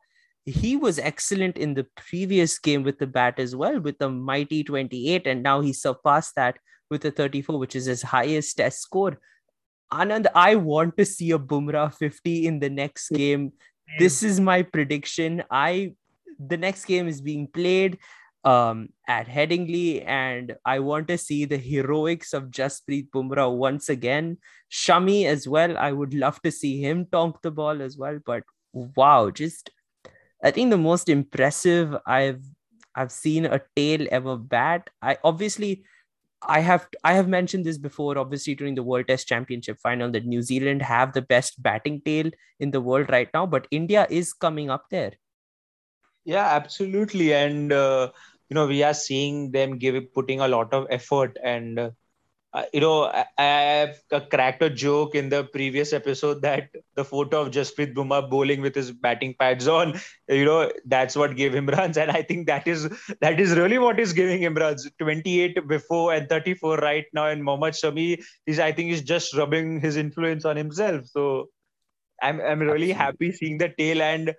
he 0.45 0.77
was 0.77 0.99
excellent 0.99 1.59
in 1.59 1.75
the 1.75 1.87
previous 1.97 2.59
game 2.59 2.83
with 2.83 2.99
the 2.99 3.07
bat 3.07 3.38
as 3.38 3.55
well, 3.55 3.79
with 3.81 3.99
the 3.99 4.09
mighty 4.09 4.64
28, 4.64 5.27
and 5.27 5.43
now 5.43 5.61
he 5.61 5.73
surpassed 5.73 6.35
that 6.35 6.59
with 6.91 7.05
a 7.05 7.11
34, 7.11 7.59
which 7.59 7.77
is 7.77 7.85
his 7.85 8.03
highest 8.03 8.57
test 8.57 8.81
score. 8.81 9.19
Anand, 9.93 10.27
I 10.35 10.57
want 10.57 10.97
to 10.97 11.05
see 11.05 11.31
a 11.31 11.38
Bumrah 11.38 11.95
50 11.95 12.47
in 12.47 12.59
the 12.59 12.71
next 12.71 13.11
game. 13.11 13.53
This 13.99 14.23
is 14.23 14.38
my 14.41 14.62
prediction. 14.62 15.45
I 15.51 15.95
the 16.38 16.57
next 16.57 16.85
game 16.85 17.09
is 17.09 17.21
being 17.21 17.49
played 17.49 17.99
um, 18.44 18.90
at 19.07 19.27
Headingley, 19.27 20.05
and 20.07 20.57
I 20.64 20.79
want 20.79 21.09
to 21.09 21.18
see 21.18 21.44
the 21.44 21.57
heroics 21.57 22.33
of 22.33 22.51
Jasprit 22.51 23.11
Bumrah 23.11 23.55
once 23.55 23.88
again. 23.88 24.38
Shami 24.70 25.27
as 25.27 25.48
well. 25.48 25.77
I 25.77 25.92
would 25.92 26.14
love 26.14 26.40
to 26.42 26.51
see 26.51 26.81
him 26.81 27.07
tonk 27.11 27.37
the 27.42 27.51
ball 27.51 27.83
as 27.83 27.96
well. 27.96 28.18
But 28.24 28.44
wow, 28.72 29.31
just 29.31 29.70
I 30.42 30.51
think 30.51 30.70
the 30.70 30.79
most 30.79 31.09
impressive 31.09 31.96
I've 32.07 32.42
I've 32.94 33.12
seen 33.12 33.46
a 33.46 33.61
tail 33.77 34.07
ever 34.11 34.37
bat. 34.37 34.90
I 35.03 35.18
obviously 35.24 35.85
I 36.42 36.61
have 36.61 36.87
I 37.03 37.14
have 37.14 37.29
mentioned 37.29 37.64
this 37.64 37.79
before, 37.79 38.18
obviously 38.18 38.55
during 38.55 38.74
the 38.74 38.83
World 38.83 39.09
Test 39.09 39.27
Championship 39.27 39.79
final, 39.83 40.11
that 40.12 40.27
New 40.27 40.42
Zealand 40.42 40.83
have 40.83 41.12
the 41.12 41.22
best 41.22 41.61
batting 41.62 42.01
tail 42.05 42.31
in 42.61 42.70
the 42.70 42.81
world 42.81 43.11
right 43.11 43.29
now, 43.35 43.46
but 43.46 43.66
India 43.70 44.07
is 44.09 44.33
coming 44.33 44.70
up 44.70 44.87
there. 44.90 45.12
Yeah, 46.25 46.47
absolutely, 46.47 47.33
and 47.33 47.73
uh, 47.73 48.11
you 48.49 48.55
know 48.55 48.67
we 48.67 48.83
are 48.83 48.95
seeing 48.95 49.51
them 49.53 49.79
give 49.79 50.13
putting 50.15 50.41
a 50.41 50.49
lot 50.49 50.73
of 50.75 50.87
effort. 50.91 51.39
And 51.43 51.79
uh, 51.79 51.91
uh, 52.53 52.65
you 52.73 52.81
know 52.81 53.05
I, 53.05 53.27
I 53.39 53.43
have 53.43 54.31
cracked 54.31 54.63
a 54.63 54.71
joke 54.71 55.15
in 55.15 55.31
the 55.31 55.45
previous 55.45 55.93
episode 55.93 56.43
that 56.43 56.71
the 56.97 57.05
photo 57.05 57.43
of 57.43 57.51
Jasprit 57.51 57.95
Bumrah 57.95 58.29
bowling 58.31 58.61
with 58.63 58.75
his 58.75 58.93
batting 58.93 59.35
pads 59.39 59.69
on 59.69 59.99
you 60.29 60.45
know 60.45 60.71
that's 60.87 61.17
what 61.17 61.37
gave 61.37 61.55
him 61.55 61.67
runs. 61.69 61.97
And 61.97 62.11
I 62.11 62.23
think 62.23 62.47
that 62.49 62.67
is 62.69 62.89
that 63.21 63.41
is 63.41 63.57
really 63.57 63.79
what 63.79 63.99
is 64.01 64.13
giving 64.13 64.43
him 64.43 64.55
runs. 64.55 64.89
28 64.99 65.67
before 65.69 66.13
and 66.15 66.29
34 66.29 66.77
right 66.79 67.07
now 67.15 67.27
and 67.27 67.43
Mohammad 67.45 67.75
Shami 67.75 68.23
is 68.47 68.59
I 68.59 68.73
think 68.73 68.91
is 68.93 69.03
just 69.03 69.35
rubbing 69.37 69.81
his 69.81 69.97
influence 69.97 70.45
on 70.45 70.57
himself. 70.57 71.07
So 71.07 71.49
I'm 72.23 72.41
I'm 72.41 72.61
really 72.61 72.93
Absolutely. 72.93 72.93
happy 72.93 73.33
seeing 73.33 73.59
the 73.59 73.69
tail 73.77 74.03
and 74.03 74.35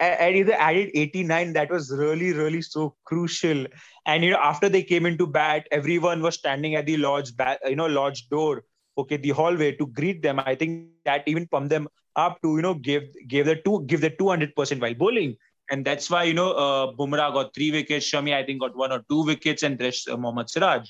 and 0.00 0.36
either 0.36 0.54
added 0.54 0.90
89 0.94 1.52
that 1.54 1.70
was 1.70 1.90
really 1.90 2.32
really 2.32 2.62
so 2.62 2.94
crucial. 3.04 3.66
And 4.06 4.24
you 4.24 4.30
know 4.30 4.38
after 4.38 4.68
they 4.68 4.82
came 4.82 5.06
into 5.06 5.26
bat 5.26 5.66
everyone 5.70 6.22
was 6.22 6.34
standing 6.36 6.74
at 6.74 6.86
the 6.86 6.96
lodge 6.96 7.36
bat 7.36 7.60
you 7.66 7.76
know 7.76 7.86
lodge 7.86 8.28
door 8.28 8.64
okay 8.96 9.16
the 9.16 9.30
hallway 9.30 9.72
to 9.72 9.86
greet 9.86 10.22
them. 10.22 10.40
I 10.40 10.54
think 10.54 10.88
that 11.04 11.24
even 11.26 11.46
pumped 11.46 11.70
them 11.70 11.88
up 12.16 12.40
to 12.42 12.56
you 12.56 12.62
know 12.62 12.74
give 12.74 13.04
give 13.26 13.46
the 13.46 13.56
two 13.56 13.84
give 13.86 14.00
the 14.00 14.10
200% 14.10 14.80
while 14.80 14.94
bowling. 14.94 15.36
And 15.70 15.84
that's 15.84 16.08
why 16.10 16.24
you 16.24 16.34
know 16.34 16.52
uh, 16.52 16.92
Bumrah 16.92 17.32
got 17.32 17.54
three 17.54 17.70
wickets 17.70 18.10
Shami 18.10 18.34
I 18.34 18.44
think 18.44 18.60
got 18.60 18.76
one 18.76 18.92
or 18.92 19.04
two 19.08 19.24
wickets 19.24 19.62
and 19.62 19.80
rest 19.80 20.08
uh, 20.08 20.16
Mohammad 20.16 20.50
Siraj. 20.50 20.88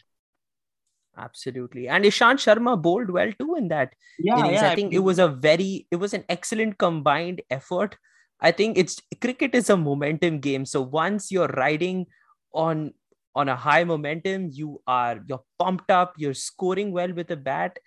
Absolutely. 1.17 1.89
And 1.89 2.05
Ishant 2.05 2.39
Sharma 2.45 2.81
bowled 2.81 3.11
well 3.11 3.33
too 3.41 3.57
in 3.57 3.69
that 3.69 3.95
yeah, 4.21 4.39
innings. 4.39 4.55
yeah 4.55 4.71
I 4.71 4.75
think 4.75 4.93
I 4.93 4.97
it 4.97 5.01
was 5.01 5.19
a 5.19 5.29
very 5.29 5.87
it 5.91 5.97
was 5.97 6.15
an 6.15 6.25
excellent 6.29 6.79
combined 6.79 7.43
effort 7.51 7.97
I 8.41 8.53
think 8.53 8.79
it's 8.79 9.01
cricket 9.21 9.55
is 9.55 9.71
a 9.71 9.77
momentum 9.77 10.41
game. 10.41 10.65
So 10.65 10.81
once 10.83 11.31
you're 11.31 11.49
riding 11.49 12.07
on 12.53 12.93
on 13.35 13.49
a 13.49 13.57
high 13.57 13.85
momentum, 13.85 14.51
you 14.53 14.81
are 14.87 15.21
you're 15.27 15.43
pumped 15.59 15.91
up, 15.91 16.15
you're 16.17 16.35
scoring 16.35 16.93
well 16.93 17.13
with 17.13 17.31
a 17.31 17.37
bat. 17.37 17.79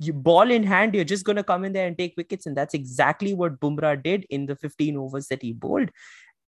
You 0.00 0.12
ball 0.12 0.50
in 0.50 0.62
hand, 0.62 0.94
you're 0.94 1.04
just 1.04 1.24
gonna 1.24 1.42
come 1.42 1.64
in 1.64 1.72
there 1.72 1.86
and 1.86 1.98
take 1.98 2.14
wickets, 2.16 2.46
and 2.46 2.56
that's 2.56 2.74
exactly 2.74 3.34
what 3.34 3.58
Bumrah 3.60 4.00
did 4.02 4.26
in 4.30 4.46
the 4.46 4.54
15 4.56 4.96
overs 4.96 5.26
that 5.28 5.42
he 5.42 5.52
bowled. 5.52 5.90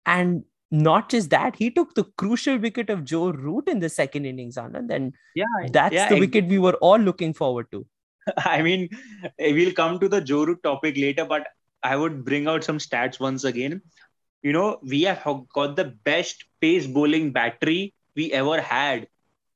And 0.05 0.45
not 0.71 1.09
just 1.09 1.31
that, 1.31 1.57
he 1.57 1.71
took 1.71 1.95
the 1.95 2.05
crucial 2.19 2.59
wicket 2.59 2.91
of 2.91 3.05
Joe 3.05 3.31
Root 3.31 3.69
in 3.69 3.79
the 3.79 3.89
second 3.89 4.27
innings, 4.27 4.57
Anand, 4.57 4.91
and 4.91 5.15
yeah, 5.35 5.45
that's 5.73 5.95
yeah, 5.95 6.09
the 6.11 6.21
wicket 6.21 6.47
we 6.47 6.59
were 6.59 6.75
all 6.75 6.99
looking 6.99 7.33
forward 7.33 7.71
to. 7.73 7.87
I 8.37 8.61
mean, 8.61 8.91
we'll 9.39 9.73
come 9.73 9.99
to 9.99 10.09
the 10.09 10.21
Joe 10.21 10.45
Root 10.45 10.63
topic 10.63 10.97
later, 10.99 11.25
but 11.25 11.47
I 11.83 11.97
would 11.97 12.25
bring 12.25 12.49
out 12.49 12.65
some 12.65 12.79
stats 12.79 13.21
once 13.21 13.45
again. 13.45 13.83
You 14.43 14.53
know, 14.53 14.79
we 14.83 15.03
have 15.03 15.25
got 15.53 15.77
the 15.77 15.97
best 16.05 16.45
pace 16.61 16.87
bowling 16.87 17.33
battery 17.33 17.95
we 18.15 18.33
ever 18.33 18.61
had. 18.61 19.09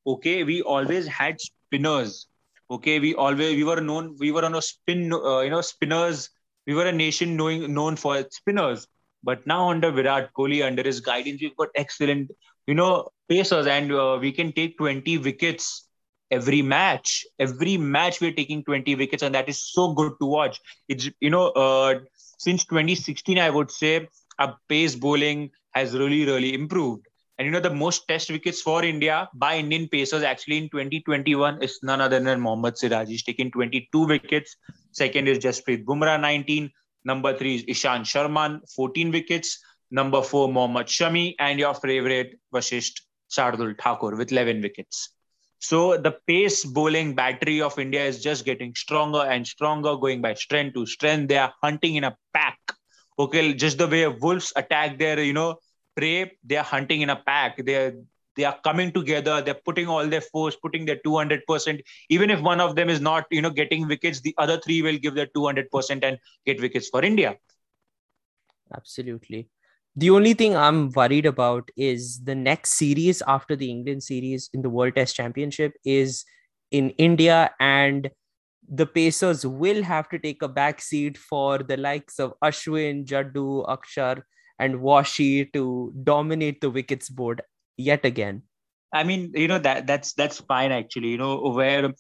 Okay, 0.06 0.44
we 0.44 0.62
always 0.62 1.06
had 1.06 1.40
spinners. 1.40 2.26
Okay, 2.70 2.98
we 2.98 3.14
always 3.14 3.56
we 3.56 3.64
were 3.64 3.80
known 3.80 4.16
we 4.18 4.32
were 4.32 4.44
on 4.44 4.54
a 4.54 4.62
spin. 4.62 5.12
Uh, 5.12 5.40
you 5.40 5.50
know, 5.50 5.60
spinners. 5.60 6.30
We 6.66 6.74
were 6.74 6.86
a 6.86 6.92
nation 6.92 7.36
knowing 7.36 7.72
known 7.74 7.96
for 7.96 8.24
spinners. 8.30 8.86
But 9.24 9.46
now 9.46 9.70
under 9.70 9.90
Virat 9.90 10.32
Kohli, 10.34 10.64
under 10.64 10.82
his 10.82 11.00
guidance, 11.00 11.40
we've 11.40 11.56
got 11.56 11.68
excellent, 11.76 12.30
you 12.66 12.74
know, 12.74 13.08
pacers, 13.28 13.66
and 13.66 13.92
uh, 13.92 14.18
we 14.20 14.32
can 14.32 14.52
take 14.52 14.78
20 14.78 15.18
wickets 15.18 15.88
every 16.32 16.62
match. 16.62 17.24
Every 17.38 17.76
match 17.76 18.20
we're 18.20 18.32
taking 18.32 18.64
20 18.64 18.94
wickets, 18.96 19.22
and 19.22 19.34
that 19.34 19.48
is 19.48 19.62
so 19.62 19.92
good 19.92 20.12
to 20.20 20.26
watch. 20.26 20.60
It's 20.88 21.08
you 21.20 21.30
know, 21.30 21.48
uh, 21.50 22.00
since 22.38 22.64
2016, 22.64 23.38
I 23.38 23.50
would 23.50 23.70
say 23.70 24.08
our 24.38 24.56
pace 24.68 24.96
bowling 24.96 25.50
has 25.74 25.94
really, 25.94 26.24
really 26.24 26.54
improved. 26.54 27.06
And 27.38 27.46
you 27.46 27.52
know, 27.52 27.60
the 27.60 27.74
most 27.74 28.08
test 28.08 28.30
wickets 28.30 28.60
for 28.62 28.84
India 28.84 29.28
by 29.34 29.56
Indian 29.56 29.88
pacers 29.88 30.22
actually 30.22 30.58
in 30.58 30.68
2021 30.70 31.62
is 31.62 31.78
none 31.82 32.00
other 32.00 32.20
than 32.20 32.40
Mohammad 32.40 32.78
Siraj. 32.78 33.08
He's 33.08 33.22
taken 33.22 33.50
22 33.50 34.06
wickets. 34.06 34.56
Second 34.92 35.28
is 35.28 35.38
Jasprit 35.38 35.84
Bumrah, 35.84 36.20
19. 36.20 36.70
Number 37.04 37.36
three 37.36 37.56
is 37.56 37.64
Ishant 37.64 38.04
Sharma, 38.04 38.60
14 38.76 39.10
wickets. 39.10 39.58
Number 39.90 40.22
four, 40.22 40.52
Mohammad 40.52 40.86
Shami. 40.86 41.34
And 41.38 41.58
your 41.58 41.74
favorite, 41.74 42.38
Vasisht 42.54 43.00
Shardul 43.30 43.78
Thakur 43.80 44.14
with 44.14 44.30
11 44.30 44.60
wickets. 44.60 45.08
So 45.62 45.96
the 45.96 46.10
pace 46.26 46.64
bowling 46.64 47.14
battery 47.14 47.62
of 47.62 47.78
India 47.78 48.04
is 48.04 48.20
just 48.20 48.44
getting 48.44 48.74
stronger 48.74 49.20
and 49.20 49.46
stronger, 49.46 49.96
going 49.96 50.20
by 50.20 50.34
strength 50.34 50.74
to 50.74 50.86
strength. 50.86 51.28
They 51.28 51.38
are 51.38 51.54
hunting 51.62 51.94
in 51.94 52.02
a 52.02 52.16
pack. 52.34 52.58
Okay, 53.16 53.54
just 53.54 53.78
the 53.78 53.86
way 53.86 54.08
wolves 54.08 54.52
attack 54.56 54.98
their, 54.98 55.22
you 55.22 55.32
know, 55.32 55.58
prey, 55.96 56.32
they 56.42 56.56
are 56.56 56.64
hunting 56.64 57.02
in 57.02 57.10
a 57.10 57.16
pack. 57.16 57.64
They're 57.64 57.94
they 58.34 58.44
are 58.44 58.58
coming 58.64 58.90
together 58.90 59.42
they're 59.42 59.62
putting 59.66 59.86
all 59.86 60.06
their 60.08 60.22
force 60.22 60.56
putting 60.56 60.86
their 60.86 60.96
200% 61.06 61.82
even 62.08 62.30
if 62.30 62.40
one 62.40 62.62
of 62.62 62.74
them 62.76 62.88
is 62.88 62.98
not 62.98 63.26
you 63.30 63.42
know 63.42 63.50
getting 63.50 63.86
wickets 63.86 64.22
the 64.22 64.34
other 64.38 64.58
three 64.58 64.80
will 64.80 64.96
give 64.96 65.14
their 65.14 65.26
200% 65.26 66.02
and 66.02 66.18
get 66.46 66.58
wickets 66.58 66.88
for 66.88 67.04
india 67.04 67.36
absolutely 68.74 69.50
the 69.96 70.10
only 70.10 70.34
thing 70.34 70.56
i'm 70.56 70.90
worried 70.90 71.26
about 71.26 71.70
is 71.76 72.22
the 72.24 72.34
next 72.34 72.74
series 72.74 73.22
after 73.26 73.56
the 73.56 73.70
england 73.70 74.02
series 74.02 74.48
in 74.52 74.62
the 74.62 74.70
world 74.70 74.94
test 74.94 75.14
championship 75.14 75.74
is 75.84 76.24
in 76.70 76.90
india 76.90 77.50
and 77.60 78.10
the 78.68 78.86
Pacers 78.86 79.44
will 79.44 79.82
have 79.82 80.08
to 80.08 80.18
take 80.18 80.40
a 80.42 80.48
back 80.48 80.80
seat 80.80 81.18
for 81.18 81.58
the 81.58 81.76
likes 81.76 82.18
of 82.18 82.32
Ashwin, 82.42 83.04
Jaddu, 83.04 83.66
Akshar, 83.68 84.22
and 84.58 84.76
Washi 84.76 85.52
to 85.52 85.92
dominate 86.04 86.60
the 86.60 86.70
wickets 86.70 87.08
board 87.08 87.42
yet 87.76 88.04
again. 88.04 88.42
I 88.92 89.04
mean, 89.04 89.32
you 89.34 89.48
know 89.48 89.58
that 89.58 89.86
that's 89.86 90.12
that's 90.14 90.40
fine 90.40 90.70
actually. 90.70 91.08
You 91.08 91.18
know 91.18 91.38
where 91.40 91.92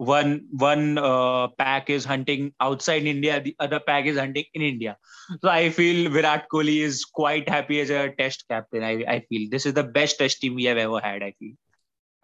one 0.00 0.46
one 0.52 0.96
uh, 0.96 1.48
pack 1.58 1.90
is 1.90 2.06
hunting 2.06 2.54
outside 2.58 3.04
India, 3.04 3.38
the 3.38 3.54
other 3.60 3.78
pack 3.78 4.06
is 4.06 4.18
hunting 4.18 4.44
in 4.54 4.62
India. 4.62 4.96
So 5.42 5.50
I 5.50 5.68
feel 5.68 6.10
Virat 6.10 6.46
Kohli 6.50 6.78
is 6.82 7.04
quite 7.04 7.46
happy 7.46 7.80
as 7.80 7.90
a 7.90 8.10
Test 8.18 8.46
captain. 8.48 8.82
I 8.82 9.04
I 9.16 9.20
feel 9.28 9.50
this 9.50 9.66
is 9.66 9.74
the 9.74 9.84
best 9.84 10.16
Test 10.18 10.40
team 10.40 10.54
we 10.54 10.64
have 10.64 10.78
ever 10.78 11.00
had. 11.00 11.22
I 11.22 11.32
feel 11.38 11.52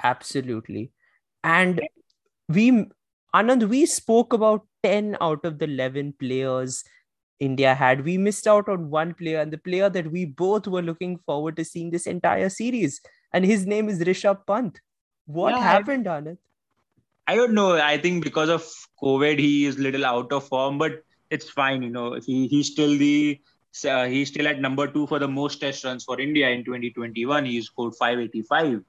absolutely, 0.02 0.90
and 1.44 1.82
we 2.48 2.86
Anand, 3.34 3.68
we 3.68 3.84
spoke 3.84 4.32
about 4.32 4.66
10 4.82 5.18
out 5.20 5.44
of 5.44 5.58
the 5.58 5.66
11 5.66 6.14
players 6.18 6.82
India 7.40 7.74
had. 7.74 8.06
We 8.06 8.16
missed 8.16 8.46
out 8.46 8.70
on 8.70 8.88
one 8.88 9.12
player, 9.12 9.40
and 9.40 9.52
the 9.52 9.58
player 9.58 9.90
that 9.90 10.10
we 10.10 10.24
both 10.24 10.66
were 10.66 10.80
looking 10.80 11.18
forward 11.26 11.56
to 11.58 11.64
seeing 11.64 11.90
this 11.90 12.06
entire 12.06 12.48
series. 12.48 13.02
And 13.34 13.44
his 13.44 13.66
name 13.66 13.90
is 13.90 14.00
Rishabh 14.00 14.46
Pant. 14.46 14.80
What 15.26 15.50
yeah, 15.50 15.62
happened, 15.62 16.08
I, 16.08 16.20
Anand? 16.20 16.38
I 17.26 17.34
don't 17.34 17.54
know. 17.54 17.76
I 17.76 17.98
think 17.98 18.22
because 18.22 18.48
of 18.48 18.64
COVID, 19.02 19.38
he 19.38 19.66
is 19.66 19.78
little 19.78 20.04
out 20.04 20.32
of 20.32 20.46
form, 20.46 20.78
but 20.78 21.04
it's 21.30 21.50
fine. 21.50 21.82
You 21.82 21.90
know, 21.90 22.18
he 22.24 22.46
he's 22.46 22.70
still 22.70 22.96
the 22.96 23.40
uh, 23.88 24.06
he's 24.06 24.28
still 24.28 24.46
at 24.46 24.60
number 24.60 24.86
two 24.86 25.06
for 25.06 25.18
the 25.18 25.28
most 25.28 25.60
test 25.60 25.84
runs 25.84 26.04
for 26.04 26.20
India 26.20 26.48
in 26.48 26.64
2021. 26.64 27.44
He 27.44 27.60
scored 27.62 27.94
585. 27.96 28.82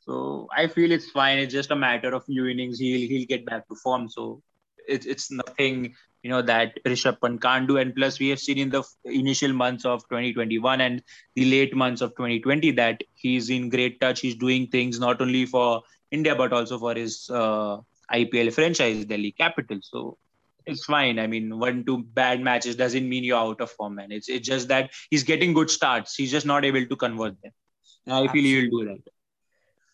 So 0.00 0.48
I 0.56 0.66
feel 0.66 0.92
it's 0.92 1.10
fine. 1.10 1.38
It's 1.38 1.52
just 1.52 1.70
a 1.70 1.76
matter 1.76 2.14
of 2.14 2.24
few 2.24 2.46
innings. 2.46 2.78
He'll 2.78 3.08
he'll 3.08 3.26
get 3.26 3.46
back 3.46 3.68
to 3.68 3.74
form. 3.74 4.08
So 4.08 4.42
it's 4.86 5.06
it's 5.06 5.30
nothing 5.30 5.94
you 6.22 6.30
know 6.30 6.42
that 6.42 6.82
Rishabh 6.84 7.20
Pant 7.20 7.40
can't 7.40 7.68
do. 7.68 7.78
And 7.78 7.94
plus, 7.94 8.18
we 8.18 8.28
have 8.28 8.40
seen 8.40 8.58
in 8.58 8.70
the 8.70 8.82
initial 9.04 9.52
months 9.52 9.84
of 9.84 10.02
2021 10.08 10.80
and 10.80 11.02
the 11.34 11.44
late 11.44 11.74
months 11.74 12.00
of 12.00 12.10
2020 12.16 12.72
that 12.72 13.02
he's 13.14 13.50
in 13.50 13.68
great 13.68 14.00
touch. 14.00 14.20
He's 14.20 14.34
doing 14.34 14.66
things 14.66 14.98
not 14.98 15.20
only 15.20 15.46
for 15.46 15.82
India 16.10 16.34
but 16.34 16.52
also 16.52 16.78
for 16.78 16.94
his 16.94 17.28
uh, 17.30 17.78
IPL 18.12 18.52
franchise, 18.52 19.04
Delhi 19.04 19.32
Capital. 19.32 19.78
So 19.82 20.18
it's 20.66 20.84
fine. 20.84 21.18
I 21.18 21.26
mean, 21.26 21.58
one 21.58 21.84
two 21.84 22.02
bad 22.02 22.40
matches 22.40 22.76
doesn't 22.76 23.08
mean 23.08 23.24
you're 23.24 23.38
out 23.38 23.60
of 23.60 23.70
form, 23.70 23.96
man. 23.96 24.12
It's 24.12 24.28
it's 24.28 24.46
just 24.46 24.68
that 24.68 24.90
he's 25.10 25.22
getting 25.24 25.52
good 25.52 25.70
starts. 25.70 26.14
He's 26.14 26.30
just 26.30 26.46
not 26.46 26.64
able 26.64 26.84
to 26.86 26.96
convert 26.96 27.40
them. 27.42 27.52
And 28.06 28.14
I 28.14 28.24
Absolutely. 28.24 28.42
feel 28.42 28.60
he'll 28.60 28.70
do 28.70 28.84
that 28.94 29.12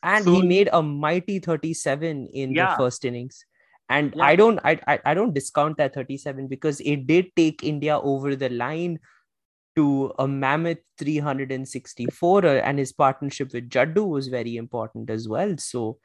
and 0.04 0.24
so, 0.24 0.34
he 0.34 0.42
made 0.42 0.68
a 0.72 0.82
mighty 0.82 1.38
37 1.40 2.28
in 2.32 2.52
yeah. 2.52 2.70
the 2.70 2.76
first 2.76 3.04
innings 3.04 3.44
and 3.88 4.14
yeah. 4.16 4.24
i 4.24 4.36
don't 4.36 4.60
I, 4.64 4.78
I 4.86 4.98
i 5.06 5.14
don't 5.14 5.34
discount 5.34 5.78
that 5.78 5.94
37 5.94 6.46
because 6.46 6.80
it 6.80 7.06
did 7.06 7.34
take 7.34 7.64
india 7.64 7.98
over 7.98 8.36
the 8.36 8.50
line 8.50 9.00
to 9.76 10.12
a 10.18 10.26
mammoth 10.28 10.78
364 10.98 12.46
uh, 12.46 12.48
and 12.48 12.78
his 12.78 12.92
partnership 12.92 13.52
with 13.52 13.68
jaddu 13.68 14.06
was 14.08 14.28
very 14.28 14.56
important 14.56 15.10
as 15.10 15.28
well. 15.28 15.56
So 15.58 15.98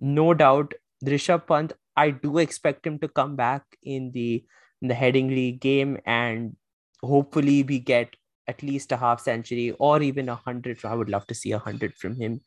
no 0.00 0.34
doubt 0.34 0.74
rishabh 1.04 1.46
pant 1.46 1.72
i 1.96 2.10
do 2.10 2.38
expect 2.38 2.86
him 2.86 2.98
to 2.98 3.08
come 3.08 3.34
back 3.36 3.64
in 3.82 4.10
the 4.12 4.44
in 4.80 4.88
the 4.88 4.94
headingley 4.94 5.58
game 5.58 5.98
and 6.06 6.56
hopefully 7.02 7.62
we 7.62 7.78
get 7.78 8.14
at 8.48 8.62
least 8.62 8.92
a 8.92 8.96
half 8.96 9.20
century 9.20 9.74
or 9.78 10.02
even 10.02 10.28
a 10.28 10.34
hundred. 10.34 10.78
I 10.84 10.94
would 10.94 11.08
love 11.08 11.26
to 11.28 11.34
see 11.34 11.52
a 11.52 11.58
hundred 11.58 11.96
from 11.96 12.16
him. 12.16 12.40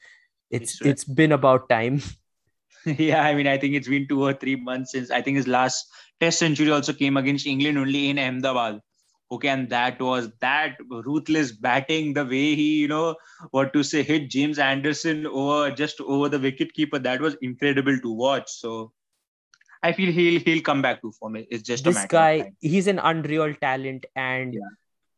It's 0.50 0.82
it's 0.82 1.04
been 1.04 1.32
about 1.32 1.70
time. 1.70 2.02
Yeah 2.86 3.24
i 3.24 3.34
mean 3.34 3.48
i 3.48 3.58
think 3.58 3.74
it's 3.74 3.88
been 3.88 4.08
two 4.08 4.24
or 4.24 4.34
three 4.34 4.56
months 4.56 4.92
since 4.92 5.10
i 5.10 5.20
think 5.20 5.38
his 5.38 5.48
last 5.48 5.88
test 6.20 6.38
century 6.38 6.70
also 6.70 6.94
came 6.94 7.18
against 7.18 7.48
england 7.48 7.80
only 7.80 8.10
in 8.10 8.20
ahmedabad 8.20 8.80
okay 9.32 9.50
and 9.50 9.70
that 9.70 10.00
was 10.00 10.30
that 10.40 10.78
ruthless 10.90 11.52
batting 11.52 12.14
the 12.14 12.24
way 12.24 12.56
he 12.56 12.76
you 12.82 12.88
know 12.88 13.16
what 13.52 13.74
to 13.74 13.84
say 13.84 14.04
hit 14.04 14.30
james 14.30 14.60
anderson 14.60 15.26
over 15.28 15.72
just 15.72 16.00
over 16.02 16.30
the 16.30 16.40
wicket 16.40 16.74
keeper 16.74 17.00
that 17.00 17.20
was 17.20 17.36
incredible 17.42 17.98
to 18.00 18.12
watch 18.12 18.52
so 18.52 18.92
i 19.82 19.92
feel 19.92 20.12
he'll 20.12 20.40
he'll 20.42 20.62
come 20.62 20.82
back 20.82 21.02
to 21.02 21.12
form 21.14 21.36
it's 21.36 21.64
just 21.64 21.84
this 21.84 22.06
guy 22.06 22.52
he's 22.60 22.88
an 22.88 23.00
unreal 23.00 23.54
talent 23.56 24.06
and 24.16 24.54
yeah. 24.54 24.60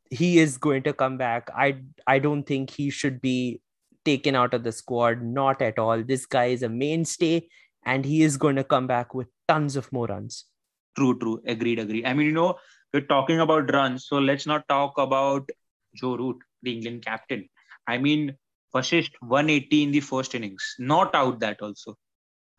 he 0.10 0.40
is 0.40 0.58
going 0.58 0.82
to 0.84 0.94
come 0.94 1.18
back 1.18 1.50
i 1.56 1.76
i 2.08 2.18
don't 2.18 2.44
think 2.44 2.70
he 2.70 2.90
should 2.90 3.22
be 3.22 3.62
taken 4.08 4.36
out 4.42 4.54
of 4.54 4.64
the 4.64 4.72
squad. 4.72 5.22
Not 5.22 5.62
at 5.62 5.78
all. 5.78 6.04
This 6.12 6.26
guy 6.26 6.46
is 6.58 6.64
a 6.64 6.70
mainstay 6.70 7.50
and 7.86 8.06
he 8.06 8.24
is 8.24 8.38
going 8.38 8.56
to 8.56 8.64
come 8.64 8.88
back 8.88 9.14
with 9.14 9.28
tons 9.48 9.76
of 9.76 9.92
more 9.92 10.08
runs. 10.08 10.46
True, 10.98 11.20
true. 11.20 11.42
Agreed, 11.46 11.80
agreed. 11.80 12.06
I 12.06 12.14
mean, 12.14 12.28
you 12.28 12.38
know, 12.38 12.56
we're 12.98 13.06
talking 13.06 13.40
about 13.40 13.72
runs. 13.74 14.08
So 14.08 14.18
let's 14.18 14.48
not 14.48 14.68
talk 14.68 14.98
about 14.98 15.48
Joe 15.96 16.16
Root, 16.18 16.38
the 16.64 16.74
England 16.74 17.06
captain. 17.06 17.48
I 17.88 17.98
mean, 18.00 18.36
Vasisht 18.74 19.12
180 19.22 19.84
in 19.84 19.92
the 19.92 20.00
first 20.00 20.34
innings. 20.34 20.64
Not 20.80 21.14
out 21.14 21.40
that 21.42 21.62
also. 21.62 21.96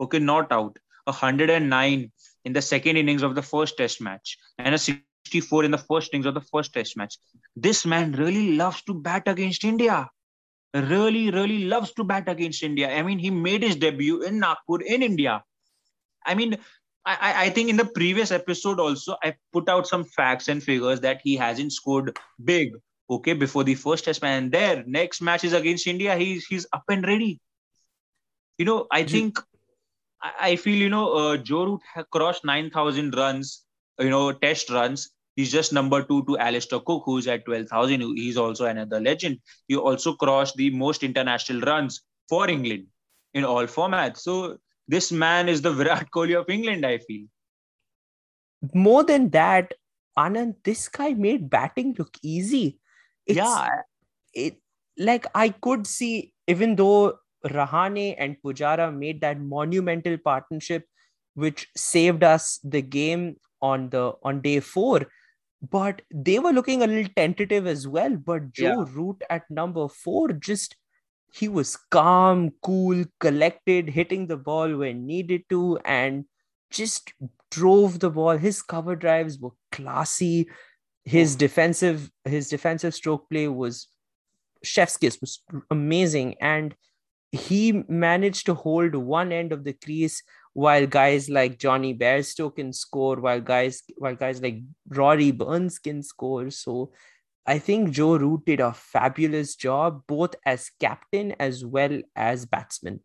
Okay, 0.00 0.20
not 0.20 0.52
out. 0.52 0.78
109 1.04 2.12
in 2.44 2.52
the 2.52 2.62
second 2.62 2.96
innings 2.96 3.22
of 3.22 3.34
the 3.34 3.42
first 3.42 3.76
test 3.78 4.00
match 4.00 4.36
and 4.58 4.74
a 4.74 4.78
64 4.78 5.64
in 5.64 5.70
the 5.70 5.78
first 5.78 6.12
innings 6.12 6.26
of 6.26 6.34
the 6.34 6.46
first 6.52 6.72
test 6.72 6.96
match. 6.96 7.16
This 7.56 7.84
man 7.84 8.12
really 8.12 8.56
loves 8.56 8.82
to 8.82 8.94
bat 8.94 9.26
against 9.26 9.64
India 9.64 10.08
really, 10.74 11.30
really 11.30 11.64
loves 11.64 11.92
to 11.94 12.04
bat 12.04 12.28
against 12.28 12.62
India. 12.62 12.90
I 12.94 13.02
mean, 13.02 13.18
he 13.18 13.30
made 13.30 13.62
his 13.62 13.76
debut 13.76 14.22
in 14.22 14.38
Nagpur 14.38 14.82
in 14.82 15.02
India. 15.02 15.42
I 16.26 16.34
mean, 16.34 16.58
I, 17.20 17.44
I 17.44 17.50
think 17.50 17.70
in 17.70 17.76
the 17.76 17.84
previous 17.84 18.30
episode 18.30 18.80
also, 18.80 19.16
I 19.22 19.34
put 19.52 19.68
out 19.68 19.86
some 19.86 20.04
facts 20.04 20.48
and 20.48 20.62
figures 20.62 21.00
that 21.00 21.20
he 21.22 21.36
hasn't 21.36 21.72
scored 21.72 22.16
big, 22.44 22.72
okay, 23.08 23.32
before 23.32 23.64
the 23.64 23.74
first 23.74 24.04
test 24.04 24.22
match. 24.22 24.42
And 24.42 24.52
there, 24.52 24.84
next 24.86 25.20
match 25.20 25.44
is 25.44 25.52
against 25.52 25.86
India. 25.86 26.16
He's 26.16 26.46
he's 26.46 26.66
up 26.72 26.84
and 26.88 27.06
ready. 27.06 27.40
You 28.58 28.64
know, 28.64 28.86
I 28.90 29.04
think 29.04 29.38
I 30.22 30.56
feel 30.56 30.76
you 30.76 30.88
know 30.88 31.12
uh, 31.12 31.36
Joe 31.36 31.64
Root 31.64 32.06
crossed 32.10 32.44
nine 32.44 32.70
thousand 32.70 33.16
runs, 33.16 33.64
you 33.98 34.10
know, 34.10 34.32
test 34.32 34.70
runs 34.70 35.10
He's 35.38 35.52
just 35.52 35.72
number 35.72 36.02
two 36.02 36.24
to 36.24 36.36
Alastair 36.36 36.80
Cook, 36.80 37.04
who's 37.04 37.28
at 37.28 37.44
12,000. 37.44 38.00
He's 38.16 38.36
also 38.36 38.64
another 38.64 38.98
legend. 38.98 39.38
He 39.68 39.76
also 39.76 40.14
crossed 40.14 40.56
the 40.56 40.70
most 40.70 41.04
international 41.04 41.60
runs 41.60 42.02
for 42.28 42.50
England 42.50 42.88
in 43.34 43.44
all 43.44 43.64
formats. 43.68 44.16
So 44.18 44.58
this 44.88 45.12
man 45.12 45.48
is 45.48 45.62
the 45.62 45.72
Virat 45.80 46.10
Kohli 46.10 46.38
of 46.38 46.48
England, 46.48 46.84
I 46.84 46.98
feel. 46.98 47.26
More 48.74 49.04
than 49.04 49.30
that, 49.30 49.74
Anand, 50.18 50.56
this 50.64 50.88
guy 50.88 51.12
made 51.12 51.48
batting 51.48 51.94
look 51.98 52.16
easy. 52.22 52.80
It's, 53.26 53.36
yeah. 53.36 53.68
It 54.34 54.56
like 54.96 55.26
I 55.34 55.50
could 55.50 55.86
see, 55.86 56.32
even 56.48 56.74
though 56.74 57.18
Rahane 57.46 58.16
and 58.18 58.36
Pujara 58.44 58.92
made 58.92 59.20
that 59.20 59.40
monumental 59.40 60.18
partnership, 60.18 60.86
which 61.34 61.68
saved 61.76 62.24
us 62.24 62.58
the 62.64 62.82
game 62.82 63.36
on 63.62 63.90
the 63.90 64.14
on 64.24 64.40
day 64.40 64.58
four 64.58 65.06
but 65.62 66.02
they 66.12 66.38
were 66.38 66.52
looking 66.52 66.82
a 66.82 66.86
little 66.86 67.12
tentative 67.16 67.66
as 67.66 67.86
well. 67.86 68.16
But 68.16 68.52
Joe 68.52 68.84
yeah. 68.86 68.92
Root 68.92 69.22
at 69.28 69.50
number 69.50 69.88
four 69.88 70.32
just 70.32 70.76
he 71.32 71.48
was 71.48 71.76
calm, 71.90 72.50
cool, 72.62 73.04
collected, 73.20 73.88
hitting 73.88 74.26
the 74.26 74.36
ball 74.36 74.76
when 74.76 75.06
needed 75.06 75.42
to, 75.50 75.78
and 75.84 76.24
just 76.70 77.12
drove 77.50 78.00
the 78.00 78.10
ball. 78.10 78.36
His 78.36 78.62
cover 78.62 78.96
drives 78.96 79.38
were 79.38 79.50
classy. 79.72 80.48
His 81.04 81.34
oh. 81.34 81.38
defensive 81.38 82.10
his 82.24 82.48
defensive 82.48 82.94
stroke 82.94 83.28
play 83.30 83.48
was 83.48 83.88
chef's 84.62 84.96
kiss 84.96 85.18
was 85.20 85.42
amazing 85.70 86.34
and 86.40 86.74
he 87.30 87.84
managed 87.88 88.46
to 88.46 88.54
hold 88.54 88.94
one 88.94 89.32
end 89.32 89.52
of 89.52 89.64
the 89.64 89.72
crease 89.72 90.22
while 90.54 90.86
guys 90.86 91.28
like 91.28 91.58
Jonny 91.58 91.94
Bairstow 91.94 92.54
can 92.54 92.72
score, 92.72 93.20
while 93.20 93.40
guys 93.40 93.82
while 93.96 94.16
guys 94.16 94.42
like 94.42 94.60
Rory 94.88 95.30
Burns 95.30 95.78
can 95.78 96.02
score. 96.02 96.50
So 96.50 96.92
I 97.48 97.58
think 97.58 97.92
Joe 97.92 98.18
Root 98.18 98.44
did 98.44 98.60
a 98.60 98.74
fabulous 98.74 99.56
job 99.56 100.02
both 100.06 100.34
as 100.44 100.70
captain 100.78 101.34
as 101.40 101.64
well 101.64 102.02
as 102.14 102.44
batsman. 102.44 103.00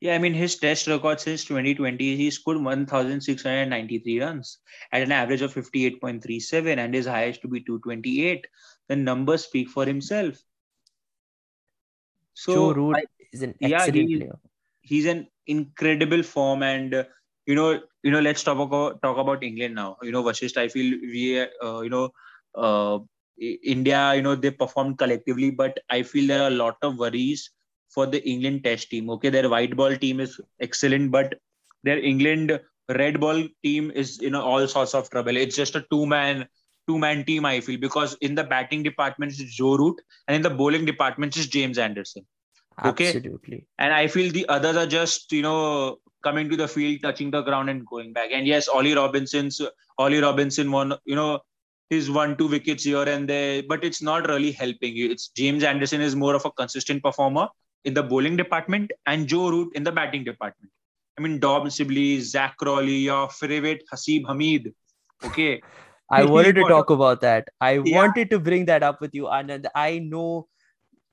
Yeah, 0.00 0.14
I 0.14 0.18
mean 0.18 0.32
his 0.32 0.56
test 0.56 0.86
record 0.86 1.20
since 1.20 1.44
2020, 1.44 2.16
he 2.16 2.30
scored 2.30 2.62
1,693 2.62 4.20
runs 4.22 4.58
at 4.90 5.02
an 5.02 5.12
average 5.12 5.42
of 5.42 5.52
58.37, 5.52 6.78
and 6.78 6.94
his 6.94 7.06
highest 7.06 7.42
to 7.42 7.48
be 7.48 7.60
228. 7.60 8.46
The 8.88 8.96
numbers 8.96 9.44
speak 9.44 9.68
for 9.68 9.84
himself. 9.84 10.38
So 12.32 12.54
Joe 12.54 12.72
Root 12.72 12.96
I, 12.96 13.02
is 13.34 13.42
an 13.42 13.54
excellent 13.60 13.96
yeah, 13.96 14.02
he, 14.06 14.16
player. 14.16 14.38
He's 14.80 15.06
an 15.06 15.26
incredible 15.46 16.22
form, 16.22 16.62
and 16.62 16.94
uh, 16.94 17.04
you 17.44 17.54
know, 17.54 17.82
you 18.02 18.12
know, 18.12 18.20
let's 18.20 18.42
talk 18.42 18.58
about 18.58 19.02
talk 19.02 19.18
about 19.18 19.44
England 19.44 19.74
now. 19.74 19.98
You 20.00 20.12
know, 20.12 20.22
Vasisht, 20.22 20.56
I 20.56 20.68
feel 20.68 20.98
we, 21.02 21.40
uh, 21.40 21.80
you 21.80 21.90
know, 21.90 22.10
uh, 22.54 23.00
India, 23.40 24.14
you 24.14 24.22
know, 24.22 24.34
they 24.34 24.50
performed 24.50 24.98
collectively, 24.98 25.50
but 25.50 25.78
I 25.90 26.02
feel 26.02 26.26
there 26.26 26.42
are 26.42 26.48
a 26.48 26.62
lot 26.62 26.76
of 26.82 26.98
worries 26.98 27.50
for 27.88 28.06
the 28.06 28.26
England 28.28 28.64
Test 28.64 28.90
team. 28.90 29.10
Okay, 29.10 29.30
their 29.30 29.48
white 29.48 29.76
ball 29.76 29.96
team 29.96 30.20
is 30.20 30.40
excellent, 30.60 31.10
but 31.10 31.34
their 31.82 31.98
England 31.98 32.60
red 32.88 33.20
ball 33.20 33.44
team 33.62 33.90
is 33.94 34.18
you 34.20 34.30
know 34.30 34.42
all 34.42 34.66
sorts 34.66 34.94
of 34.94 35.10
trouble. 35.10 35.36
It's 35.36 35.56
just 35.56 35.76
a 35.76 35.84
two 35.90 36.06
man 36.06 36.48
two 36.86 36.98
man 36.98 37.24
team. 37.24 37.44
I 37.44 37.60
feel 37.60 37.78
because 37.78 38.16
in 38.20 38.34
the 38.34 38.44
batting 38.44 38.82
department 38.82 39.32
is 39.32 39.38
Joe 39.38 39.76
Root 39.76 40.00
and 40.26 40.34
in 40.34 40.42
the 40.42 40.50
bowling 40.50 40.84
department 40.84 41.36
is 41.36 41.46
James 41.46 41.78
Anderson. 41.78 42.26
Okay, 42.84 43.08
absolutely. 43.08 43.66
And 43.78 43.92
I 43.92 44.06
feel 44.06 44.32
the 44.32 44.48
others 44.48 44.76
are 44.76 44.86
just 44.86 45.32
you 45.32 45.42
know 45.42 45.98
coming 46.22 46.48
to 46.48 46.56
the 46.56 46.68
field, 46.68 47.02
touching 47.02 47.30
the 47.30 47.42
ground, 47.42 47.70
and 47.70 47.86
going 47.86 48.12
back. 48.12 48.30
And 48.32 48.46
yes, 48.46 48.68
Ollie 48.68 48.94
Robinson's 48.94 49.60
Ollie 49.98 50.20
Robinson 50.20 50.70
won. 50.70 50.94
You 51.04 51.16
know 51.16 51.40
his 51.90 52.10
one 52.10 52.36
two 52.36 52.48
wickets 52.48 52.84
here 52.84 53.02
and 53.02 53.28
there, 53.28 53.62
but 53.62 53.82
it's 53.84 54.02
not 54.02 54.28
really 54.28 54.52
helping 54.52 54.94
you. 54.94 55.10
It's 55.10 55.28
James 55.28 55.64
Anderson 55.64 56.00
is 56.00 56.14
more 56.14 56.34
of 56.34 56.44
a 56.44 56.50
consistent 56.50 57.02
performer 57.02 57.48
in 57.84 57.94
the 57.94 58.02
bowling 58.02 58.36
department 58.36 58.90
and 59.06 59.26
Joe 59.26 59.50
Root 59.50 59.74
in 59.74 59.84
the 59.84 59.92
batting 59.92 60.24
department. 60.24 60.70
I 61.18 61.22
mean, 61.22 61.40
Dom 61.40 61.68
Sibley, 61.70 62.20
Zak 62.20 62.56
Crawley, 62.58 62.98
your 62.98 63.28
favorite 63.28 63.82
Haseeb 63.92 64.24
Hameed. 64.24 64.72
Okay. 65.24 65.62
I 66.10 66.24
wanted 66.24 66.54
to 66.56 66.62
talk 66.68 66.90
about 66.90 67.20
that. 67.22 67.48
I 67.60 67.82
yeah. 67.84 67.96
wanted 67.96 68.30
to 68.30 68.38
bring 68.38 68.66
that 68.66 68.82
up 68.82 69.00
with 69.00 69.14
you, 69.14 69.24
Anand. 69.24 69.66
I 69.74 69.98
know 69.98 70.48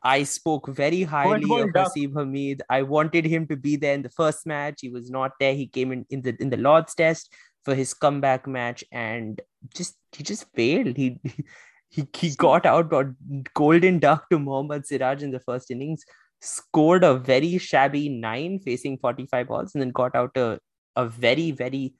I 0.04 0.24
spoke 0.24 0.70
very 0.70 1.04
highly 1.04 1.44
of 1.44 1.70
Haseeb 1.70 2.14
Hameed. 2.14 2.62
I 2.70 2.84
wanted 2.84 3.26
him 3.26 3.48
to 3.48 3.56
be 3.56 3.76
there 3.76 3.94
in 3.94 4.04
the 4.04 4.10
first 4.10 4.46
match. 4.46 4.82
He 4.82 4.90
was 4.90 5.10
not 5.10 5.32
there. 5.40 5.54
He 5.54 5.68
came 5.68 5.92
in 5.92 6.06
in 6.10 6.22
the 6.22 6.36
in 6.40 6.50
the 6.50 6.58
Lord's 6.58 6.94
Test 6.94 7.34
for 7.66 7.76
his 7.76 7.94
comeback 7.94 8.48
match, 8.48 8.84
and 8.92 9.42
just 9.76 9.98
he 10.14 10.24
just 10.24 10.46
failed. 10.54 10.96
He 10.96 11.20
he, 11.90 12.08
he 12.16 12.36
got 12.36 12.66
out 12.66 12.94
on 12.94 13.16
golden 13.54 14.00
duck 14.00 14.30
to 14.30 14.40
Mohammad 14.40 14.86
Siraj 14.86 15.24
in 15.24 15.32
the 15.32 15.40
first 15.40 15.72
innings 15.72 16.06
scored 16.42 17.04
a 17.04 17.16
very 17.16 17.58
shabby 17.58 18.10
nine 18.10 18.60
facing 18.60 18.98
45 18.98 19.48
balls 19.48 19.74
and 19.74 19.82
then 19.82 19.92
got 19.92 20.16
out 20.16 20.36
a, 20.38 20.60
a 20.96 21.08
very, 21.08 21.52
very 21.52 21.96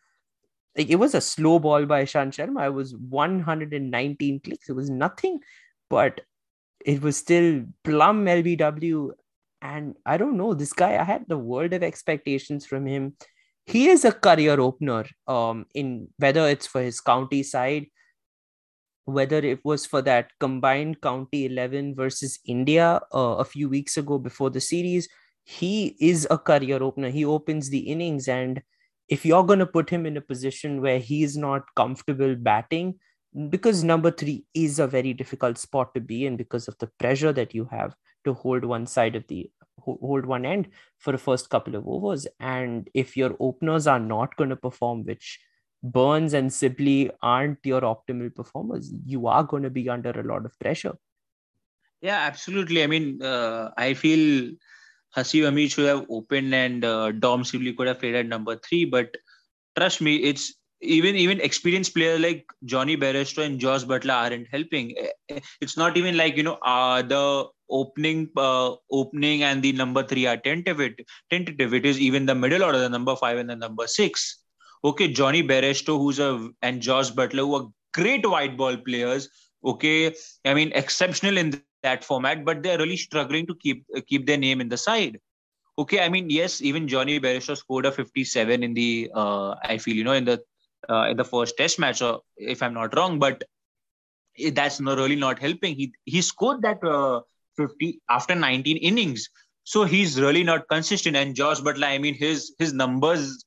like 0.78 0.90
it 0.90 0.98
was 0.98 1.16
a 1.16 1.22
slow 1.22 1.58
ball 1.58 1.86
by 1.86 2.04
Ishant 2.04 2.34
Sharma. 2.34 2.66
It 2.66 2.74
was 2.74 2.96
119 2.96 4.42
clicks. 4.42 4.68
It 4.68 4.76
was 4.76 4.90
nothing, 4.90 5.40
but 5.90 6.20
it 6.86 7.02
was 7.02 7.16
still 7.16 7.64
plum 7.86 8.26
LBW. 8.26 9.12
And 9.62 9.96
I 10.06 10.18
don't 10.18 10.36
know, 10.36 10.54
this 10.54 10.74
guy, 10.74 10.98
I 10.98 11.04
had 11.04 11.26
the 11.28 11.38
world 11.38 11.72
of 11.72 11.82
expectations 11.82 12.66
from 12.66 12.86
him. 12.86 13.16
He 13.68 13.90
is 13.90 14.06
a 14.06 14.12
career 14.12 14.60
opener, 14.60 15.06
um, 15.28 15.66
in 15.74 16.10
whether 16.18 16.48
it's 16.48 16.68
for 16.68 16.82
his 16.82 17.02
county 17.02 17.44
side 17.44 17.88
whether 19.06 19.38
it 19.38 19.64
was 19.64 19.86
for 19.86 20.02
that 20.02 20.32
combined 20.40 21.00
county 21.02 21.46
11 21.46 21.96
versus 21.96 22.40
India 22.46 23.00
uh, 23.14 23.36
a 23.38 23.46
few 23.46 23.70
weeks 23.70 23.98
ago 23.98 24.18
before 24.18 24.50
the 24.50 24.60
series, 24.60 25.08
he 25.44 25.96
is 26.00 26.28
a 26.32 26.38
career 26.38 26.82
opener. 26.82 27.10
He 27.10 27.24
opens 27.24 27.70
the 27.70 27.80
innings. 27.80 28.28
And 28.28 28.62
if 29.08 29.24
you're 29.24 29.44
going 29.44 29.60
to 29.60 29.68
put 29.68 29.90
him 29.90 30.08
in 30.08 30.18
a 30.18 30.22
position 30.22 30.82
where 30.82 30.98
he's 30.98 31.38
not 31.38 31.64
comfortable 31.76 32.36
batting, 32.36 32.96
because 33.50 33.84
number 33.84 34.10
three 34.10 34.46
is 34.56 34.80
a 34.80 34.88
very 34.88 35.14
difficult 35.14 35.58
spot 35.60 35.94
to 35.94 36.02
be 36.02 36.26
in 36.26 36.36
because 36.36 36.68
of 36.68 36.78
the 36.80 36.90
pressure 37.00 37.34
that 37.34 37.54
you 37.54 37.66
have 37.66 37.94
to 38.24 38.34
hold 38.34 38.66
one 38.66 38.88
side 38.88 39.16
of 39.16 39.28
the 39.28 39.52
hold 39.80 40.26
one 40.26 40.46
end 40.46 40.68
for 40.98 41.12
the 41.12 41.18
first 41.18 41.50
couple 41.50 41.76
of 41.76 41.88
overs. 41.88 42.28
And 42.40 42.90
if 42.94 43.16
your 43.16 43.36
openers 43.40 43.88
are 43.88 44.00
not 44.00 44.36
going 44.36 44.50
to 44.50 44.56
perform, 44.56 45.06
which 45.06 45.40
Burns 45.84 46.34
and 46.34 46.52
Sibley 46.52 47.12
aren't 47.22 47.60
your 47.64 47.82
optimal 47.82 48.34
performers, 48.34 48.92
you 49.06 49.28
are 49.28 49.44
going 49.44 49.64
to 49.64 49.70
be 49.70 49.90
under 49.90 50.12
a 50.12 50.24
lot 50.24 50.46
of 50.46 50.58
pressure. 50.60 50.96
Yeah, 52.02 52.18
absolutely. 52.18 52.84
I 52.84 52.88
mean, 52.88 53.22
uh, 53.22 53.72
I 53.78 53.94
feel 53.94 54.54
Haseeb 55.16 55.44
Hameed 55.44 55.72
should 55.72 55.88
have 55.88 56.06
opened 56.10 56.54
and 56.54 56.84
uh, 56.84 57.12
Dom 57.12 57.44
Sibley 57.44 57.74
could 57.74 57.88
have 57.88 58.00
played 58.00 58.16
at 58.16 58.28
number 58.28 58.58
three. 58.58 58.86
But 58.86 59.16
trust 59.78 60.02
me, 60.02 60.18
it's 60.18 60.56
even 60.82 61.16
even 61.16 61.40
experienced 61.42 61.94
players 61.94 62.20
like 62.20 62.46
Jonny 62.66 62.98
Bairstow 62.98 63.46
and 63.46 63.60
Jos 63.60 63.86
Buttler 63.86 64.14
aren't 64.14 64.48
helping. 64.52 64.96
Eh, 64.98 65.08
eh, 65.30 65.40
it's 65.62 65.78
not 65.78 65.98
even 65.98 66.18
like 66.18 66.38
you 66.38 66.44
know 66.44 66.58
uh, 66.66 67.02
the 67.02 67.46
opening 67.70 68.30
uh, 68.38 68.76
opening 68.92 69.44
and 69.44 69.64
the 69.64 69.72
number 69.72 70.04
three 70.04 70.26
are 70.26 70.38
tentative. 70.38 71.06
Tentative. 71.30 71.74
It 71.74 71.86
is 71.86 72.00
even 72.00 72.26
the 72.26 72.36
middle 72.36 72.64
order, 72.64 72.80
the 72.80 72.90
number 72.90 73.16
five 73.16 73.38
and 73.38 73.50
the 73.50 73.56
number 73.56 73.88
six 73.88 74.46
okay, 74.86 75.08
Jonny 75.08 75.44
Bairstow, 75.44 75.98
who's 75.98 76.20
a 76.20 76.50
and 76.62 76.82
Jos 76.82 77.12
Buttler, 77.12 77.46
who 77.48 77.56
are 77.56 77.68
great 77.94 78.28
white 78.30 78.56
ball 78.56 78.78
players. 78.78 79.30
Okay, 79.64 80.14
I 80.46 80.54
mean 80.54 80.72
exceptional 80.76 81.38
in 81.38 81.62
that 81.84 82.04
format, 82.04 82.46
but 82.46 82.62
they're 82.62 82.78
really 82.78 82.98
struggling 82.98 83.48
to 83.48 83.56
keep 83.56 83.84
keep 84.08 84.28
their 84.28 84.38
name 84.38 84.62
in 84.62 84.70
the 84.70 84.78
side. 84.78 85.20
Okay, 85.78 86.00
I 86.02 86.10
mean 86.10 86.30
yes, 86.30 86.62
even 86.62 86.88
Jonny 86.88 87.20
Bairstow 87.20 87.58
scored 87.58 87.86
a 87.86 87.92
57 87.92 88.64
in 88.64 88.74
the 88.74 89.10
uh, 89.14 89.56
I 89.64 89.78
feel 89.78 89.96
you 89.96 90.04
know 90.04 90.14
in 90.14 90.26
the 90.26 90.42
uh, 90.90 91.08
in 91.10 91.18
the 91.18 91.26
first 91.26 91.58
Test 91.58 91.80
match, 91.80 92.02
or 92.02 92.22
if 92.38 92.62
I'm 92.62 92.74
not 92.74 92.96
wrong, 92.96 93.20
but 93.20 93.44
that's 94.54 94.80
not 94.80 94.98
really 94.98 95.16
not 95.16 95.40
helping. 95.40 95.76
He 95.76 95.94
he 96.06 96.22
scored 96.22 96.62
that 96.62 96.84
uh, 96.84 97.22
50 97.58 98.02
after 98.10 98.36
19 98.36 98.78
innings, 98.78 99.30
so 99.64 99.84
he's 99.84 100.20
really 100.20 100.44
not 100.44 100.68
consistent. 100.68 101.16
And 101.16 101.36
Josh 101.36 101.62
Buttler, 101.62 101.88
I 101.88 101.98
mean 101.98 102.16
his 102.16 102.54
his 102.60 102.74
numbers 102.74 103.46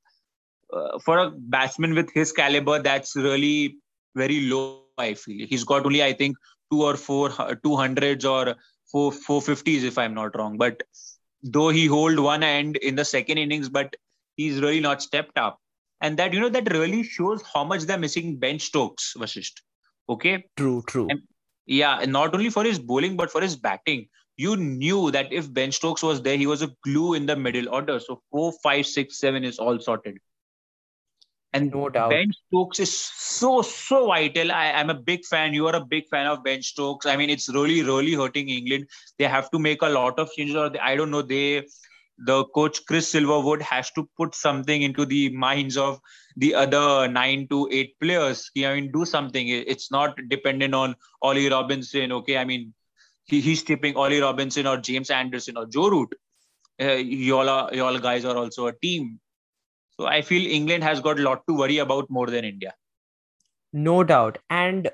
uh, 0.72 0.99
for 0.99 1.18
a 1.18 1.30
batsman 1.30 1.95
with 1.95 2.11
his 2.12 2.32
caliber, 2.32 2.82
that's 2.82 3.16
really 3.16 3.76
very 4.14 4.41
low. 4.43 4.82
I 4.97 5.14
feel 5.14 5.47
he's 5.47 5.64
got 5.64 5.86
only 5.86 6.03
I 6.03 6.12
think 6.12 6.36
two 6.72 6.82
or 6.82 6.97
four 6.97 7.30
two 7.62 7.76
hundreds 7.76 8.24
or 8.24 8.57
four 8.91 9.12
four 9.12 9.41
fifties 9.43 9.84
if 9.84 9.99
I'm 9.99 10.14
not 10.14 10.36
wrong. 10.36 10.57
But 10.57 10.82
though 11.43 11.68
he 11.68 11.86
hold 11.86 12.18
one 12.18 12.43
end 12.43 12.76
in 12.76 12.97
the 12.97 13.05
second 13.05 13.39
innings, 13.39 13.68
but 13.68 13.95
he's 14.36 14.61
really 14.61 14.80
not 14.80 15.03
stepped 15.03 15.39
up, 15.39 15.61
and 16.01 16.16
that 16.18 16.32
you 16.32 16.40
know 16.40 16.49
that 16.49 16.72
really 16.72 17.03
shows 17.03 17.42
how 17.53 17.64
much 17.64 17.82
they're 17.82 17.99
missing 17.99 18.36
Ben 18.36 18.59
Stokes, 18.59 19.14
Vasisht. 19.16 19.61
Okay. 20.09 20.44
True. 20.57 20.82
True. 20.86 21.07
And 21.11 21.22
yeah, 21.66 22.05
not 22.07 22.34
only 22.34 22.51
for 22.51 22.64
his 22.64 22.78
bowling 22.78 23.16
but 23.16 23.30
for 23.30 23.40
his 23.40 23.57
batting. 23.57 24.09
You 24.36 24.57
knew 24.57 25.11
that 25.11 25.32
if 25.32 25.53
Ben 25.53 25.72
Stokes 25.72 26.03
was 26.03 26.22
there, 26.22 26.36
he 26.36 26.46
was 26.46 26.62
a 26.62 26.70
glue 26.84 27.14
in 27.14 27.26
the 27.26 27.34
middle 27.34 27.68
order. 27.68 27.99
So 27.99 28.22
four, 28.30 28.53
five, 28.62 28.86
six, 28.86 29.18
seven 29.18 29.42
is 29.42 29.59
all 29.59 29.80
sorted. 29.80 30.16
And 31.53 31.72
no 31.72 31.88
doubt. 31.88 32.11
Ben 32.11 32.30
Stokes 32.46 32.78
is 32.78 32.94
so, 32.96 33.62
so 33.62 34.07
vital. 34.07 34.53
I, 34.53 34.66
am 34.66 34.90
a 34.90 34.94
big 34.94 35.24
fan. 35.24 35.55
You 35.55 35.66
are 35.66 35.74
a 35.74 35.84
big 35.84 36.07
fan 36.09 36.26
of 36.26 36.44
Ben 36.44 36.62
Stokes. 36.62 37.07
I 37.07 37.16
mean, 37.16 37.30
it's 37.30 37.49
really, 37.49 37.82
really 37.82 38.14
hurting 38.14 38.49
England. 38.49 38.86
They 39.18 39.24
have 39.24 39.51
to 39.51 39.59
make 39.59 39.82
a 39.82 39.88
lot 39.88 40.20
of 40.20 40.30
changes, 40.32 40.55
or 40.55 40.68
they, 40.68 40.78
I 40.78 40.94
don't 40.94 41.11
know, 41.11 41.22
they 41.22 41.66
the 42.18 42.44
coach 42.46 42.84
Chris 42.86 43.12
Silverwood 43.12 43.62
has 43.62 43.90
to 43.92 44.08
put 44.16 44.34
something 44.34 44.82
into 44.82 45.06
the 45.06 45.28
minds 45.30 45.76
of 45.76 46.00
the 46.36 46.54
other 46.54 47.08
nine 47.08 47.46
to 47.48 47.68
eight 47.70 47.98
players. 48.00 48.50
I 48.56 48.74
mean, 48.74 48.92
do 48.92 49.04
something. 49.04 49.48
It's 49.48 49.90
not 49.90 50.18
dependent 50.28 50.74
on 50.74 50.96
Ollie 51.22 51.48
Robinson. 51.48 52.12
Okay, 52.12 52.36
I 52.36 52.44
mean, 52.44 52.74
he, 53.24 53.40
he's 53.40 53.62
tipping 53.62 53.96
Ollie 53.96 54.20
Robinson 54.20 54.66
or 54.66 54.78
James 54.78 55.10
Anderson 55.10 55.56
or 55.56 55.66
Joe 55.66 55.88
Root. 55.88 56.14
Uh, 56.80 56.94
y'all, 56.94 57.48
are, 57.48 57.74
y'all 57.74 57.98
guys 57.98 58.24
are 58.24 58.36
also 58.36 58.66
a 58.66 58.72
team. 58.72 59.20
So 59.98 60.06
I 60.06 60.22
feel 60.22 60.46
England 60.46 60.84
has 60.84 61.00
got 61.00 61.18
a 61.18 61.22
lot 61.22 61.46
to 61.48 61.56
worry 61.56 61.78
about 61.78 62.08
more 62.08 62.26
than 62.28 62.44
India. 62.44 62.74
No 63.72 64.04
doubt. 64.04 64.38
And 64.48 64.90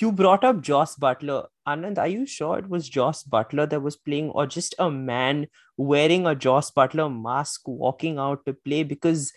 you 0.00 0.12
brought 0.12 0.44
up 0.44 0.60
Jos 0.60 0.96
Buttler. 0.96 1.46
Anand, 1.66 1.98
are 1.98 2.08
you 2.08 2.26
sure 2.26 2.58
it 2.58 2.68
was 2.68 2.88
Jos 2.88 3.24
Buttler 3.24 3.68
that 3.68 3.82
was 3.82 3.96
playing, 3.96 4.30
or 4.30 4.46
just 4.46 4.74
a 4.78 4.90
man 4.90 5.48
wearing 5.76 6.26
a 6.26 6.34
Jos 6.34 6.70
Buttler 6.70 7.10
mask 7.10 7.62
walking 7.66 8.18
out 8.18 8.44
to 8.46 8.52
play? 8.52 8.82
Because 8.82 9.32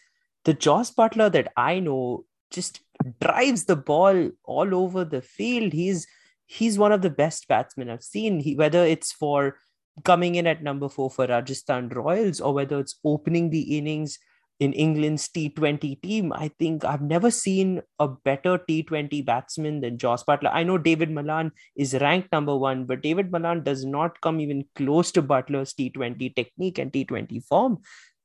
the 0.46 0.54
Joss 0.54 0.92
Butler 0.92 1.30
that 1.30 1.52
I 1.56 1.80
know 1.80 2.26
just 2.52 2.82
drives 3.20 3.66
the 3.66 3.76
ball 3.76 4.32
all 4.44 4.76
over 4.76 5.04
the 5.06 5.22
field. 5.22 5.74
He's 5.74 6.08
he's 6.46 6.80
one 6.80 6.92
of 6.92 7.02
the 7.02 7.10
best 7.10 7.48
batsmen 7.48 7.90
I've 7.90 8.04
seen. 8.04 8.40
He, 8.40 8.56
whether 8.56 8.86
it's 8.86 9.12
for 9.12 9.58
coming 10.04 10.36
in 10.36 10.48
at 10.48 10.64
number 10.64 10.90
four 10.90 11.10
for 11.10 11.26
Rajasthan 11.28 11.90
Royals 11.90 12.40
or 12.40 12.54
whether 12.54 12.80
it's 12.80 13.00
opening 13.04 13.50
the 13.50 13.78
innings 13.78 14.20
in 14.60 14.74
England's 14.74 15.28
T20 15.30 16.02
team. 16.02 16.34
I 16.34 16.50
think 16.60 16.84
I've 16.84 17.02
never 17.02 17.30
seen 17.30 17.82
a 18.00 18.08
better 18.08 18.58
T20 18.58 19.24
batsman 19.26 19.82
than 19.82 19.98
Jos 19.98 20.24
Buttler. 20.24 20.50
I 20.52 20.64
know 20.64 20.78
David 20.78 21.12
Malan 21.12 21.52
is 21.76 21.94
ranked 22.02 22.32
number 22.32 22.56
one, 22.56 22.86
but 22.86 23.02
David 23.02 23.32
Malan 23.32 23.64
does 23.64 23.86
not 23.86 24.20
come 24.22 24.40
even 24.40 24.66
close 24.76 25.12
to 25.12 25.22
Buttler's 25.22 25.74
T20 25.74 26.36
technique 26.36 26.80
and 26.80 26.92
T20 26.92 27.44
form. 27.46 27.80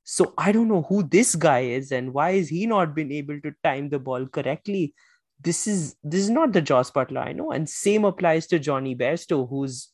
So 0.05 0.35
I 0.39 0.53
don't 0.53 0.69
know 0.69 0.83
who 0.89 1.03
this 1.03 1.35
guy 1.35 1.61
is 1.61 1.93
and 1.93 2.13
why 2.13 2.31
is 2.31 2.49
he 2.49 2.67
not 2.67 2.95
been 2.95 3.13
able 3.13 3.41
to 3.41 3.55
time 3.63 3.91
the 3.91 3.99
ball 3.99 4.27
correctly. 4.27 4.95
This 5.41 5.67
is 5.67 5.97
this 6.03 6.21
is 6.23 6.31
not 6.31 6.53
the 6.53 6.63
Jos 6.63 6.91
Buttler 6.91 7.27
I 7.27 7.33
know, 7.33 7.51
and 7.51 7.69
same 7.69 8.05
applies 8.05 8.47
to 8.49 8.59
Jonny 8.59 8.95
Bairstow, 8.95 9.49
who's 9.49 9.89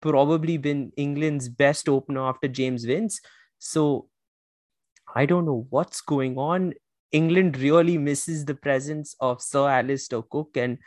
probably 0.00 0.58
been 0.58 0.92
England's 0.96 1.48
best 1.48 1.88
opener 1.88 2.28
after 2.28 2.46
James 2.46 2.84
Vince. 2.84 3.20
So 3.58 4.08
I 5.14 5.26
don't 5.26 5.46
know 5.46 5.66
what's 5.70 6.00
going 6.00 6.38
on. 6.38 6.74
England 7.12 7.58
really 7.58 7.98
misses 7.98 8.44
the 8.44 8.54
presence 8.54 9.14
of 9.20 9.42
Sir 9.42 9.68
Alastair 9.68 10.22
Cook 10.22 10.56
and 10.56 10.78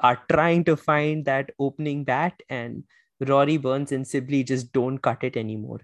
are 0.00 0.22
trying 0.30 0.64
to 0.64 0.76
find 0.76 1.24
that 1.24 1.50
opening 1.58 2.04
bat, 2.04 2.34
and 2.48 2.84
Rory 3.20 3.56
Burns 3.56 3.92
and 3.92 4.06
Sibley 4.06 4.44
just 4.44 4.72
don't 4.72 4.98
cut 4.98 5.22
it 5.24 5.36
anymore. 5.36 5.80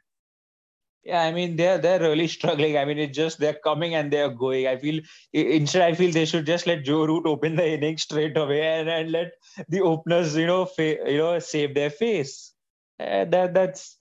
Yeah, 1.05 1.22
I 1.22 1.32
mean 1.32 1.57
they're 1.57 1.78
they're 1.78 2.01
really 2.01 2.28
struggling. 2.28 2.76
I 2.76 2.84
mean 2.84 2.99
it's 2.99 3.16
just 3.16 3.38
they're 3.38 3.61
coming 3.64 3.94
and 3.94 4.12
they're 4.12 4.28
going. 4.28 4.66
I 4.66 4.76
feel 4.76 5.01
instead 5.32 5.82
I 5.82 5.94
feel 5.94 6.12
they 6.12 6.26
should 6.26 6.46
just 6.46 6.66
let 6.66 6.84
Joe 6.84 7.07
Root 7.07 7.26
open 7.26 7.57
the 7.57 7.66
inning 7.66 7.96
straight 7.99 8.36
away 8.36 8.62
and, 8.62 8.88
and 8.88 9.12
let 9.12 9.32
the 9.68 9.80
openers 9.80 10.36
you 10.36 10.46
know 10.46 10.66
fa- 10.66 10.99
you 11.07 11.18
know 11.18 11.38
save 11.38 11.74
their 11.74 11.90
face. 11.90 12.53
Uh, 13.01 13.24
that 13.26 13.55
that's 13.55 13.97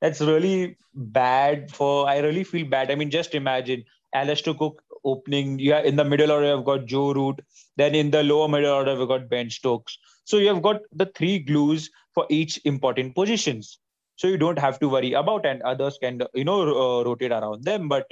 that's 0.00 0.20
really 0.20 0.76
bad 0.94 1.70
for. 1.70 2.08
I 2.08 2.18
really 2.18 2.44
feel 2.44 2.66
bad. 2.68 2.90
I 2.90 2.94
mean 2.94 3.10
just 3.10 3.34
imagine 3.34 3.84
Alastair 4.14 4.54
Cook 4.54 4.82
opening. 5.04 5.58
Yeah, 5.58 5.80
in 5.80 5.96
the 5.96 6.04
middle 6.04 6.32
order 6.32 6.54
you've 6.54 6.64
got 6.64 6.86
Joe 6.86 7.12
Root. 7.12 7.40
Then 7.76 7.94
in 7.94 8.10
the 8.10 8.22
lower 8.22 8.48
middle 8.48 8.72
order 8.72 8.96
we've 8.96 9.08
got 9.08 9.28
Ben 9.28 9.50
Stokes. 9.50 9.98
So 10.24 10.38
you 10.38 10.48
have 10.48 10.62
got 10.62 10.80
the 10.92 11.06
three 11.14 11.38
glues 11.38 11.90
for 12.14 12.26
each 12.28 12.60
important 12.64 13.14
positions 13.14 13.78
so 14.18 14.26
you 14.26 14.36
don't 14.36 14.58
have 14.58 14.78
to 14.80 14.88
worry 14.88 15.12
about 15.12 15.46
and 15.46 15.62
others 15.62 15.96
can 16.02 16.20
you 16.34 16.44
know 16.44 16.60
uh, 16.62 17.04
rotate 17.04 17.32
around 17.32 17.64
them 17.64 17.88
but 17.88 18.06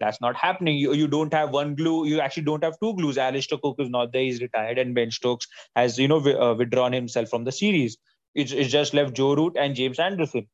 that's 0.00 0.20
not 0.20 0.34
happening 0.34 0.76
you, 0.78 0.94
you 0.94 1.06
don't 1.06 1.34
have 1.34 1.50
one 1.50 1.74
glue 1.74 2.06
you 2.06 2.20
actually 2.20 2.42
don't 2.42 2.64
have 2.64 2.78
two 2.80 2.94
glues 2.94 3.18
Alastair 3.18 3.58
Cook 3.62 3.76
is 3.78 3.90
not 3.90 4.12
there 4.12 4.22
he's 4.22 4.40
retired 4.40 4.78
and 4.78 4.94
ben 4.94 5.10
stokes 5.10 5.46
has 5.76 5.98
you 5.98 6.08
know 6.08 6.18
uh, 6.18 6.54
withdrawn 6.54 6.92
himself 6.92 7.28
from 7.28 7.44
the 7.44 7.52
series 7.52 7.98
it's, 8.34 8.52
it's 8.52 8.70
just 8.70 8.94
left 8.94 9.14
joe 9.14 9.34
root 9.34 9.56
and 9.58 9.74
james 9.74 9.98
anderson 9.98 10.48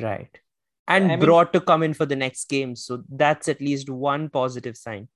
right 0.00 0.40
and 0.86 1.04
I 1.04 1.08
mean, 1.08 1.20
brought 1.20 1.52
to 1.52 1.60
come 1.60 1.82
in 1.82 1.94
for 1.94 2.06
the 2.06 2.16
next 2.16 2.48
game 2.48 2.76
so 2.76 3.02
that's 3.10 3.48
at 3.48 3.60
least 3.60 3.90
one 3.90 4.28
positive 4.28 4.76
sign 4.76 5.08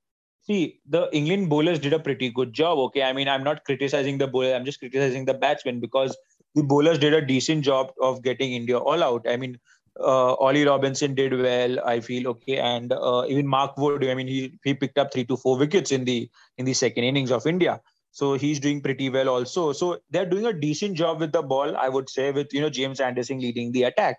see 0.43 0.81
the 0.89 1.09
england 1.13 1.49
bowlers 1.49 1.79
did 1.79 1.93
a 1.93 1.99
pretty 1.99 2.31
good 2.31 2.53
job 2.53 2.79
okay 2.79 3.03
i 3.03 3.13
mean 3.13 3.29
i'm 3.29 3.45
not 3.45 3.65
criticizing 3.65 4.19
the 4.19 4.27
bowler 4.27 4.55
i'm 4.55 4.65
just 4.65 4.81
criticizing 4.81 5.25
the 5.25 5.35
batsmen 5.35 5.81
because 5.81 6.17
the 6.55 6.63
bowlers 6.63 6.99
did 6.99 7.15
a 7.15 7.25
decent 7.25 7.65
job 7.65 7.93
of 8.01 8.23
getting 8.23 8.53
India 8.53 8.79
all 8.79 9.03
out. 9.03 9.27
I 9.29 9.37
mean, 9.37 9.59
uh, 9.99 10.35
Ollie 10.35 10.65
Robinson 10.65 11.15
did 11.15 11.39
well, 11.39 11.79
I 11.87 12.01
feel 12.01 12.29
okay, 12.29 12.59
and 12.59 12.93
uh, 12.93 13.25
even 13.29 13.47
Mark 13.47 13.77
Wood. 13.77 14.05
I 14.05 14.15
mean, 14.15 14.27
he 14.27 14.59
he 14.65 14.75
picked 14.75 14.99
up 14.99 15.13
three 15.13 15.25
to 15.27 15.37
four 15.37 15.59
wickets 15.59 15.93
in 15.93 16.05
the 16.05 16.31
in 16.59 16.65
the 16.65 16.75
second 16.75 17.05
innings 17.05 17.31
of 17.31 17.47
India, 17.47 17.81
so 18.11 18.35
he's 18.35 18.59
doing 18.59 18.81
pretty 18.81 19.11
well 19.11 19.29
also. 19.29 19.73
So 19.73 19.99
they're 20.11 20.29
doing 20.29 20.47
a 20.47 20.53
decent 20.53 20.97
job 20.97 21.21
with 21.21 21.33
the 21.33 21.43
ball, 21.43 21.77
I 21.77 21.89
would 21.89 22.09
say, 22.09 22.31
with 22.31 22.53
you 22.55 22.61
know 22.61 22.71
James 22.71 23.01
Anderson 23.01 23.39
leading 23.39 23.73
the 23.73 23.83
attack, 23.85 24.17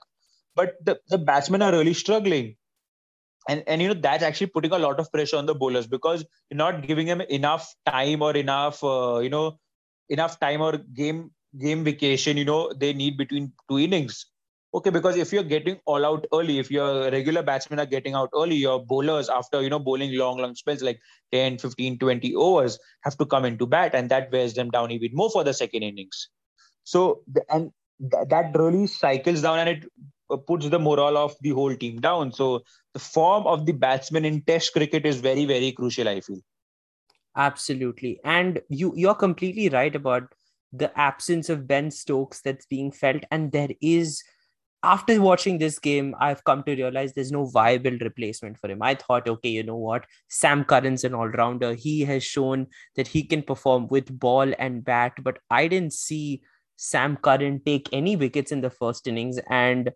but 0.55 0.75
the 0.83 0.99
the 1.07 1.17
batsmen 1.17 1.61
are 1.61 1.71
really 1.71 1.93
struggling. 1.93 2.55
And, 3.49 3.61
and 3.67 3.81
you 3.81 3.89
know 3.89 3.93
that's 3.93 4.23
actually 4.23 4.47
putting 4.47 4.71
a 4.71 4.77
lot 4.77 5.01
of 5.01 5.11
pressure 5.11 5.35
on 5.35 5.45
the 5.45 5.53
bowlers 5.53 5.85
because 5.85 6.23
you're 6.49 6.57
not 6.57 6.87
giving 6.87 7.07
them 7.07 7.19
enough 7.19 7.75
time 7.85 8.21
or 8.21 8.33
enough 8.37 8.81
uh, 8.81 9.19
you 9.21 9.29
know 9.29 9.59
enough 10.09 10.39
time 10.39 10.61
or 10.61 10.77
game 10.77 11.31
game 11.59 11.83
vacation, 11.83 12.37
you 12.37 12.45
know, 12.45 12.71
they 12.73 12.93
need 12.93 13.17
between 13.17 13.51
two 13.69 13.79
innings. 13.79 14.25
Okay, 14.75 14.89
because 14.89 15.17
if 15.17 15.31
you're 15.31 15.43
getting 15.43 15.79
all 15.85 16.03
out 16.03 16.25
early, 16.33 16.57
if 16.57 16.71
your 16.71 17.11
regular 17.11 17.43
batsmen 17.43 17.79
are 17.79 17.85
getting 17.85 18.15
out 18.15 18.29
early, 18.33 18.55
your 18.55 18.83
bowlers, 18.83 19.29
after, 19.29 19.61
you 19.61 19.69
know, 19.69 19.77
bowling 19.77 20.17
long, 20.17 20.39
long 20.39 20.55
spells 20.55 20.81
like 20.81 20.99
10, 21.31 21.59
15, 21.59 21.99
20 21.99 22.33
overs, 22.35 22.79
have 23.01 23.15
to 23.17 23.25
come 23.25 23.45
into 23.45 23.67
bat 23.67 23.93
and 23.93 24.09
that 24.09 24.31
wears 24.31 24.55
them 24.55 24.71
down 24.71 24.89
even 24.89 25.11
more 25.13 25.29
for 25.29 25.43
the 25.43 25.53
second 25.53 25.83
innings. 25.83 26.29
So, 26.85 27.21
and 27.49 27.71
that 27.99 28.51
really 28.55 28.87
cycles 28.87 29.43
down 29.43 29.59
and 29.59 29.69
it 29.69 29.85
Uh, 30.33 30.37
puts 30.37 30.69
the 30.69 30.79
morale 30.79 31.17
of 31.17 31.35
the 31.41 31.51
whole 31.51 31.75
team 31.75 32.01
down. 32.01 32.31
So, 32.31 32.63
the 32.93 32.99
form 32.99 33.45
of 33.47 33.65
the 33.65 33.71
batsman 33.71 34.25
in 34.25 34.41
Test 34.41 34.73
cricket 34.73 35.05
is 35.05 35.19
very, 35.21 35.45
very 35.45 35.71
crucial, 35.71 36.07
I 36.07 36.21
feel. 36.21 36.39
Absolutely. 37.35 38.19
And 38.23 38.61
you, 38.69 38.93
you're 38.95 39.15
completely 39.15 39.69
right 39.69 39.95
about 39.95 40.23
the 40.71 40.97
absence 40.99 41.49
of 41.49 41.67
Ben 41.67 41.91
Stokes 41.91 42.41
that's 42.41 42.65
being 42.65 42.91
felt. 42.91 43.23
And 43.31 43.51
there 43.51 43.69
is, 43.81 44.23
after 44.83 45.19
watching 45.21 45.57
this 45.57 45.79
game, 45.79 46.15
I've 46.19 46.43
come 46.43 46.63
to 46.63 46.75
realize 46.75 47.13
there's 47.13 47.31
no 47.31 47.45
viable 47.45 47.97
replacement 48.01 48.59
for 48.59 48.69
him. 48.69 48.81
I 48.81 48.95
thought, 48.95 49.27
okay, 49.27 49.49
you 49.49 49.63
know 49.63 49.77
what? 49.77 50.05
Sam 50.29 50.63
Curran's 50.63 51.03
an 51.03 51.13
all 51.13 51.29
rounder. 51.29 51.73
He 51.73 52.01
has 52.01 52.23
shown 52.23 52.67
that 52.95 53.07
he 53.07 53.23
can 53.23 53.43
perform 53.43 53.87
with 53.87 54.19
ball 54.19 54.53
and 54.59 54.83
bat, 54.83 55.13
but 55.21 55.39
I 55.49 55.67
didn't 55.67 55.93
see 55.93 56.41
Sam 56.75 57.17
Curran 57.17 57.61
take 57.65 57.89
any 57.91 58.15
wickets 58.15 58.51
in 58.51 58.61
the 58.61 58.69
first 58.69 59.07
innings. 59.07 59.39
And 59.49 59.91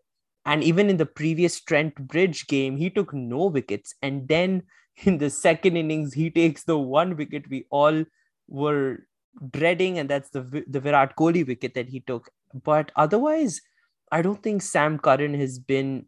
and 0.48 0.64
even 0.64 0.90
in 0.90 0.98
the 0.98 1.06
previous 1.06 1.60
Trent 1.60 1.94
Bridge 1.96 2.48
game, 2.48 2.78
he 2.78 2.90
took 2.90 3.14
no 3.14 3.48
wickets. 3.48 3.94
And 4.02 4.28
then 4.28 4.64
in 5.04 5.18
the 5.18 5.30
second 5.30 5.76
innings, 5.76 6.14
he 6.14 6.32
takes 6.32 6.64
the 6.64 6.78
one 6.78 7.18
wicket 7.18 7.50
we 7.50 7.66
all 7.70 8.06
were 8.48 9.06
dreading, 9.52 10.00
and 10.00 10.10
that's 10.10 10.30
the 10.30 10.64
the 10.68 10.80
Virat 10.80 11.16
Kohli 11.16 11.46
wicket 11.46 11.74
that 11.76 11.90
he 11.90 12.00
took. 12.00 12.32
But 12.64 12.92
otherwise, 12.96 13.62
I 14.12 14.22
don't 14.22 14.42
think 14.42 14.62
Sam 14.62 14.98
Curran 14.98 15.34
has 15.34 15.60
been 15.60 16.08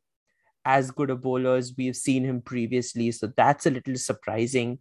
as 0.65 0.89
good 0.91 1.09
a 1.09 1.15
bowler 1.15 1.55
as 1.55 1.73
we've 1.77 1.95
seen 1.95 2.23
him 2.23 2.41
previously. 2.41 3.11
So 3.11 3.31
that's 3.35 3.65
a 3.65 3.71
little 3.71 3.95
surprising. 3.95 4.79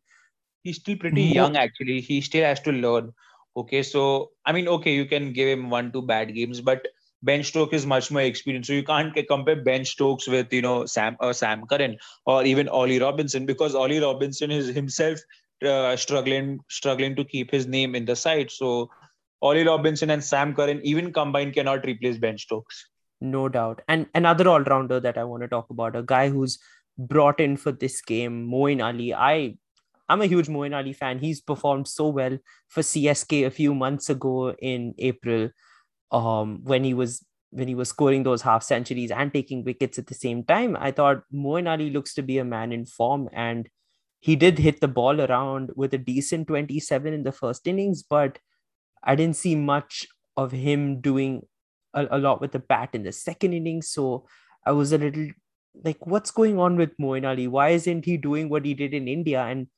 He's 0.62 0.76
still 0.76 0.96
pretty 0.96 1.22
young, 1.22 1.56
actually. 1.56 2.00
He 2.00 2.20
still 2.20 2.44
has 2.44 2.61
to 2.61 2.72
learn. 2.72 3.12
Okay, 3.56 3.82
so 3.82 4.30
I 4.46 4.52
mean, 4.52 4.68
okay, 4.68 4.94
you 4.94 5.06
can 5.06 5.32
give 5.32 5.48
him 5.48 5.68
one, 5.68 5.90
two 5.90 6.02
bad 6.02 6.32
games, 6.32 6.61
but 6.61 6.86
Ben 7.22 7.42
Stokes 7.42 7.74
is 7.74 7.86
much 7.86 8.10
more 8.10 8.22
experienced. 8.22 8.68
So 8.68 8.74
you 8.74 8.84
can't 8.84 9.16
compare 9.28 9.56
Ben 9.56 9.84
Stokes 9.84 10.28
with 10.28 10.52
you 10.52 10.62
know 10.62 10.86
Sam 10.86 11.16
or 11.20 11.30
uh, 11.30 11.32
Sam 11.32 11.66
Curran 11.66 11.96
or 12.26 12.44
even 12.44 12.68
Ollie 12.68 13.00
Robinson 13.00 13.46
because 13.46 13.74
Ollie 13.74 13.98
Robinson 14.00 14.50
is 14.50 14.68
himself 14.68 15.18
uh, 15.64 15.96
struggling 15.96 16.60
struggling 16.68 17.16
to 17.16 17.24
keep 17.24 17.50
his 17.50 17.66
name 17.66 17.94
in 17.94 18.04
the 18.04 18.16
side. 18.16 18.50
So 18.50 18.90
Ollie 19.42 19.66
Robinson 19.66 20.10
and 20.10 20.22
Sam 20.22 20.54
Curran 20.54 20.80
even 20.82 21.12
combined 21.12 21.54
cannot 21.54 21.84
replace 21.84 22.18
Ben 22.18 22.38
Stokes. 22.38 22.88
No 23.20 23.48
doubt. 23.48 23.82
And 23.88 24.06
another 24.14 24.48
all 24.48 24.60
rounder 24.60 25.00
that 25.00 25.18
I 25.18 25.24
want 25.24 25.42
to 25.42 25.48
talk 25.48 25.70
about, 25.70 25.96
a 25.96 26.02
guy 26.02 26.28
who's 26.28 26.58
brought 26.96 27.40
in 27.40 27.56
for 27.56 27.72
this 27.72 28.00
game, 28.00 28.48
Moeen 28.48 28.84
Ali. 28.84 29.14
I 29.14 29.56
I'm 30.08 30.22
a 30.22 30.26
huge 30.26 30.48
Moeen 30.48 30.74
Ali 30.74 30.92
fan. 30.92 31.18
He's 31.18 31.40
performed 31.40 31.86
so 31.86 32.08
well 32.08 32.38
for 32.68 32.80
CSK 32.80 33.46
a 33.46 33.50
few 33.50 33.74
months 33.74 34.08
ago 34.08 34.52
in 34.52 34.94
April, 34.98 35.50
um, 36.11 36.61
when 36.64 36.84
he 36.84 36.94
was 36.94 37.24
when 37.50 37.66
he 37.66 37.74
was 37.74 37.88
scoring 37.88 38.24
those 38.24 38.42
half 38.42 38.62
centuries 38.62 39.11
and 39.11 39.32
taking 39.32 39.64
wickets 39.64 39.98
at 39.98 40.06
the 40.06 40.14
same 40.14 40.44
time. 40.44 40.76
I 40.78 40.90
thought 40.90 41.22
Moeen 41.32 41.66
Ali 41.68 41.88
looks 41.88 42.12
to 42.14 42.22
be 42.22 42.38
a 42.38 42.44
man 42.44 42.72
in 42.72 42.84
form, 42.84 43.28
and 43.32 43.68
he 44.20 44.36
did 44.36 44.59
hit 44.59 44.80
the 44.80 44.88
ball 44.88 45.20
around 45.20 45.70
with 45.74 45.94
a 45.94 45.98
decent 45.98 46.48
27 46.48 47.12
in 47.12 47.22
the 47.22 47.32
first 47.32 47.66
innings, 47.66 48.02
but 48.02 48.38
I 49.02 49.14
didn't 49.14 49.36
see 49.36 49.54
much 49.54 50.06
of 50.36 50.52
him 50.52 51.00
doing 51.00 51.46
a, 51.94 52.06
a 52.11 52.18
lot 52.18 52.40
with 52.40 52.52
the 52.52 52.59
bat 52.59 52.90
in 52.92 53.04
the 53.04 53.12
second 53.12 53.54
innings. 53.54 53.90
So 53.90 54.26
I 54.66 54.72
was 54.72 54.92
a 54.92 54.98
little 54.98 55.28
like, 55.84 56.06
what's 56.06 56.30
going 56.30 56.59
on 56.59 56.76
with 56.76 56.96
Moeen 56.98 57.26
Ali? 57.26 57.46
Why 57.46 57.70
isn't 57.70 58.04
he 58.04 58.16
doing 58.16 58.48
what 58.48 58.64
he 58.64 58.74
did 58.74 58.94
in 58.94 59.09
India? 59.09 59.42
And 59.42 59.68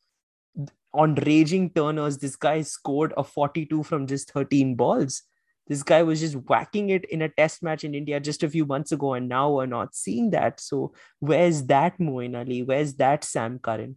on 0.92 1.14
raging 1.14 1.70
turners, 1.70 2.18
this 2.18 2.36
guy 2.36 2.62
scored 2.62 3.12
a 3.16 3.24
42 3.24 3.82
from 3.82 4.06
just 4.06 4.32
13 4.32 4.74
balls. 4.74 5.22
This 5.70 5.82
guy 5.82 6.02
was 6.02 6.20
just 6.20 6.34
whacking 6.34 6.90
it 6.90 7.06
in 7.06 7.22
a 7.22 7.30
test 7.30 7.62
match 7.62 7.84
in 7.84 7.94
India 7.94 8.20
just 8.20 8.42
a 8.42 8.50
few 8.50 8.66
months 8.66 8.92
ago, 8.92 9.14
and 9.14 9.28
now 9.28 9.50
we're 9.52 9.66
not 9.66 9.94
seeing 9.94 10.30
that. 10.30 10.60
So, 10.60 10.92
where's 11.20 11.64
that 11.66 11.98
Moeen 11.98 12.36
Ali? 12.36 12.62
Where's 12.62 12.94
that 12.94 13.24
Sam 13.24 13.58
Curran? 13.58 13.96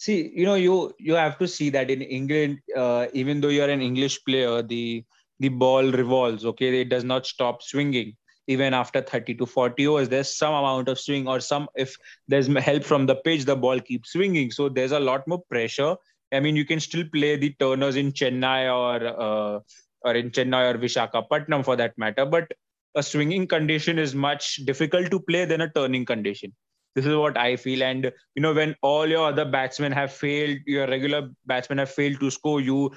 see 0.00 0.32
you 0.34 0.46
know 0.46 0.54
you 0.54 0.94
you 0.98 1.14
have 1.14 1.38
to 1.38 1.46
see 1.46 1.68
that 1.70 1.90
in 1.90 2.02
england 2.18 2.58
uh, 2.76 3.06
even 3.12 3.40
though 3.40 3.54
you're 3.56 3.74
an 3.76 3.82
english 3.82 4.18
player 4.24 4.62
the 4.62 5.04
the 5.40 5.50
ball 5.62 5.92
revolves 6.02 6.46
okay 6.50 6.70
it 6.80 6.88
does 6.88 7.04
not 7.04 7.26
stop 7.26 7.62
swinging 7.62 8.16
even 8.46 8.74
after 8.74 9.02
30 9.02 9.34
to 9.40 9.46
40 9.46 9.86
overs 9.88 10.08
there's 10.08 10.34
some 10.36 10.54
amount 10.54 10.88
of 10.88 10.98
swing 10.98 11.28
or 11.28 11.38
some 11.48 11.68
if 11.84 11.96
there's 12.28 12.48
help 12.68 12.84
from 12.92 13.06
the 13.10 13.16
pitch 13.26 13.44
the 13.44 13.56
ball 13.64 13.84
keeps 13.90 14.12
swinging 14.12 14.50
so 14.50 14.68
there's 14.68 14.96
a 15.00 15.04
lot 15.08 15.28
more 15.32 15.42
pressure 15.50 15.94
i 16.32 16.40
mean 16.40 16.56
you 16.56 16.64
can 16.72 16.80
still 16.80 17.04
play 17.12 17.36
the 17.36 17.52
turners 17.64 17.96
in 18.04 18.10
chennai 18.22 18.60
or 18.80 18.96
uh, 19.28 19.60
or 20.04 20.14
in 20.14 20.30
chennai 20.30 20.62
or 20.72 20.78
vishakhapatnam 20.78 21.64
for 21.64 21.76
that 21.76 21.96
matter 21.98 22.26
but 22.26 22.50
a 22.96 23.02
swinging 23.02 23.46
condition 23.46 23.98
is 23.98 24.14
much 24.14 24.56
difficult 24.64 25.10
to 25.10 25.20
play 25.20 25.44
than 25.44 25.60
a 25.60 25.70
turning 25.70 26.04
condition 26.04 26.52
this 26.96 27.06
is 27.06 27.14
what 27.16 27.36
I 27.36 27.56
feel. 27.56 27.82
And 27.82 28.12
you 28.34 28.42
know, 28.42 28.52
when 28.52 28.74
all 28.82 29.06
your 29.06 29.28
other 29.28 29.44
batsmen 29.44 29.92
have 29.92 30.12
failed, 30.12 30.58
your 30.66 30.88
regular 30.88 31.28
batsmen 31.46 31.78
have 31.78 31.90
failed 31.90 32.18
to 32.20 32.30
score, 32.30 32.60
you 32.60 32.90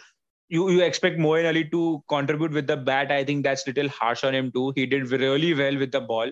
you 0.50 0.70
you 0.70 0.82
expect 0.82 1.20
Moeen 1.20 1.48
Ali 1.48 1.66
to 1.70 2.04
contribute 2.10 2.52
with 2.52 2.68
the 2.68 2.78
bat. 2.78 3.12
I 3.12 3.24
think 3.24 3.44
that's 3.44 3.66
a 3.66 3.70
little 3.70 3.90
harsh 3.90 4.24
on 4.24 4.34
him 4.34 4.52
too. 4.52 4.74
He 4.76 4.86
did 4.86 5.12
really 5.12 5.54
well 5.54 5.78
with 5.78 5.92
the 5.92 6.02
ball. 6.02 6.32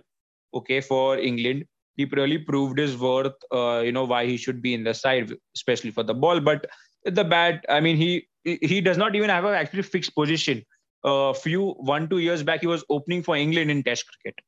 Okay, 0.54 0.82
for 0.82 1.18
England. 1.18 1.66
he 2.00 2.06
really 2.18 2.38
proved 2.38 2.80
his 2.80 2.94
worth. 2.98 3.34
Uh, 3.54 3.82
you 3.86 3.92
know 3.92 4.06
why 4.06 4.26
he 4.26 4.38
should 4.38 4.62
be 4.62 4.74
in 4.74 4.84
the 4.84 4.94
side, 4.94 5.34
especially 5.56 5.92
for 5.92 6.04
the 6.04 6.14
ball. 6.14 6.40
But 6.40 6.66
the 7.06 7.24
bat, 7.24 7.66
I 7.70 7.80
mean, 7.80 7.98
he 7.98 8.28
he 8.44 8.82
does 8.82 8.98
not 8.98 9.16
even 9.16 9.30
have 9.30 9.46
a 9.46 9.56
actually 9.58 9.84
fixed 9.84 10.16
position. 10.16 10.64
A 11.04 11.10
uh, 11.10 11.34
few 11.34 11.72
one 11.74 12.08
two 12.10 12.20
years 12.20 12.44
back, 12.44 12.62
he 12.62 12.68
was 12.68 12.84
opening 12.90 13.24
for 13.24 13.36
England 13.36 13.72
in 13.72 13.84
Test 13.84 14.06
cricket. 14.08 14.40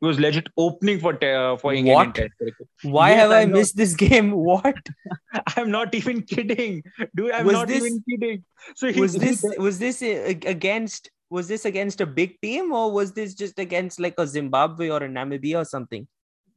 He 0.00 0.06
was 0.06 0.18
legit 0.18 0.46
opening 0.56 1.00
for 1.00 1.12
uh, 1.24 1.56
for 1.56 1.72
England 1.72 1.94
What? 1.94 2.06
in 2.06 2.12
Test 2.12 2.34
cricket. 2.38 2.68
Why 2.82 3.10
Yes, 3.10 3.20
have 3.20 3.30
I 3.30 3.40
I 3.42 3.46
missed 3.46 3.76
this 3.76 3.94
game? 3.94 4.30
What 4.50 4.76
I'm 5.56 5.70
not 5.70 5.94
even 5.94 6.22
kidding, 6.22 6.82
dude. 7.16 7.32
I'm 7.32 7.46
Was 7.46 7.54
not 7.54 7.68
this- 7.68 7.84
even 7.84 8.02
kidding. 8.08 8.44
So 8.76 8.92
he, 8.92 9.00
was 9.00 9.14
he- 9.14 9.18
this? 9.18 9.44
Was 9.58 9.78
this 9.78 10.02
uh, 10.02 10.34
against? 10.46 11.10
Was 11.30 11.48
this 11.48 11.64
against 11.64 12.00
a 12.02 12.06
big 12.06 12.38
team 12.42 12.72
or 12.72 12.92
was 12.92 13.12
this 13.12 13.34
just 13.34 13.58
against 13.58 13.98
like 13.98 14.14
a 14.18 14.26
Zimbabwe 14.26 14.90
or 14.90 14.98
a 15.02 15.08
Namibia 15.08 15.62
or 15.62 15.64
something? 15.64 16.06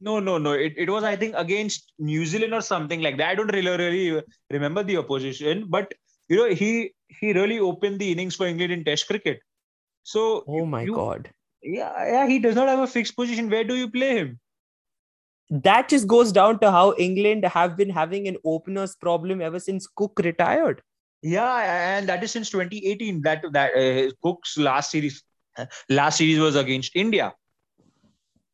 No, 0.02 0.20
no, 0.20 0.36
no. 0.36 0.52
It, 0.52 0.74
it 0.76 0.90
was, 0.90 1.02
I 1.02 1.16
think, 1.16 1.34
against 1.36 1.92
New 1.98 2.26
Zealand 2.26 2.52
or 2.52 2.60
something 2.60 3.00
like 3.00 3.16
that. 3.16 3.30
I 3.30 3.34
don't 3.34 3.50
really, 3.54 3.70
really 3.70 4.22
remember 4.50 4.82
the 4.82 4.98
opposition, 4.98 5.64
but 5.70 5.94
you 6.28 6.36
know, 6.36 6.48
he 6.54 6.92
he 7.08 7.32
really 7.32 7.58
opened 7.58 7.98
the 7.98 8.10
innings 8.12 8.36
for 8.36 8.46
England 8.46 8.72
in 8.72 8.84
Test 8.84 9.06
cricket. 9.06 9.40
So 10.02 10.44
Oh 10.46 10.66
my 10.66 10.84
you- 10.84 10.94
god. 10.94 11.30
yeah, 11.62 11.92
yeah, 12.06 12.26
he 12.26 12.38
does 12.38 12.54
not 12.54 12.68
have 12.68 12.78
a 12.80 12.86
fixed 12.86 13.16
position. 13.16 13.50
Where 13.50 13.64
do 13.64 13.76
you 13.76 13.90
play 13.90 14.16
him? 14.16 14.40
That 15.50 15.88
just 15.88 16.08
goes 16.08 16.32
down 16.32 16.58
to 16.60 16.70
how 16.72 16.94
England 16.98 17.44
have 17.44 17.76
been 17.76 17.90
having 17.90 18.26
an 18.26 18.36
openers 18.44 18.96
problem 18.96 19.40
ever 19.40 19.60
since 19.60 19.86
Cook 19.86 20.20
retired. 20.24 20.82
Yeah, 21.22 21.98
and 21.98 22.08
that 22.08 22.22
is 22.24 22.32
since 22.32 22.50
2018. 22.50 23.22
That 23.22 23.44
that 23.52 23.76
uh, 23.76 24.10
Cook's 24.22 24.56
last 24.58 24.90
series, 24.90 25.22
last 25.88 26.18
series 26.18 26.38
was 26.38 26.56
against 26.56 26.96
India. 26.96 27.32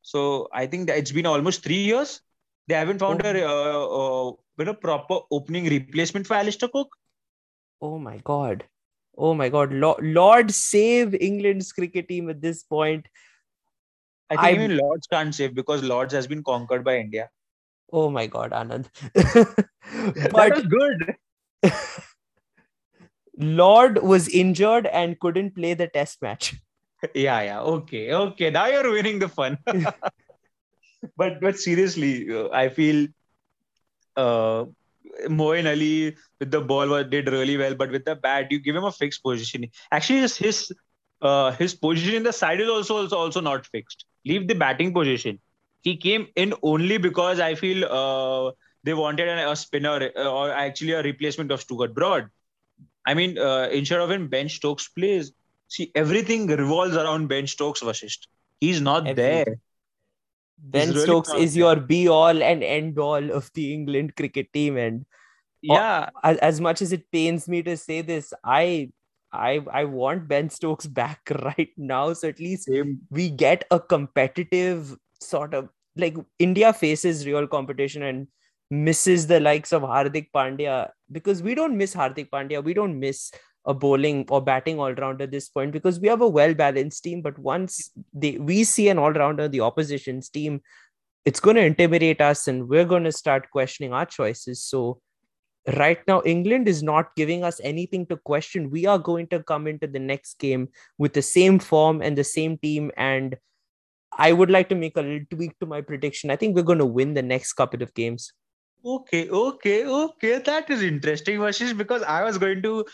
So 0.03 0.49
I 0.53 0.67
think 0.67 0.87
that 0.89 0.99
it's 0.99 1.13
been 1.13 1.27
almost 1.27 1.63
three 1.63 1.83
years. 1.83 2.21
They 2.69 2.75
haven't 2.75 2.99
found 2.99 3.25
a 3.25 3.47
uh, 3.47 3.87
uh, 3.87 4.33
you 4.59 4.65
know, 4.65 4.75
proper 4.75 5.21
opening 5.31 5.65
replacement 5.67 6.27
for 6.27 6.35
Alastair 6.35 6.69
Cook. 6.69 6.89
Oh 7.83 7.99
my 7.99 8.19
god. 8.25 8.65
Oh 9.19 9.35
my 9.35 9.49
god. 9.49 9.73
Lord, 9.73 10.03
Lord 10.03 10.51
save 10.53 11.15
England's 11.15 11.73
cricket 11.73 12.09
team 12.09 12.31
at 12.31 12.41
this 12.41 12.63
point. 12.63 13.07
I 14.31 14.37
think 14.37 14.47
I'm- 14.47 14.55
even 14.55 14.77
Lords 14.79 15.07
can't 15.09 15.35
save 15.35 15.55
because 15.55 15.83
Lords 15.83 16.15
has 16.15 16.27
been 16.27 16.43
conquered 16.43 16.85
by 16.85 16.99
India. 16.99 17.29
Oh 17.93 18.09
my 18.09 18.27
god, 18.27 18.53
Anand. 18.53 18.87
but 20.33 20.69
good. 20.69 21.17
Lord 23.37 24.03
was 24.03 24.29
injured 24.29 24.87
and 24.87 25.19
couldn't 25.21 25.55
play 25.55 25.75
the 25.75 25.89
test 25.89 26.23
match. 26.23 26.55
Yeah, 27.15 27.43
yeah. 27.43 27.61
Okay, 27.61 28.13
okay. 28.15 28.51
Now 28.51 28.67
you're 28.67 28.85
ruining 28.85 29.19
the 29.19 29.29
fun. 29.29 29.59
but 31.17 31.41
but 31.41 31.59
seriously, 31.59 32.33
uh, 32.33 32.49
I 32.51 32.69
feel 32.69 33.09
uh, 34.17 34.67
Moeen 35.29 35.67
Ali 35.71 36.17
with 36.41 36.51
the 36.51 36.61
ball 36.61 36.89
was, 36.89 37.07
did 37.09 37.29
really 37.29 37.57
well, 37.57 37.75
but 37.75 37.91
with 37.91 38.05
the 38.05 38.15
bat, 38.17 38.51
you 38.51 38.59
give 38.59 38.77
him 38.77 38.85
a 38.85 38.93
fixed 38.93 39.23
position. 39.23 39.67
Actually, 39.91 40.21
his 40.21 40.37
his 40.37 40.73
uh, 41.21 41.53
his 41.53 41.75
position 41.75 42.15
in 42.17 42.23
the 42.23 42.33
side 42.33 42.61
is 42.61 42.69
also, 42.69 42.97
also 42.97 43.17
also 43.17 43.41
not 43.41 43.67
fixed. 43.67 44.05
Leave 44.25 44.49
the 44.49 44.55
batting 44.55 44.93
position. 44.93 45.39
He 45.83 45.97
came 45.97 46.29
in 46.37 46.55
only 46.63 46.99
because 46.99 47.41
I 47.41 47.55
feel 47.55 47.85
uh, 47.85 48.53
they 48.85 48.95
wanted 48.95 49.29
a, 49.29 49.51
a 49.51 49.57
spinner 49.57 50.11
uh, 50.17 50.31
or 50.31 50.51
actually 50.51 50.93
a 50.93 51.03
replacement 51.03 51.51
of 51.51 51.61
Stuart 51.61 51.95
Broad. 51.95 52.29
I 53.07 53.15
mean, 53.15 53.39
uh, 53.39 53.69
instead 53.73 54.01
of 54.01 54.11
him, 54.11 54.29
Ben 54.29 54.49
Stokes 54.49 54.89
plays. 54.89 55.33
See, 55.69 55.91
everything 55.95 56.47
revolves 56.47 56.97
around 56.97 57.29
Ben 57.29 57.47
Stokes, 57.47 57.81
Vasisht. 57.81 58.27
He's 58.61 58.81
not 58.81 59.07
Everything. 59.07 59.15
there. 59.15 59.59
Ben 60.63 60.89
really 60.91 61.03
Stokes 61.03 61.29
not 61.29 61.39
is 61.41 61.57
your 61.57 61.77
be 61.77 62.09
all 62.09 62.43
and 62.43 62.63
end 62.63 62.99
all 62.99 63.31
of 63.31 63.51
the 63.55 63.73
England 63.75 64.17
cricket 64.17 64.53
team. 64.53 64.77
And 64.77 65.05
uh, 65.69 65.75
Yeah, 65.75 66.11
as, 66.23 66.39
as 66.39 66.61
much 66.61 66.83
as 66.83 66.93
it 66.93 67.11
pains 67.11 67.49
me 67.49 67.63
to 67.65 67.77
say 67.77 68.03
this, 68.03 68.33
I 68.45 68.91
I 69.33 69.61
I 69.73 69.85
want 69.85 70.29
Ben 70.29 70.51
Stokes 70.51 70.87
back 70.87 71.21
right 71.43 71.71
now. 71.77 72.13
So 72.13 72.29
at 72.29 72.39
least 72.41 72.69
same. 72.69 73.01
we 73.11 73.31
get 73.31 73.65
a 73.71 73.81
competitive 73.81 74.97
sort 75.21 75.55
of 75.55 75.69
like 75.97 76.17
India 76.39 76.73
faces 76.73 77.27
real 77.27 77.47
competition 77.47 78.03
and 78.03 78.29
misses 78.71 79.27
the 79.27 79.41
likes 79.41 79.73
of 79.73 79.83
Hardik 79.83 80.31
Pandya 80.35 80.91
because 81.11 81.43
we 81.43 81.55
don't 81.55 81.77
miss 81.77 81.95
Hardik 81.95 82.31
Pandya. 82.31 82.65
We 82.65 82.75
don't 82.75 82.99
miss 82.99 83.31
a 83.65 83.75
bowling 83.75 84.27
or 84.29 84.41
batting 84.41 84.79
all 84.79 84.93
rounder 84.93 85.25
at 85.25 85.31
this 85.31 85.49
point 85.49 85.73
because 85.73 86.01
we 86.01 86.09
have 86.09 86.21
a 86.21 86.29
well 86.29 86.55
balanced 86.55 87.05
team. 87.05 87.23
But 87.23 87.39
once 87.39 87.91
they 88.13 88.39
we 88.39 88.65
see 88.65 88.89
an 88.89 88.99
all 88.99 89.13
rounder, 89.13 89.49
the 89.49 89.61
opposition's 89.61 90.29
team, 90.29 90.61
it's 91.25 91.41
going 91.41 91.57
to 91.57 91.65
intimidate 91.65 92.21
us 92.21 92.49
and 92.49 92.69
we're 92.69 92.85
going 92.85 93.05
to 93.05 93.13
start 93.13 93.51
questioning 93.51 93.93
our 93.93 94.07
choices. 94.07 94.65
So 94.65 95.01
right 95.77 96.01
now 96.09 96.21
england 96.25 96.67
is 96.67 96.83
not 96.83 97.15
giving 97.15 97.45
us 97.45 97.61
anything 97.63 98.05
to 98.05 98.17
question 98.17 98.69
we 98.69 98.85
are 98.85 98.99
going 98.99 99.29
to 99.29 99.41
come 99.45 99.69
into 99.69 99.87
the 99.87 99.99
next 99.99 100.37
game 100.41 100.69
with 100.99 101.13
the 101.13 101.23
same 101.23 101.57
form 101.57 102.03
and 102.03 102.19
the 102.19 102.25
same 102.25 102.59
team 102.59 102.91
and 102.97 103.37
i 104.19 104.33
would 104.33 104.51
like 104.51 104.69
to 104.69 104.75
make 104.75 104.97
a 104.97 105.01
little 105.01 105.25
tweak 105.31 105.57
to 105.61 105.67
my 105.67 105.81
prediction 105.81 106.33
i 106.33 106.35
think 106.37 106.57
we're 106.57 106.63
going 106.65 106.79
to 106.79 106.85
win 106.85 107.15
the 107.15 107.23
next 107.23 107.53
couple 107.53 107.81
of 107.81 107.95
games 107.95 108.33
Okay, 108.85 109.31
okay, 109.31 109.87
okay. 109.87 110.39
That 110.39 110.69
is 110.69 110.83
interesting, 110.83 111.39
Vashish, 111.39 111.77
because 111.77 112.03
I 112.03 112.25
was 112.25 112.37
going 112.37 112.63
to 112.63 112.85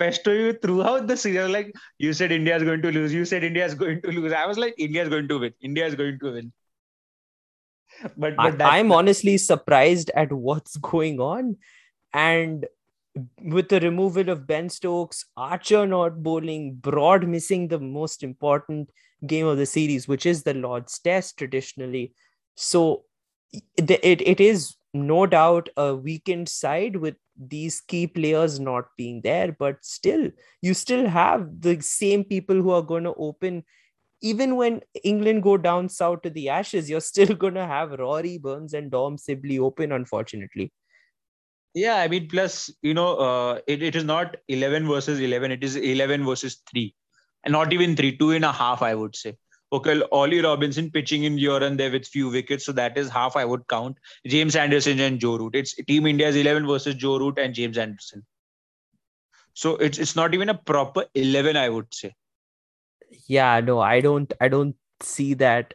pester 0.00 0.34
you 0.34 0.52
throughout 0.54 1.06
the 1.06 1.16
series. 1.16 1.50
Like 1.50 1.72
you 1.98 2.12
said, 2.12 2.32
India 2.32 2.56
is 2.56 2.62
going 2.62 2.82
to 2.82 2.90
lose. 2.90 3.14
You 3.14 3.24
said 3.24 3.44
India 3.44 3.64
is 3.64 3.74
going 3.74 4.02
to 4.02 4.08
lose. 4.08 4.32
I 4.32 4.46
was 4.46 4.58
like, 4.58 4.74
India 4.78 5.02
is 5.02 5.08
going 5.08 5.28
to 5.28 5.38
win. 5.38 5.54
India 5.60 5.86
is 5.86 5.94
going 5.94 6.18
to 6.20 6.32
win. 6.32 6.52
But, 8.16 8.34
I, 8.38 8.50
but 8.50 8.58
that, 8.58 8.72
i'm 8.72 8.92
honestly 8.92 9.36
surprised 9.36 10.10
at 10.14 10.32
what's 10.32 10.76
going 10.76 11.20
on 11.20 11.56
and 12.14 12.66
with 13.42 13.68
the 13.68 13.80
removal 13.80 14.30
of 14.30 14.46
ben 14.46 14.68
stokes 14.70 15.24
archer 15.36 15.86
not 15.86 16.22
bowling 16.22 16.76
broad 16.76 17.26
missing 17.28 17.68
the 17.68 17.78
most 17.78 18.22
important 18.22 18.88
game 19.26 19.46
of 19.46 19.58
the 19.58 19.66
series 19.66 20.08
which 20.08 20.24
is 20.24 20.44
the 20.44 20.54
lord's 20.54 20.98
test 21.00 21.36
traditionally 21.36 22.14
so 22.54 23.04
it, 23.52 23.90
it, 24.02 24.22
it 24.22 24.40
is 24.40 24.76
no 24.92 25.26
doubt 25.26 25.68
a 25.76 25.94
weakened 25.94 26.48
side 26.48 26.96
with 26.96 27.14
these 27.36 27.80
key 27.80 28.06
players 28.06 28.58
not 28.60 28.86
being 28.96 29.20
there 29.22 29.54
but 29.58 29.76
still 29.82 30.30
you 30.60 30.74
still 30.74 31.06
have 31.08 31.48
the 31.60 31.80
same 31.80 32.24
people 32.24 32.56
who 32.56 32.70
are 32.70 32.82
going 32.82 33.04
to 33.04 33.14
open 33.14 33.62
even 34.20 34.56
when 34.56 34.80
england 35.04 35.42
go 35.42 35.56
down 35.56 35.88
south 35.88 36.20
to 36.22 36.30
the 36.30 36.48
ashes 36.48 36.90
you're 36.90 37.00
still 37.00 37.34
going 37.44 37.54
to 37.54 37.66
have 37.66 37.92
rory 37.92 38.36
burns 38.36 38.74
and 38.74 38.90
dom 38.90 39.16
sibley 39.16 39.58
open 39.58 39.92
unfortunately 39.92 40.72
yeah, 41.74 41.96
I 41.96 42.08
mean, 42.08 42.28
plus, 42.28 42.70
you 42.82 42.94
know, 42.94 43.16
uh, 43.16 43.60
it, 43.66 43.82
it 43.82 43.94
is 43.94 44.04
not 44.04 44.36
11 44.48 44.88
versus 44.88 45.20
11. 45.20 45.52
It 45.52 45.62
is 45.62 45.76
11 45.76 46.24
versus 46.24 46.60
3. 46.70 46.94
And 47.44 47.52
not 47.52 47.72
even 47.72 47.96
3, 47.96 48.16
two 48.16 48.32
and 48.32 48.44
a 48.44 48.52
half, 48.52 48.82
I 48.82 48.94
would 48.94 49.14
say. 49.14 49.36
Okay, 49.72 50.02
Ollie 50.12 50.40
Robinson 50.40 50.90
pitching 50.90 51.24
in 51.24 51.38
here 51.38 51.62
and 51.62 51.78
there 51.78 51.90
with 51.92 52.06
few 52.06 52.28
wickets. 52.30 52.64
So 52.66 52.72
that 52.72 52.98
is 52.98 53.08
half 53.08 53.36
I 53.36 53.44
would 53.44 53.66
count. 53.68 53.98
James 54.26 54.56
Anderson 54.56 55.00
and 55.00 55.20
Joe 55.20 55.36
Root. 55.38 55.54
It's 55.54 55.74
Team 55.74 56.06
India's 56.06 56.36
11 56.36 56.66
versus 56.66 56.94
Joe 56.96 57.18
Root 57.18 57.38
and 57.38 57.54
James 57.54 57.78
Anderson. 57.78 58.24
So 59.54 59.76
it's 59.76 59.98
it's 59.98 60.16
not 60.16 60.34
even 60.34 60.48
a 60.48 60.54
proper 60.54 61.04
11, 61.14 61.56
I 61.56 61.68
would 61.68 61.92
say. 61.92 62.14
yeah 63.26 63.60
no 63.60 63.80
i 63.80 64.00
don't 64.00 64.32
i 64.40 64.48
don't 64.48 64.76
see 65.00 65.34
that 65.34 65.74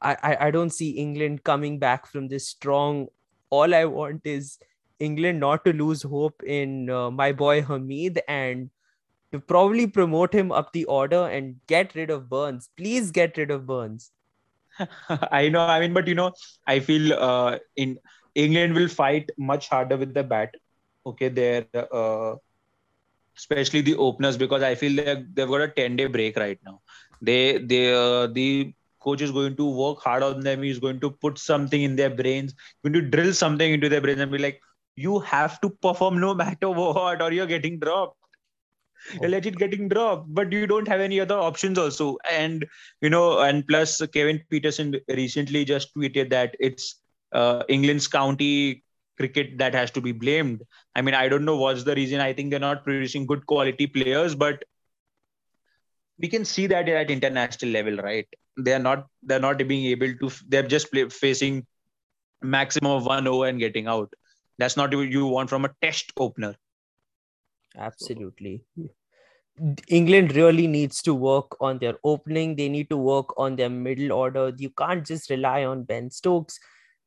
I, 0.00 0.16
I 0.22 0.36
i 0.46 0.50
don't 0.50 0.70
see 0.70 0.90
england 0.90 1.44
coming 1.44 1.78
back 1.78 2.06
from 2.06 2.28
this 2.28 2.48
strong 2.48 3.08
all 3.50 3.74
i 3.74 3.84
want 3.84 4.22
is 4.24 4.58
england 4.98 5.40
not 5.40 5.64
to 5.64 5.72
lose 5.72 6.02
hope 6.02 6.42
in 6.42 6.90
uh, 6.90 7.10
my 7.10 7.32
boy 7.32 7.62
Hameed 7.62 8.18
and 8.28 8.70
to 9.32 9.38
probably 9.40 9.86
promote 9.86 10.32
him 10.32 10.50
up 10.52 10.72
the 10.72 10.84
order 10.86 11.26
and 11.28 11.56
get 11.66 11.94
rid 11.94 12.10
of 12.10 12.28
burns 12.28 12.70
please 12.76 13.10
get 13.10 13.36
rid 13.36 13.50
of 13.50 13.66
burns 13.66 14.12
I 15.32 15.48
know. 15.48 15.60
I 15.60 15.80
mean, 15.80 15.92
but 15.92 16.06
you 16.06 16.14
know, 16.14 16.32
I 16.66 16.80
feel 16.80 17.12
uh, 17.12 17.58
in 17.76 17.98
England 18.34 18.74
will 18.74 18.88
fight 18.88 19.30
much 19.36 19.68
harder 19.68 19.96
with 19.96 20.14
the 20.14 20.22
bat. 20.22 20.54
Okay, 21.06 21.28
they're 21.28 21.66
uh, 21.92 22.36
especially 23.36 23.80
the 23.80 23.96
openers 23.96 24.36
because 24.36 24.62
I 24.62 24.74
feel 24.74 24.96
they 24.96 25.24
they've 25.32 25.48
got 25.48 25.60
a 25.62 25.68
ten 25.68 25.96
day 25.96 26.06
break 26.06 26.36
right 26.36 26.58
now. 26.64 26.80
They 27.20 27.58
they 27.58 27.92
uh, 27.92 28.26
the 28.28 28.72
coach 29.00 29.22
is 29.22 29.30
going 29.30 29.56
to 29.56 29.68
work 29.68 30.00
hard 30.00 30.22
on 30.22 30.40
them. 30.40 30.62
He's 30.62 30.78
going 30.78 31.00
to 31.00 31.10
put 31.10 31.38
something 31.38 31.82
in 31.82 31.96
their 31.96 32.10
brains, 32.10 32.54
going 32.82 32.94
to 32.94 33.02
drill 33.02 33.32
something 33.32 33.72
into 33.72 33.88
their 33.88 34.00
brains 34.00 34.20
and 34.20 34.30
be 34.30 34.38
like, 34.38 34.60
you 34.96 35.20
have 35.20 35.60
to 35.60 35.70
perform 35.70 36.20
no 36.20 36.34
matter 36.34 36.70
what, 36.80 37.22
or 37.22 37.32
you're 37.32 37.46
getting 37.46 37.78
dropped. 37.78 38.16
You're 39.20 39.30
legit 39.30 39.56
getting 39.56 39.88
dropped, 39.88 40.32
but 40.34 40.52
you 40.52 40.66
don't 40.66 40.88
have 40.88 41.00
any 41.00 41.20
other 41.20 41.36
options 41.36 41.78
also. 41.78 42.18
And 42.30 42.66
you 43.00 43.10
know, 43.10 43.40
and 43.40 43.66
plus 43.66 44.00
Kevin 44.12 44.40
Pietersen 44.50 45.00
recently 45.08 45.64
just 45.64 45.94
tweeted 45.94 46.30
that 46.30 46.54
it's 46.60 46.96
uh, 47.32 47.62
England's 47.68 48.06
county 48.08 48.84
cricket 49.16 49.58
that 49.58 49.74
has 49.74 49.90
to 49.92 50.00
be 50.00 50.12
blamed. 50.12 50.62
I 50.94 51.02
mean, 51.02 51.14
I 51.14 51.28
don't 51.28 51.44
know 51.44 51.56
what's 51.56 51.84
the 51.84 51.94
reason. 51.94 52.20
I 52.20 52.32
think 52.32 52.50
they're 52.50 52.60
not 52.60 52.84
producing 52.84 53.26
good 53.26 53.46
quality 53.46 53.86
players, 53.86 54.34
but 54.34 54.64
we 56.18 56.28
can 56.28 56.44
see 56.44 56.66
that 56.66 56.88
at 56.88 57.10
international 57.10 57.72
level, 57.72 57.96
right? 57.96 58.26
they 58.58 58.74
are 58.74 58.78
not 58.80 59.06
they're 59.22 59.40
not 59.40 59.58
being 59.68 59.86
able 59.86 60.12
to 60.14 60.30
they're 60.48 60.66
just 60.66 60.90
play, 60.90 61.08
facing 61.08 61.66
maximum 62.42 62.92
of 62.92 63.06
one 63.06 63.26
over 63.26 63.46
and 63.46 63.58
getting 63.58 63.86
out 63.86 64.12
that's 64.58 64.76
not 64.76 64.94
what 64.94 65.08
you 65.08 65.26
want 65.26 65.48
from 65.48 65.64
a 65.64 65.70
test 65.82 66.12
opener 66.16 66.54
absolutely 67.78 68.62
england 69.88 70.34
really 70.36 70.66
needs 70.66 71.02
to 71.02 71.14
work 71.14 71.60
on 71.60 71.78
their 71.78 71.94
opening 72.04 72.54
they 72.54 72.68
need 72.68 72.88
to 72.88 72.96
work 72.96 73.36
on 73.36 73.56
their 73.56 73.70
middle 73.70 74.12
order 74.12 74.52
you 74.56 74.70
can't 74.70 75.06
just 75.06 75.30
rely 75.30 75.64
on 75.64 75.82
ben 75.82 76.10
stokes 76.10 76.60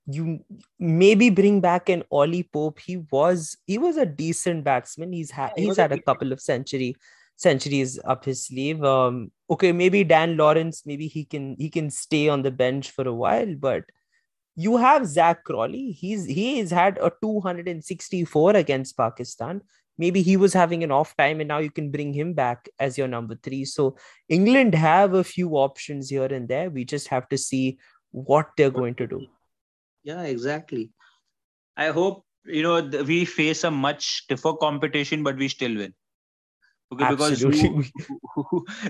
you 0.08 0.44
maybe 0.80 1.30
bring 1.30 1.62
back 1.62 1.90
an 1.90 2.04
Ollie 2.12 2.44
Pope. 2.44 2.80
He 2.80 2.98
was 3.12 3.58
he 3.68 3.78
was 3.78 3.98
a 3.98 4.06
decent 4.06 4.64
batsman. 4.64 5.14
He's 5.14 5.32
had 5.32 5.52
he's 5.56 5.78
had 5.78 5.92
a 5.92 6.02
couple 6.02 6.32
of 6.32 6.42
century 6.42 6.96
centuries 7.36 8.00
up 8.06 8.26
his 8.26 8.46
sleeve. 8.46 8.84
Um, 8.84 9.32
okay, 9.50 9.72
maybe 9.72 10.04
Dan 10.04 10.38
Lawrence, 10.38 10.84
maybe 10.86 11.08
he 11.08 11.26
can 11.26 11.56
he 11.58 11.70
can 11.70 11.90
stay 11.90 12.30
on 12.30 12.42
the 12.42 12.52
bench 12.52 12.92
for 12.92 13.08
a 13.08 13.14
while, 13.14 13.56
but 13.56 13.84
you 14.56 14.78
have 14.78 15.08
Zak 15.08 15.44
Crawley. 15.44 15.92
He's 15.92 16.26
he 16.26 16.60
has 16.60 16.72
had 16.72 16.98
a 16.98 17.12
264 17.22 18.56
against 18.56 18.98
Pakistan. 18.98 19.62
Maybe 19.98 20.22
he 20.22 20.38
was 20.38 20.54
having 20.54 20.84
an 20.84 20.92
off 20.92 21.16
time, 21.18 21.42
and 21.42 21.48
now 21.48 21.60
you 21.60 21.70
can 21.70 21.92
bring 21.92 22.14
him 22.14 22.34
back 22.34 22.70
as 22.80 22.98
your 22.98 23.08
number 23.08 23.36
three. 23.36 23.66
So 23.66 23.98
England 24.30 24.74
have 24.74 25.14
a 25.14 25.24
few 25.24 25.52
options 25.52 26.10
here 26.10 26.26
and 26.26 26.48
there. 26.48 26.70
We 26.70 26.86
just 26.86 27.08
have 27.10 27.30
to 27.30 27.38
see 27.38 27.78
what 28.12 28.50
they're 28.58 28.72
going 28.72 28.96
to 28.96 29.08
do. 29.08 29.28
Yeah, 30.04 30.24
exactly. 30.24 30.90
I 31.78 31.90
hope 31.90 32.26
you 32.46 32.64
know 32.64 32.82
we 32.82 33.26
face 33.26 33.64
a 33.64 33.72
much 33.72 34.28
tougher 34.28 34.54
competition, 34.54 35.24
but 35.24 35.38
we 35.38 35.48
still 35.48 35.76
win. 35.76 35.94
Okay, 36.94 37.10
because 37.10 37.46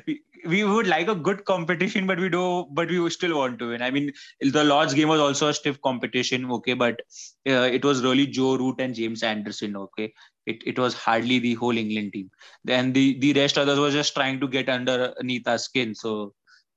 we, 0.07 0.23
we 0.45 0.63
would 0.63 0.87
like 0.87 1.07
a 1.07 1.15
good 1.15 1.45
competition, 1.45 2.07
but 2.07 2.19
we 2.19 2.29
do, 2.29 2.65
but 2.71 2.89
we 2.89 3.09
still 3.09 3.37
want 3.37 3.59
to 3.59 3.69
win. 3.69 3.81
I 3.81 3.91
mean, 3.91 4.11
the 4.39 4.63
Lord's 4.63 4.93
game 4.93 5.07
was 5.07 5.19
also 5.19 5.49
a 5.49 5.53
stiff 5.53 5.81
competition, 5.81 6.51
okay, 6.51 6.73
but 6.73 7.01
uh, 7.47 7.69
it 7.77 7.83
was 7.83 8.03
really 8.03 8.27
Joe 8.27 8.57
Root 8.57 8.79
and 8.79 8.95
James 8.95 9.23
Anderson, 9.23 9.75
okay. 9.75 10.13
It 10.45 10.63
it 10.65 10.79
was 10.79 10.93
hardly 10.93 11.39
the 11.39 11.53
whole 11.55 11.77
England 11.77 12.13
team. 12.13 12.29
Then 12.63 12.93
the 12.93 13.19
the 13.19 13.33
rest 13.33 13.57
others 13.57 13.79
were 13.79 13.91
just 13.91 14.13
trying 14.15 14.39
to 14.39 14.47
get 14.47 14.69
underneath 14.69 15.47
our 15.47 15.59
skin. 15.59 15.93
So 15.93 16.33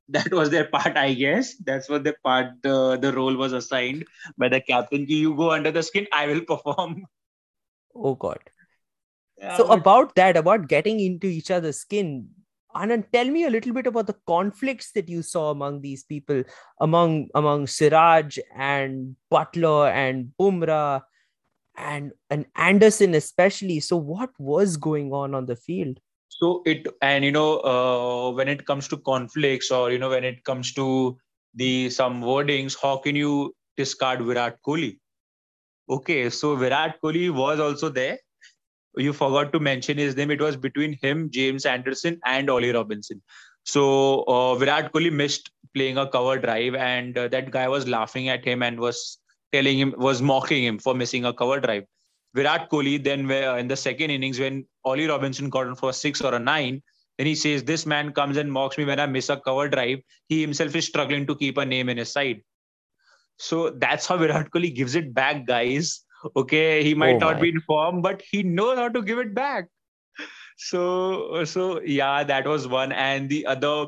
that 0.09 0.33
was 0.33 0.51
their 0.51 0.67
part, 0.67 0.97
I 0.97 1.15
guess. 1.15 1.57
That's 1.57 1.89
what 1.89 2.05
the 2.05 2.15
part 2.23 2.49
the 2.63 2.99
the 2.99 3.13
role 3.13 3.35
was 3.35 3.53
assigned 3.53 4.05
by 4.37 4.49
the 4.49 4.61
captain. 4.61 5.07
You 5.09 5.35
go 5.35 5.51
under 5.51 5.71
the 5.71 5.83
skin, 5.83 6.07
I 6.13 6.27
will 6.27 6.43
perform. 6.43 7.07
Oh 7.95 8.15
God. 8.15 8.39
Yeah, 9.39 9.57
so 9.57 9.69
but... 9.69 9.79
about 9.79 10.15
that, 10.17 10.37
about 10.37 10.69
getting 10.69 11.01
into 11.01 11.27
each 11.27 11.51
other's 11.51 11.79
skin, 11.79 12.29
Anand, 12.77 13.05
tell 13.13 13.27
me 13.27 13.45
a 13.45 13.51
little 13.51 13.73
bit 13.73 13.87
about 13.87 14.07
the 14.07 14.17
conflicts 14.27 14.93
that 14.93 15.09
you 15.09 15.23
saw 15.23 15.51
among 15.51 15.81
these 15.81 16.03
people, 16.03 16.43
among 16.81 17.29
among 17.35 17.67
Siraj 17.67 18.39
and 18.57 19.17
Buttler 19.33 19.93
and 19.93 20.33
Bumrah 20.41 21.03
and 21.77 22.13
and 22.31 22.47
Anderson 22.57 23.15
especially. 23.15 23.81
So 23.81 23.97
what 23.97 24.31
was 24.39 24.77
going 24.77 25.13
on 25.13 25.35
on 25.35 25.47
the 25.47 25.57
field? 25.57 25.99
So 26.29 26.63
it 26.67 26.87
and 27.01 27.25
you 27.25 27.33
know 27.33 27.61
uh, 27.61 28.31
when 28.33 28.49
it 28.49 28.67
comes 28.67 28.89
to 28.89 28.97
conflicts 28.97 29.71
or 29.71 29.93
you 29.93 29.99
know 29.99 30.11
when 30.11 30.25
it 30.25 30.43
comes 30.45 30.73
to 30.75 31.17
the 31.55 31.91
some 31.91 32.23
wordings, 32.23 32.77
how 32.81 32.97
can 32.97 33.15
you 33.15 33.55
discard 33.77 34.21
Virat 34.21 34.59
Kohli? 34.67 34.99
Okay, 35.89 36.31
so 36.31 36.57
Virat 36.57 36.97
Kohli 37.03 37.33
was 37.33 37.61
also 37.61 37.89
there 37.89 38.19
you 38.97 39.13
forgot 39.13 39.53
to 39.53 39.61
mention 39.61 39.99
his 39.99 40.17
name. 40.17 40.31
It 40.31 40.41
was 40.41 40.57
between 40.57 40.99
him, 41.01 41.31
James 41.31 41.67
Anderson, 41.67 42.21
and 42.25 42.51
Ollie 42.51 42.73
Robinson. 42.73 43.23
So 43.65 44.25
uh, 44.25 44.55
Virat 44.57 44.93
Kohli 44.93 45.13
missed 45.13 45.51
playing 45.75 45.99
a 45.99 46.09
cover 46.09 46.39
drive, 46.39 46.75
and 46.75 47.17
uh, 47.17 47.29
that 47.29 47.51
guy 47.51 47.69
was 47.69 47.89
laughing 47.89 48.29
at 48.29 48.45
him 48.45 48.63
and 48.63 48.79
was 48.79 49.19
telling 49.53 49.79
him, 49.79 49.95
was 49.97 50.21
mocking 50.23 50.65
him 50.65 50.79
for 50.79 50.95
missing 50.95 51.25
a 51.25 51.33
cover 51.33 51.61
drive. 51.61 51.85
Virat 52.35 52.69
Kohli 52.71 53.03
then, 53.03 53.31
in 53.31 53.69
the 53.69 53.77
second 53.77 54.11
innings, 54.11 54.39
when 54.39 54.67
Ollie 54.85 55.07
Robinson 55.07 55.49
got 55.49 55.67
on 55.67 55.77
for 55.77 55.91
a 55.91 55.93
six 55.93 56.21
or 56.21 56.35
a 56.35 56.39
nine, 56.39 56.83
then 57.17 57.27
he 57.27 57.35
says, 57.35 57.63
"This 57.63 57.87
man 57.87 58.13
comes 58.13 58.37
and 58.37 58.53
mocks 58.53 58.77
me 58.77 58.85
when 58.85 59.01
I 59.01 59.07
miss 59.07 59.29
a 59.29 59.37
cover 59.37 59.69
drive. 59.69 60.01
He 60.29 60.41
himself 60.41 60.75
is 60.75 60.87
struggling 60.87 61.27
to 61.27 61.37
keep 61.37 61.57
a 61.59 61.65
name 61.65 61.89
in 61.89 61.97
his 61.97 62.13
side." 62.13 62.43
So 63.39 63.71
that's 63.71 64.07
how 64.07 64.17
Virat 64.17 64.51
Kohli 64.51 64.75
gives 64.75 64.95
it 64.95 65.15
back, 65.15 65.47
guys 65.47 66.04
okay 66.37 66.83
he 66.83 66.95
might 66.95 67.17
oh 67.17 67.19
not 67.19 67.41
be 67.41 67.49
in 67.49 67.61
form 67.61 68.03
but 68.03 68.23
he 68.31 68.43
knows 68.43 68.79
how 68.79 68.89
to 68.89 69.03
give 69.03 69.19
it 69.19 69.35
back 69.35 69.69
so 70.57 71.45
so 71.45 71.81
yeah 71.83 72.23
that 72.23 72.47
was 72.47 72.69
one 72.69 72.93
and 72.93 73.29
the 73.29 73.45
other 73.47 73.87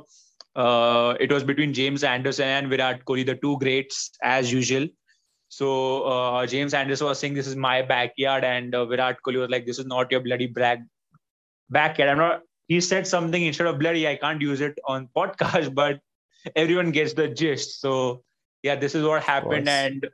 uh, 0.56 1.14
it 1.20 1.30
was 1.30 1.44
between 1.44 1.74
James 1.74 2.02
Anderson 2.02 2.48
and 2.48 2.68
Virat 2.68 3.04
Kohli, 3.04 3.24
the 3.24 3.34
two 3.34 3.58
greats 3.58 4.12
as 4.22 4.50
usual. 4.50 4.88
So 5.48 6.02
uh, 6.04 6.46
James 6.46 6.72
Anderson 6.72 7.06
was 7.06 7.18
saying, 7.18 7.34
"This 7.34 7.46
is 7.46 7.56
my 7.56 7.82
backyard," 7.82 8.42
and 8.42 8.74
uh, 8.74 8.86
Virat 8.86 9.18
Kohli 9.24 9.38
was 9.38 9.50
like, 9.50 9.66
"This 9.66 9.78
is 9.78 9.86
not 9.86 10.10
your 10.10 10.20
bloody 10.20 10.46
brag 10.46 10.82
backyard." 11.68 12.10
I'm 12.10 12.18
not. 12.18 12.40
He 12.68 12.80
said 12.80 13.06
something 13.06 13.44
instead 13.44 13.66
of 13.66 13.78
bloody. 13.78 14.08
I 14.08 14.16
can't 14.16 14.40
use 14.40 14.60
it 14.62 14.78
on 14.86 15.08
podcast, 15.16 15.74
but 15.74 16.00
everyone 16.56 16.90
gets 16.90 17.12
the 17.12 17.28
gist. 17.28 17.80
So 17.80 18.24
yeah, 18.62 18.76
this 18.76 18.94
is 18.94 19.04
what 19.04 19.22
happened, 19.22 19.68
and 19.68 20.08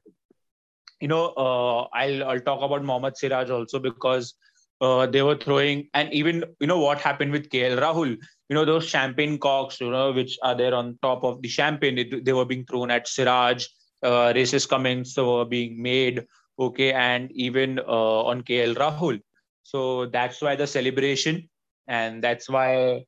you 1.02 1.08
know, 1.08 1.26
uh, 1.36 1.82
I'll 1.92 2.24
I'll 2.30 2.40
talk 2.40 2.62
about 2.62 2.84
Mohammad 2.84 3.16
Siraj 3.16 3.50
also 3.50 3.80
because 3.80 4.34
uh, 4.80 5.06
they 5.06 5.22
were 5.22 5.36
throwing, 5.36 5.88
and 5.94 6.12
even 6.12 6.44
you 6.60 6.66
know 6.68 6.78
what 6.78 7.00
happened 7.00 7.32
with 7.32 7.50
KL 7.50 7.76
Rahul. 7.78 8.16
You 8.48 8.54
know 8.54 8.64
those 8.64 8.88
champagne 8.88 9.38
cocks, 9.38 9.80
you 9.80 9.90
know, 9.90 10.12
which 10.12 10.38
are 10.42 10.54
there 10.54 10.74
on 10.74 10.98
top 11.02 11.24
of 11.24 11.42
the 11.42 11.48
champagne. 11.48 11.96
They, 11.96 12.20
they 12.20 12.32
were 12.32 12.44
being 12.44 12.64
thrown 12.66 12.90
at 12.90 13.08
Siraj. 13.08 13.66
Uh, 14.02 14.32
racist 14.38 14.68
comments 14.68 15.16
were 15.16 15.44
being 15.44 15.82
made. 15.82 16.24
Okay, 16.58 16.92
and 16.92 17.32
even 17.32 17.80
uh, 17.80 18.22
on 18.30 18.42
KL 18.42 18.74
Rahul. 18.74 19.20
So 19.64 20.06
that's 20.06 20.40
why 20.40 20.54
the 20.56 20.66
celebration, 20.66 21.48
and 21.88 22.22
that's 22.22 22.48
why 22.48 23.04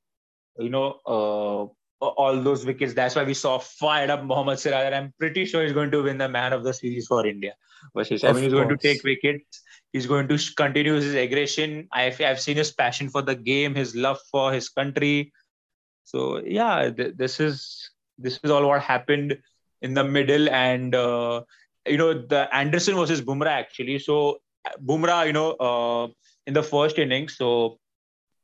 you 0.59 0.71
know 0.71 0.99
uh, 1.07 1.73
all 2.11 2.41
those 2.41 2.65
wickets. 2.65 2.95
That's 2.95 3.15
why 3.15 3.25
we 3.25 3.35
saw 3.35 3.59
fired 3.59 4.11
up 4.11 4.25
Mohammad 4.25 4.59
Siraj. 4.59 4.85
And 4.87 4.95
I'm 4.95 5.15
pretty 5.19 5.45
sure 5.45 5.63
he's 5.63 5.73
going 5.73 5.91
to 5.91 6.03
win 6.03 6.19
the 6.19 6.29
man 6.29 6.53
of 6.53 6.65
the 6.65 6.73
series 6.73 7.07
for 7.07 7.27
India. 7.27 7.55
Versus, 7.95 8.25
I 8.25 8.33
mean, 8.33 8.45
he's 8.45 8.53
going 8.53 8.69
to 8.69 8.77
take 8.77 9.03
wickets. 9.05 9.63
He's 9.93 10.07
going 10.07 10.29
to 10.29 10.39
continue 10.57 10.95
his 10.95 11.15
aggression. 11.15 11.89
I've, 11.93 12.21
I've 12.21 12.41
seen 12.41 12.57
his 12.57 12.73
passion 12.73 13.09
for 13.09 13.23
the 13.23 13.35
game, 13.35 13.75
his 13.75 13.95
love 13.95 14.19
for 14.31 14.53
his 14.53 14.69
country. 14.69 15.33
So 16.05 16.41
yeah, 16.45 16.91
th- 16.91 17.15
this 17.17 17.41
is 17.41 17.91
this 18.19 18.39
is 18.43 18.51
all 18.51 18.67
what 18.67 18.83
happened 18.83 19.39
in 19.83 19.95
the 19.95 20.05
middle, 20.05 20.49
and 20.51 20.95
uh, 20.95 21.43
you 21.87 21.97
know 21.97 22.13
the 22.13 22.49
Anderson 22.55 22.97
versus 22.97 23.23
Bumrah 23.23 23.47
actually. 23.47 23.99
So 23.99 24.39
Bumrah, 24.85 25.27
you 25.27 25.33
know, 25.33 25.53
uh, 25.53 26.09
in 26.47 26.55
the 26.55 26.63
first 26.63 26.99
innings, 26.99 27.37
so 27.37 27.79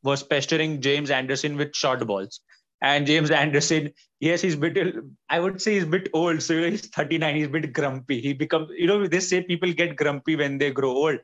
was 0.02 0.22
pestering 0.22 0.80
James 0.80 1.10
Anderson 1.10 1.56
with 1.56 1.74
short 1.74 2.06
balls 2.06 2.40
and 2.82 3.06
James 3.06 3.30
Anderson, 3.30 3.92
yes, 4.20 4.40
he's 4.40 4.54
a 4.54 4.58
bit. 4.58 4.94
I 5.28 5.40
would 5.40 5.60
say 5.60 5.74
he's 5.74 5.84
a 5.84 5.86
bit 5.86 6.08
old. 6.12 6.42
So 6.42 6.62
he's 6.62 6.86
39. 6.86 7.36
He's 7.36 7.46
a 7.46 7.50
bit 7.50 7.72
grumpy. 7.72 8.20
He 8.20 8.32
becomes. 8.32 8.70
You 8.76 8.86
know, 8.86 9.06
they 9.06 9.20
say 9.20 9.42
people 9.42 9.72
get 9.72 9.96
grumpy 9.96 10.36
when 10.36 10.58
they 10.58 10.70
grow 10.70 10.90
old. 10.90 11.18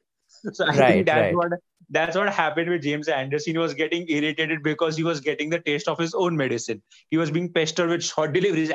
So 0.53 0.65
I 0.65 0.69
right, 0.69 0.77
think 0.77 1.07
that's 1.07 1.19
right. 1.19 1.37
what 1.37 1.53
that's 1.91 2.17
what 2.17 2.33
happened 2.33 2.69
with 2.69 2.83
James 2.83 3.09
Anderson. 3.09 3.55
He 3.55 3.59
was 3.59 3.75
getting 3.75 4.09
irritated 4.09 4.63
because 4.63 4.97
he 4.97 5.05
was 5.05 5.21
getting 5.21 5.51
the 5.51 5.61
taste 5.61 5.89
of 5.89 5.99
his 5.99 6.15
own 6.15 6.37
medicine. 6.37 6.83
He 7.11 7.17
was 7.17 7.31
being 7.31 7.53
pestered 7.53 7.91
with 7.91 8.05
short 8.05 8.33
deliveries. 8.33 8.73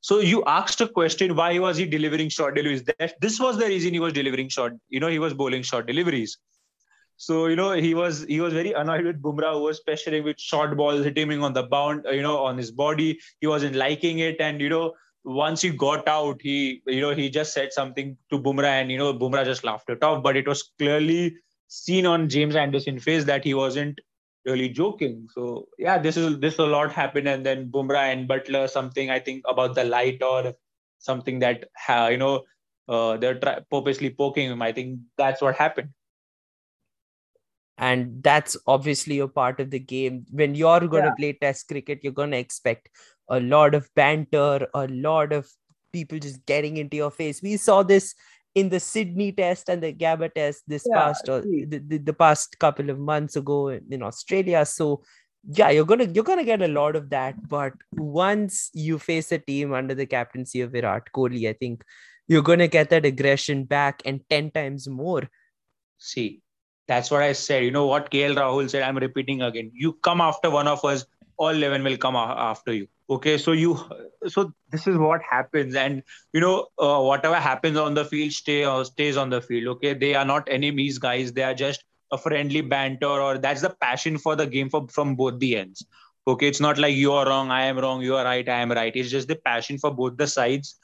So 0.00 0.20
you 0.20 0.44
asked 0.46 0.80
a 0.80 0.88
question: 0.88 1.34
Why 1.34 1.58
was 1.58 1.76
he 1.76 1.86
delivering 1.86 2.28
short 2.28 2.54
deliveries? 2.54 2.84
That 2.84 3.14
this 3.20 3.40
was 3.40 3.58
the 3.58 3.66
reason 3.66 3.92
he 3.92 4.00
was 4.00 4.12
delivering 4.12 4.48
short. 4.48 4.74
You 4.88 5.00
know, 5.00 5.08
he 5.08 5.18
was 5.18 5.34
bowling 5.34 5.62
short 5.62 5.86
deliveries. 5.86 6.38
So 7.16 7.46
you 7.46 7.56
know 7.56 7.72
he 7.72 7.94
was 7.94 8.24
he 8.24 8.40
was 8.40 8.52
very 8.52 8.72
annoyed 8.72 9.04
with 9.04 9.22
Bumrah, 9.22 9.54
who 9.54 9.62
was 9.62 9.80
pressuring 9.86 10.24
with 10.24 10.40
short 10.40 10.76
balls, 10.76 11.04
hitting 11.04 11.30
him 11.30 11.44
on 11.44 11.52
the 11.52 11.62
bound, 11.62 12.04
you 12.10 12.22
know, 12.22 12.38
on 12.38 12.58
his 12.58 12.70
body. 12.70 13.20
He 13.40 13.46
wasn't 13.46 13.76
liking 13.76 14.18
it, 14.18 14.40
and 14.40 14.60
you 14.60 14.68
know 14.68 14.94
once 15.24 15.62
he 15.62 15.70
got 15.70 16.08
out, 16.08 16.40
he 16.42 16.82
you 16.86 17.00
know 17.00 17.14
he 17.14 17.30
just 17.30 17.52
said 17.52 17.72
something 17.72 18.16
to 18.30 18.38
Bumrah, 18.38 18.80
and 18.80 18.90
you 18.90 18.98
know 18.98 19.14
Bumrah 19.14 19.44
just 19.44 19.64
laughed 19.64 19.90
it 19.90 20.02
off. 20.02 20.22
But 20.22 20.36
it 20.36 20.48
was 20.48 20.70
clearly 20.78 21.36
seen 21.68 22.06
on 22.06 22.28
James 22.28 22.56
Anderson's 22.56 23.04
face 23.04 23.24
that 23.24 23.44
he 23.44 23.54
wasn't 23.54 24.00
really 24.44 24.68
joking. 24.68 25.28
So 25.32 25.68
yeah, 25.78 25.98
this 25.98 26.16
is 26.16 26.40
this 26.40 26.58
a 26.58 26.66
lot 26.66 26.92
happened, 26.92 27.28
and 27.28 27.46
then 27.46 27.70
Bumrah 27.70 28.12
and 28.12 28.28
Buttler 28.28 28.68
something 28.68 29.10
I 29.10 29.20
think 29.20 29.44
about 29.48 29.74
the 29.74 29.84
light 29.84 30.22
or 30.22 30.54
something 30.98 31.38
that 31.40 31.68
uh, 31.88 32.08
you 32.10 32.16
know 32.18 32.42
uh, 32.88 33.16
they're 33.16 33.62
purposely 33.70 34.10
poking 34.10 34.50
him. 34.50 34.62
I 34.62 34.72
think 34.72 34.98
that's 35.16 35.40
what 35.40 35.54
happened 35.56 35.90
and 37.78 38.22
that's 38.22 38.56
obviously 38.66 39.18
a 39.18 39.28
part 39.28 39.60
of 39.60 39.70
the 39.70 39.78
game 39.78 40.24
when 40.30 40.54
you're 40.54 40.80
going 40.80 41.02
to 41.02 41.08
yeah. 41.08 41.14
play 41.18 41.32
test 41.32 41.68
cricket 41.68 42.00
you're 42.02 42.12
going 42.12 42.30
to 42.30 42.36
expect 42.36 42.88
a 43.28 43.40
lot 43.40 43.74
of 43.74 43.88
banter 43.94 44.66
a 44.74 44.86
lot 44.88 45.32
of 45.32 45.48
people 45.92 46.18
just 46.18 46.44
getting 46.46 46.76
into 46.76 46.96
your 46.96 47.10
face 47.10 47.42
we 47.42 47.56
saw 47.56 47.82
this 47.82 48.14
in 48.54 48.68
the 48.68 48.80
sydney 48.80 49.32
test 49.32 49.68
and 49.68 49.82
the 49.82 49.92
gabba 49.92 50.32
test 50.32 50.62
this 50.66 50.86
yeah, 50.88 51.00
past 51.00 51.28
uh, 51.28 51.34
or 51.34 51.40
the, 51.40 51.82
the, 51.86 51.98
the, 51.98 52.12
past 52.12 52.58
couple 52.58 52.90
of 52.90 52.98
months 52.98 53.36
ago 53.36 53.68
in 53.68 54.02
australia 54.02 54.64
so 54.66 55.02
yeah, 55.48 55.70
you're 55.70 55.84
gonna 55.84 56.04
you're 56.04 56.24
gonna 56.24 56.44
get 56.44 56.62
a 56.62 56.68
lot 56.68 56.96
of 56.96 57.10
that. 57.10 57.48
But 57.48 57.72
once 57.92 58.70
you 58.74 58.98
face 58.98 59.32
a 59.32 59.38
team 59.38 59.72
under 59.72 59.94
the 59.94 60.06
captaincy 60.06 60.60
of 60.60 60.72
Virat 60.72 61.08
Kohli, 61.14 61.48
I 61.48 61.54
think 61.54 61.82
you're 62.28 62.42
gonna 62.42 62.68
get 62.68 62.90
that 62.90 63.04
aggression 63.04 63.64
back 63.64 64.02
and 64.04 64.20
ten 64.30 64.50
times 64.50 64.88
more. 64.88 65.28
See, 65.98 66.41
that's 66.92 67.10
what 67.10 67.22
I 67.22 67.32
said. 67.32 67.64
You 67.64 67.70
know 67.70 67.86
what 67.86 68.10
KL 68.10 68.36
Rahul 68.36 68.68
said? 68.68 68.82
I'm 68.82 68.98
repeating 68.98 69.42
again. 69.42 69.70
You 69.74 69.92
come 70.08 70.20
after 70.20 70.50
one 70.50 70.68
of 70.68 70.84
us, 70.84 71.04
all 71.36 71.48
11 71.48 71.82
will 71.82 71.96
come 71.96 72.16
after 72.16 72.72
you. 72.72 72.86
Okay, 73.10 73.36
so 73.36 73.52
you, 73.52 73.78
so 74.28 74.52
this 74.70 74.86
is 74.86 74.96
what 74.96 75.22
happens, 75.28 75.74
and 75.74 76.02
you 76.32 76.40
know 76.40 76.68
uh, 76.78 77.00
whatever 77.00 77.40
happens 77.46 77.76
on 77.76 77.94
the 77.94 78.04
field 78.04 78.32
stay 78.32 78.64
or 78.64 78.84
stays 78.84 79.16
on 79.16 79.30
the 79.30 79.40
field. 79.48 79.68
Okay, 79.76 79.94
they 80.04 80.14
are 80.14 80.24
not 80.24 80.48
enemies, 80.58 80.98
guys. 80.98 81.32
They 81.32 81.42
are 81.42 81.54
just 81.62 81.84
a 82.12 82.18
friendly 82.18 82.62
banter, 82.74 83.12
or 83.26 83.38
that's 83.38 83.66
the 83.66 83.74
passion 83.86 84.18
for 84.18 84.36
the 84.36 84.46
game 84.46 84.70
for, 84.70 84.86
from 84.88 85.14
both 85.16 85.38
the 85.40 85.56
ends. 85.56 85.84
Okay, 86.26 86.48
it's 86.48 86.60
not 86.60 86.78
like 86.78 86.94
you 86.94 87.12
are 87.12 87.26
wrong, 87.26 87.50
I 87.50 87.62
am 87.64 87.78
wrong, 87.78 88.00
you 88.02 88.16
are 88.16 88.24
right, 88.24 88.48
I 88.48 88.60
am 88.60 88.70
right. 88.70 88.94
It's 88.94 89.10
just 89.10 89.28
the 89.28 89.36
passion 89.36 89.78
for 89.78 89.90
both 89.90 90.16
the 90.16 90.26
sides 90.26 90.76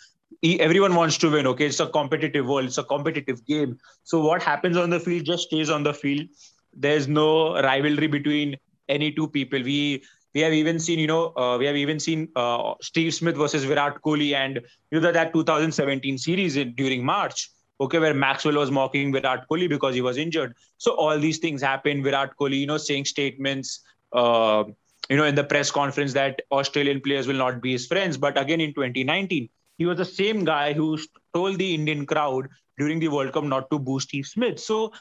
everyone 0.42 0.94
wants 0.94 1.18
to 1.18 1.30
win 1.30 1.46
okay? 1.46 1.66
It's 1.66 1.80
a 1.80 1.86
competitive 1.86 2.46
world 2.46 2.66
it's 2.66 2.78
a 2.78 2.84
competitive 2.84 3.44
game. 3.46 3.78
So 4.04 4.20
what 4.20 4.42
happens 4.42 4.76
on 4.76 4.90
the 4.90 5.00
field 5.00 5.24
just 5.24 5.44
stays 5.44 5.70
on 5.70 5.82
the 5.82 5.94
field. 5.94 6.28
There's 6.72 7.08
no 7.08 7.60
rivalry 7.62 8.06
between 8.06 8.56
any 8.88 9.12
two 9.12 9.28
people. 9.28 9.62
We 9.62 10.02
we 10.34 10.40
have 10.40 10.52
even 10.52 10.78
seen 10.78 10.98
you 10.98 11.06
know 11.06 11.32
uh, 11.36 11.56
we 11.58 11.66
have 11.66 11.76
even 11.76 11.98
seen 11.98 12.28
uh, 12.36 12.74
steve 12.80 13.14
smith 13.14 13.36
versus 13.36 13.64
virat 13.64 14.00
kohli 14.02 14.34
and 14.34 14.60
you 14.90 15.00
know 15.00 15.12
that 15.12 15.32
2017 15.32 16.18
series 16.18 16.56
in, 16.56 16.74
during 16.74 17.04
march 17.04 17.50
okay 17.80 17.98
where 17.98 18.14
maxwell 18.14 18.54
was 18.54 18.70
mocking 18.70 19.12
virat 19.12 19.46
kohli 19.50 19.68
because 19.68 19.94
he 19.94 20.00
was 20.00 20.16
injured. 20.16 20.54
So 20.78 20.92
all 20.92 21.18
these 21.18 21.38
things 21.38 21.62
happen. 21.62 22.02
Virat 22.02 22.36
kohli 22.40 22.60
you 22.60 22.66
know 22.66 22.76
saying 22.76 23.06
statements 23.06 23.80
uh, 24.12 24.64
you 25.08 25.16
know 25.16 25.24
in 25.24 25.34
the 25.34 25.44
press 25.44 25.70
conference 25.70 26.12
that 26.12 26.42
australian 26.52 27.00
players 27.00 27.26
will 27.26 27.42
not 27.44 27.62
be 27.62 27.72
his 27.72 27.86
friends. 27.86 28.16
But 28.16 28.38
again 28.38 28.60
in 28.60 28.74
2019 28.74 29.48
he 29.78 29.86
was 29.86 29.96
the 29.96 30.04
same 30.04 30.44
guy 30.44 30.72
who 30.72 30.98
told 31.32 31.58
the 31.58 31.74
Indian 31.74 32.04
crowd 32.04 32.48
during 32.78 32.98
the 32.98 33.08
World 33.08 33.32
Cup 33.32 33.44
not 33.44 33.70
to 33.70 33.78
boo 33.78 34.00
Steve 34.00 34.26
Smith. 34.26 34.58
So 34.60 34.92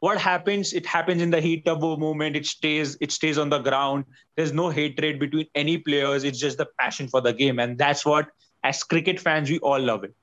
what 0.00 0.18
happens? 0.18 0.74
It 0.74 0.84
happens 0.84 1.22
in 1.22 1.30
the 1.30 1.40
heat 1.40 1.66
of 1.66 1.82
a 1.82 1.96
moment. 1.96 2.36
It 2.36 2.46
stays. 2.46 2.96
It 3.00 3.12
stays 3.12 3.38
on 3.38 3.48
the 3.48 3.58
ground. 3.58 4.04
There's 4.36 4.52
no 4.52 4.68
hatred 4.68 5.18
between 5.18 5.46
any 5.54 5.78
players. 5.78 6.22
It's 6.24 6.38
just 6.38 6.58
the 6.58 6.68
passion 6.78 7.08
for 7.08 7.22
the 7.22 7.32
game, 7.32 7.58
and 7.58 7.78
that's 7.78 8.04
what, 8.04 8.28
as 8.62 8.82
cricket 8.82 9.18
fans, 9.18 9.50
we 9.50 9.58
all 9.60 9.80
love 9.80 10.04
it. 10.04 10.14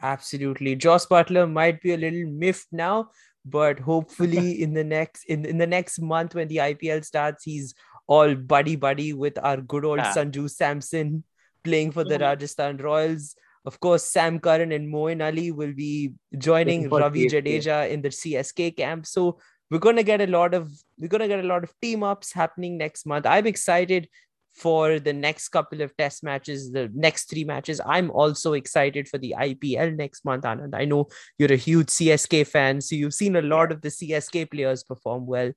Absolutely, 0.00 0.76
Jos 0.76 1.06
Buttler 1.06 1.50
might 1.50 1.82
be 1.82 1.94
a 1.94 1.96
little 1.96 2.26
miffed 2.26 2.68
now, 2.70 3.10
but 3.44 3.80
hopefully 3.80 4.62
in 4.66 4.72
the 4.72 4.84
next 4.84 5.24
in, 5.24 5.44
in 5.44 5.58
the 5.58 5.66
next 5.66 6.00
month 6.00 6.36
when 6.36 6.46
the 6.46 6.58
IPL 6.58 7.04
starts, 7.04 7.42
he's 7.42 7.74
all 8.06 8.34
buddy 8.34 8.76
buddy 8.76 9.12
with 9.12 9.38
our 9.42 9.56
good 9.56 9.84
old 9.84 9.98
yeah. 9.98 10.12
Sanju 10.14 10.48
Samson 10.50 11.24
playing 11.64 11.92
for 11.92 12.04
the 12.04 12.14
mm-hmm. 12.14 12.22
Rajasthan 12.22 12.76
Royals. 12.78 13.34
Of 13.64 13.78
course, 13.80 14.04
Sam 14.04 14.40
Curran 14.40 14.72
and 14.72 14.92
Moeen 14.92 15.24
Ali 15.24 15.52
will 15.52 15.72
be 15.72 16.12
joining 16.36 16.88
Ravi 16.88 17.28
Jadeja 17.28 17.88
in 17.90 18.02
the 18.02 18.08
CSK 18.08 18.76
camp. 18.76 19.06
So 19.06 19.38
we're 19.70 19.78
gonna 19.78 20.02
get 20.02 20.20
a 20.20 20.26
lot 20.26 20.52
of 20.52 20.70
we're 20.98 21.08
gonna 21.08 21.28
get 21.28 21.44
a 21.44 21.46
lot 21.46 21.64
of 21.64 21.72
team 21.80 22.02
ups 22.02 22.32
happening 22.32 22.76
next 22.76 23.06
month. 23.06 23.24
I'm 23.24 23.46
excited 23.46 24.08
for 24.54 24.98
the 24.98 25.12
next 25.12 25.48
couple 25.48 25.80
of 25.80 25.96
test 25.96 26.22
matches, 26.22 26.72
the 26.72 26.90
next 26.94 27.30
three 27.30 27.44
matches. 27.44 27.80
I'm 27.86 28.10
also 28.10 28.52
excited 28.52 29.08
for 29.08 29.18
the 29.18 29.34
IPL 29.38 29.96
next 29.96 30.24
month, 30.24 30.44
Anand. 30.44 30.74
I 30.74 30.84
know 30.84 31.08
you're 31.38 31.52
a 31.52 31.56
huge 31.56 31.86
CSK 31.86 32.46
fan, 32.46 32.80
so 32.80 32.94
you've 32.94 33.14
seen 33.14 33.36
a 33.36 33.42
lot 33.42 33.72
of 33.72 33.80
the 33.80 33.88
CSK 33.88 34.50
players 34.50 34.82
perform 34.82 35.26
well. 35.26 35.52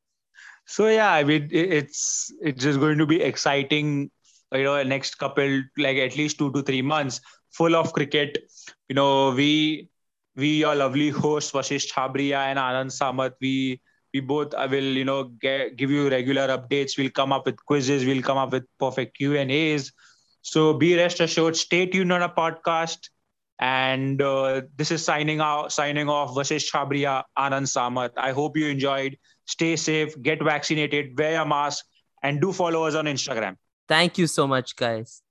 So 0.65 0.87
yeah, 0.87 1.11
I 1.11 1.23
mean 1.23 1.49
it's 1.51 2.33
it's 2.41 2.63
just 2.63 2.79
going 2.79 2.97
to 2.97 3.05
be 3.05 3.21
exciting 3.21 4.11
you 4.55 4.63
know 4.63 4.81
next 4.83 5.15
couple 5.15 5.63
like 5.77 5.97
at 5.97 6.15
least 6.15 6.37
two 6.37 6.51
to 6.51 6.61
three 6.61 6.81
months 6.81 7.21
full 7.51 7.75
of 7.75 7.93
cricket. 7.93 8.37
You 8.89 8.95
know 8.95 9.31
we 9.31 9.89
we 10.35 10.59
your 10.59 10.75
lovely 10.75 11.09
hosts 11.09 11.51
Vasisht 11.51 11.91
Chhabria 11.91 12.45
and 12.51 12.59
Anand 12.59 12.91
Samat 12.99 13.33
we 13.41 13.81
we 14.13 14.19
both 14.19 14.53
will 14.53 14.91
you 15.01 15.05
know 15.05 15.23
get, 15.45 15.75
give 15.75 15.91
you 15.91 16.09
regular 16.09 16.47
updates. 16.47 16.97
We'll 16.97 17.09
come 17.09 17.31
up 17.31 17.45
with 17.45 17.57
quizzes. 17.65 18.05
We'll 18.05 18.21
come 18.21 18.37
up 18.37 18.51
with 18.51 18.65
perfect 18.79 19.17
Q 19.17 19.37
and 19.37 19.51
A's. 19.51 19.91
So 20.41 20.73
be 20.73 20.95
rest 20.95 21.19
assured 21.19 21.57
stay 21.57 21.85
tuned 21.85 22.13
on 22.13 22.21
a 22.21 22.29
podcast. 22.29 23.09
And 23.57 24.21
uh, 24.21 24.63
this 24.75 24.91
is 24.91 25.03
signing 25.03 25.39
out 25.39 25.71
signing 25.71 26.09
off 26.09 26.31
Vasisht 26.31 26.71
Chhabria 26.71 27.23
Anand 27.37 27.71
Samat 27.73 28.11
I 28.17 28.31
hope 28.31 28.57
you 28.57 28.67
enjoyed. 28.67 29.17
Stay 29.45 29.75
safe. 29.75 30.21
Get 30.21 30.43
vaccinated. 30.43 31.17
Wear 31.17 31.41
a 31.41 31.45
mask. 31.45 31.85
And 32.23 32.41
do 32.41 32.51
follow 32.51 32.85
us 32.85 32.95
on 32.95 33.05
Instagram 33.05 33.55
Thank 33.87 34.17
you 34.17 34.27
so 34.27 34.47
much, 34.47 34.75
guys. 34.75 35.21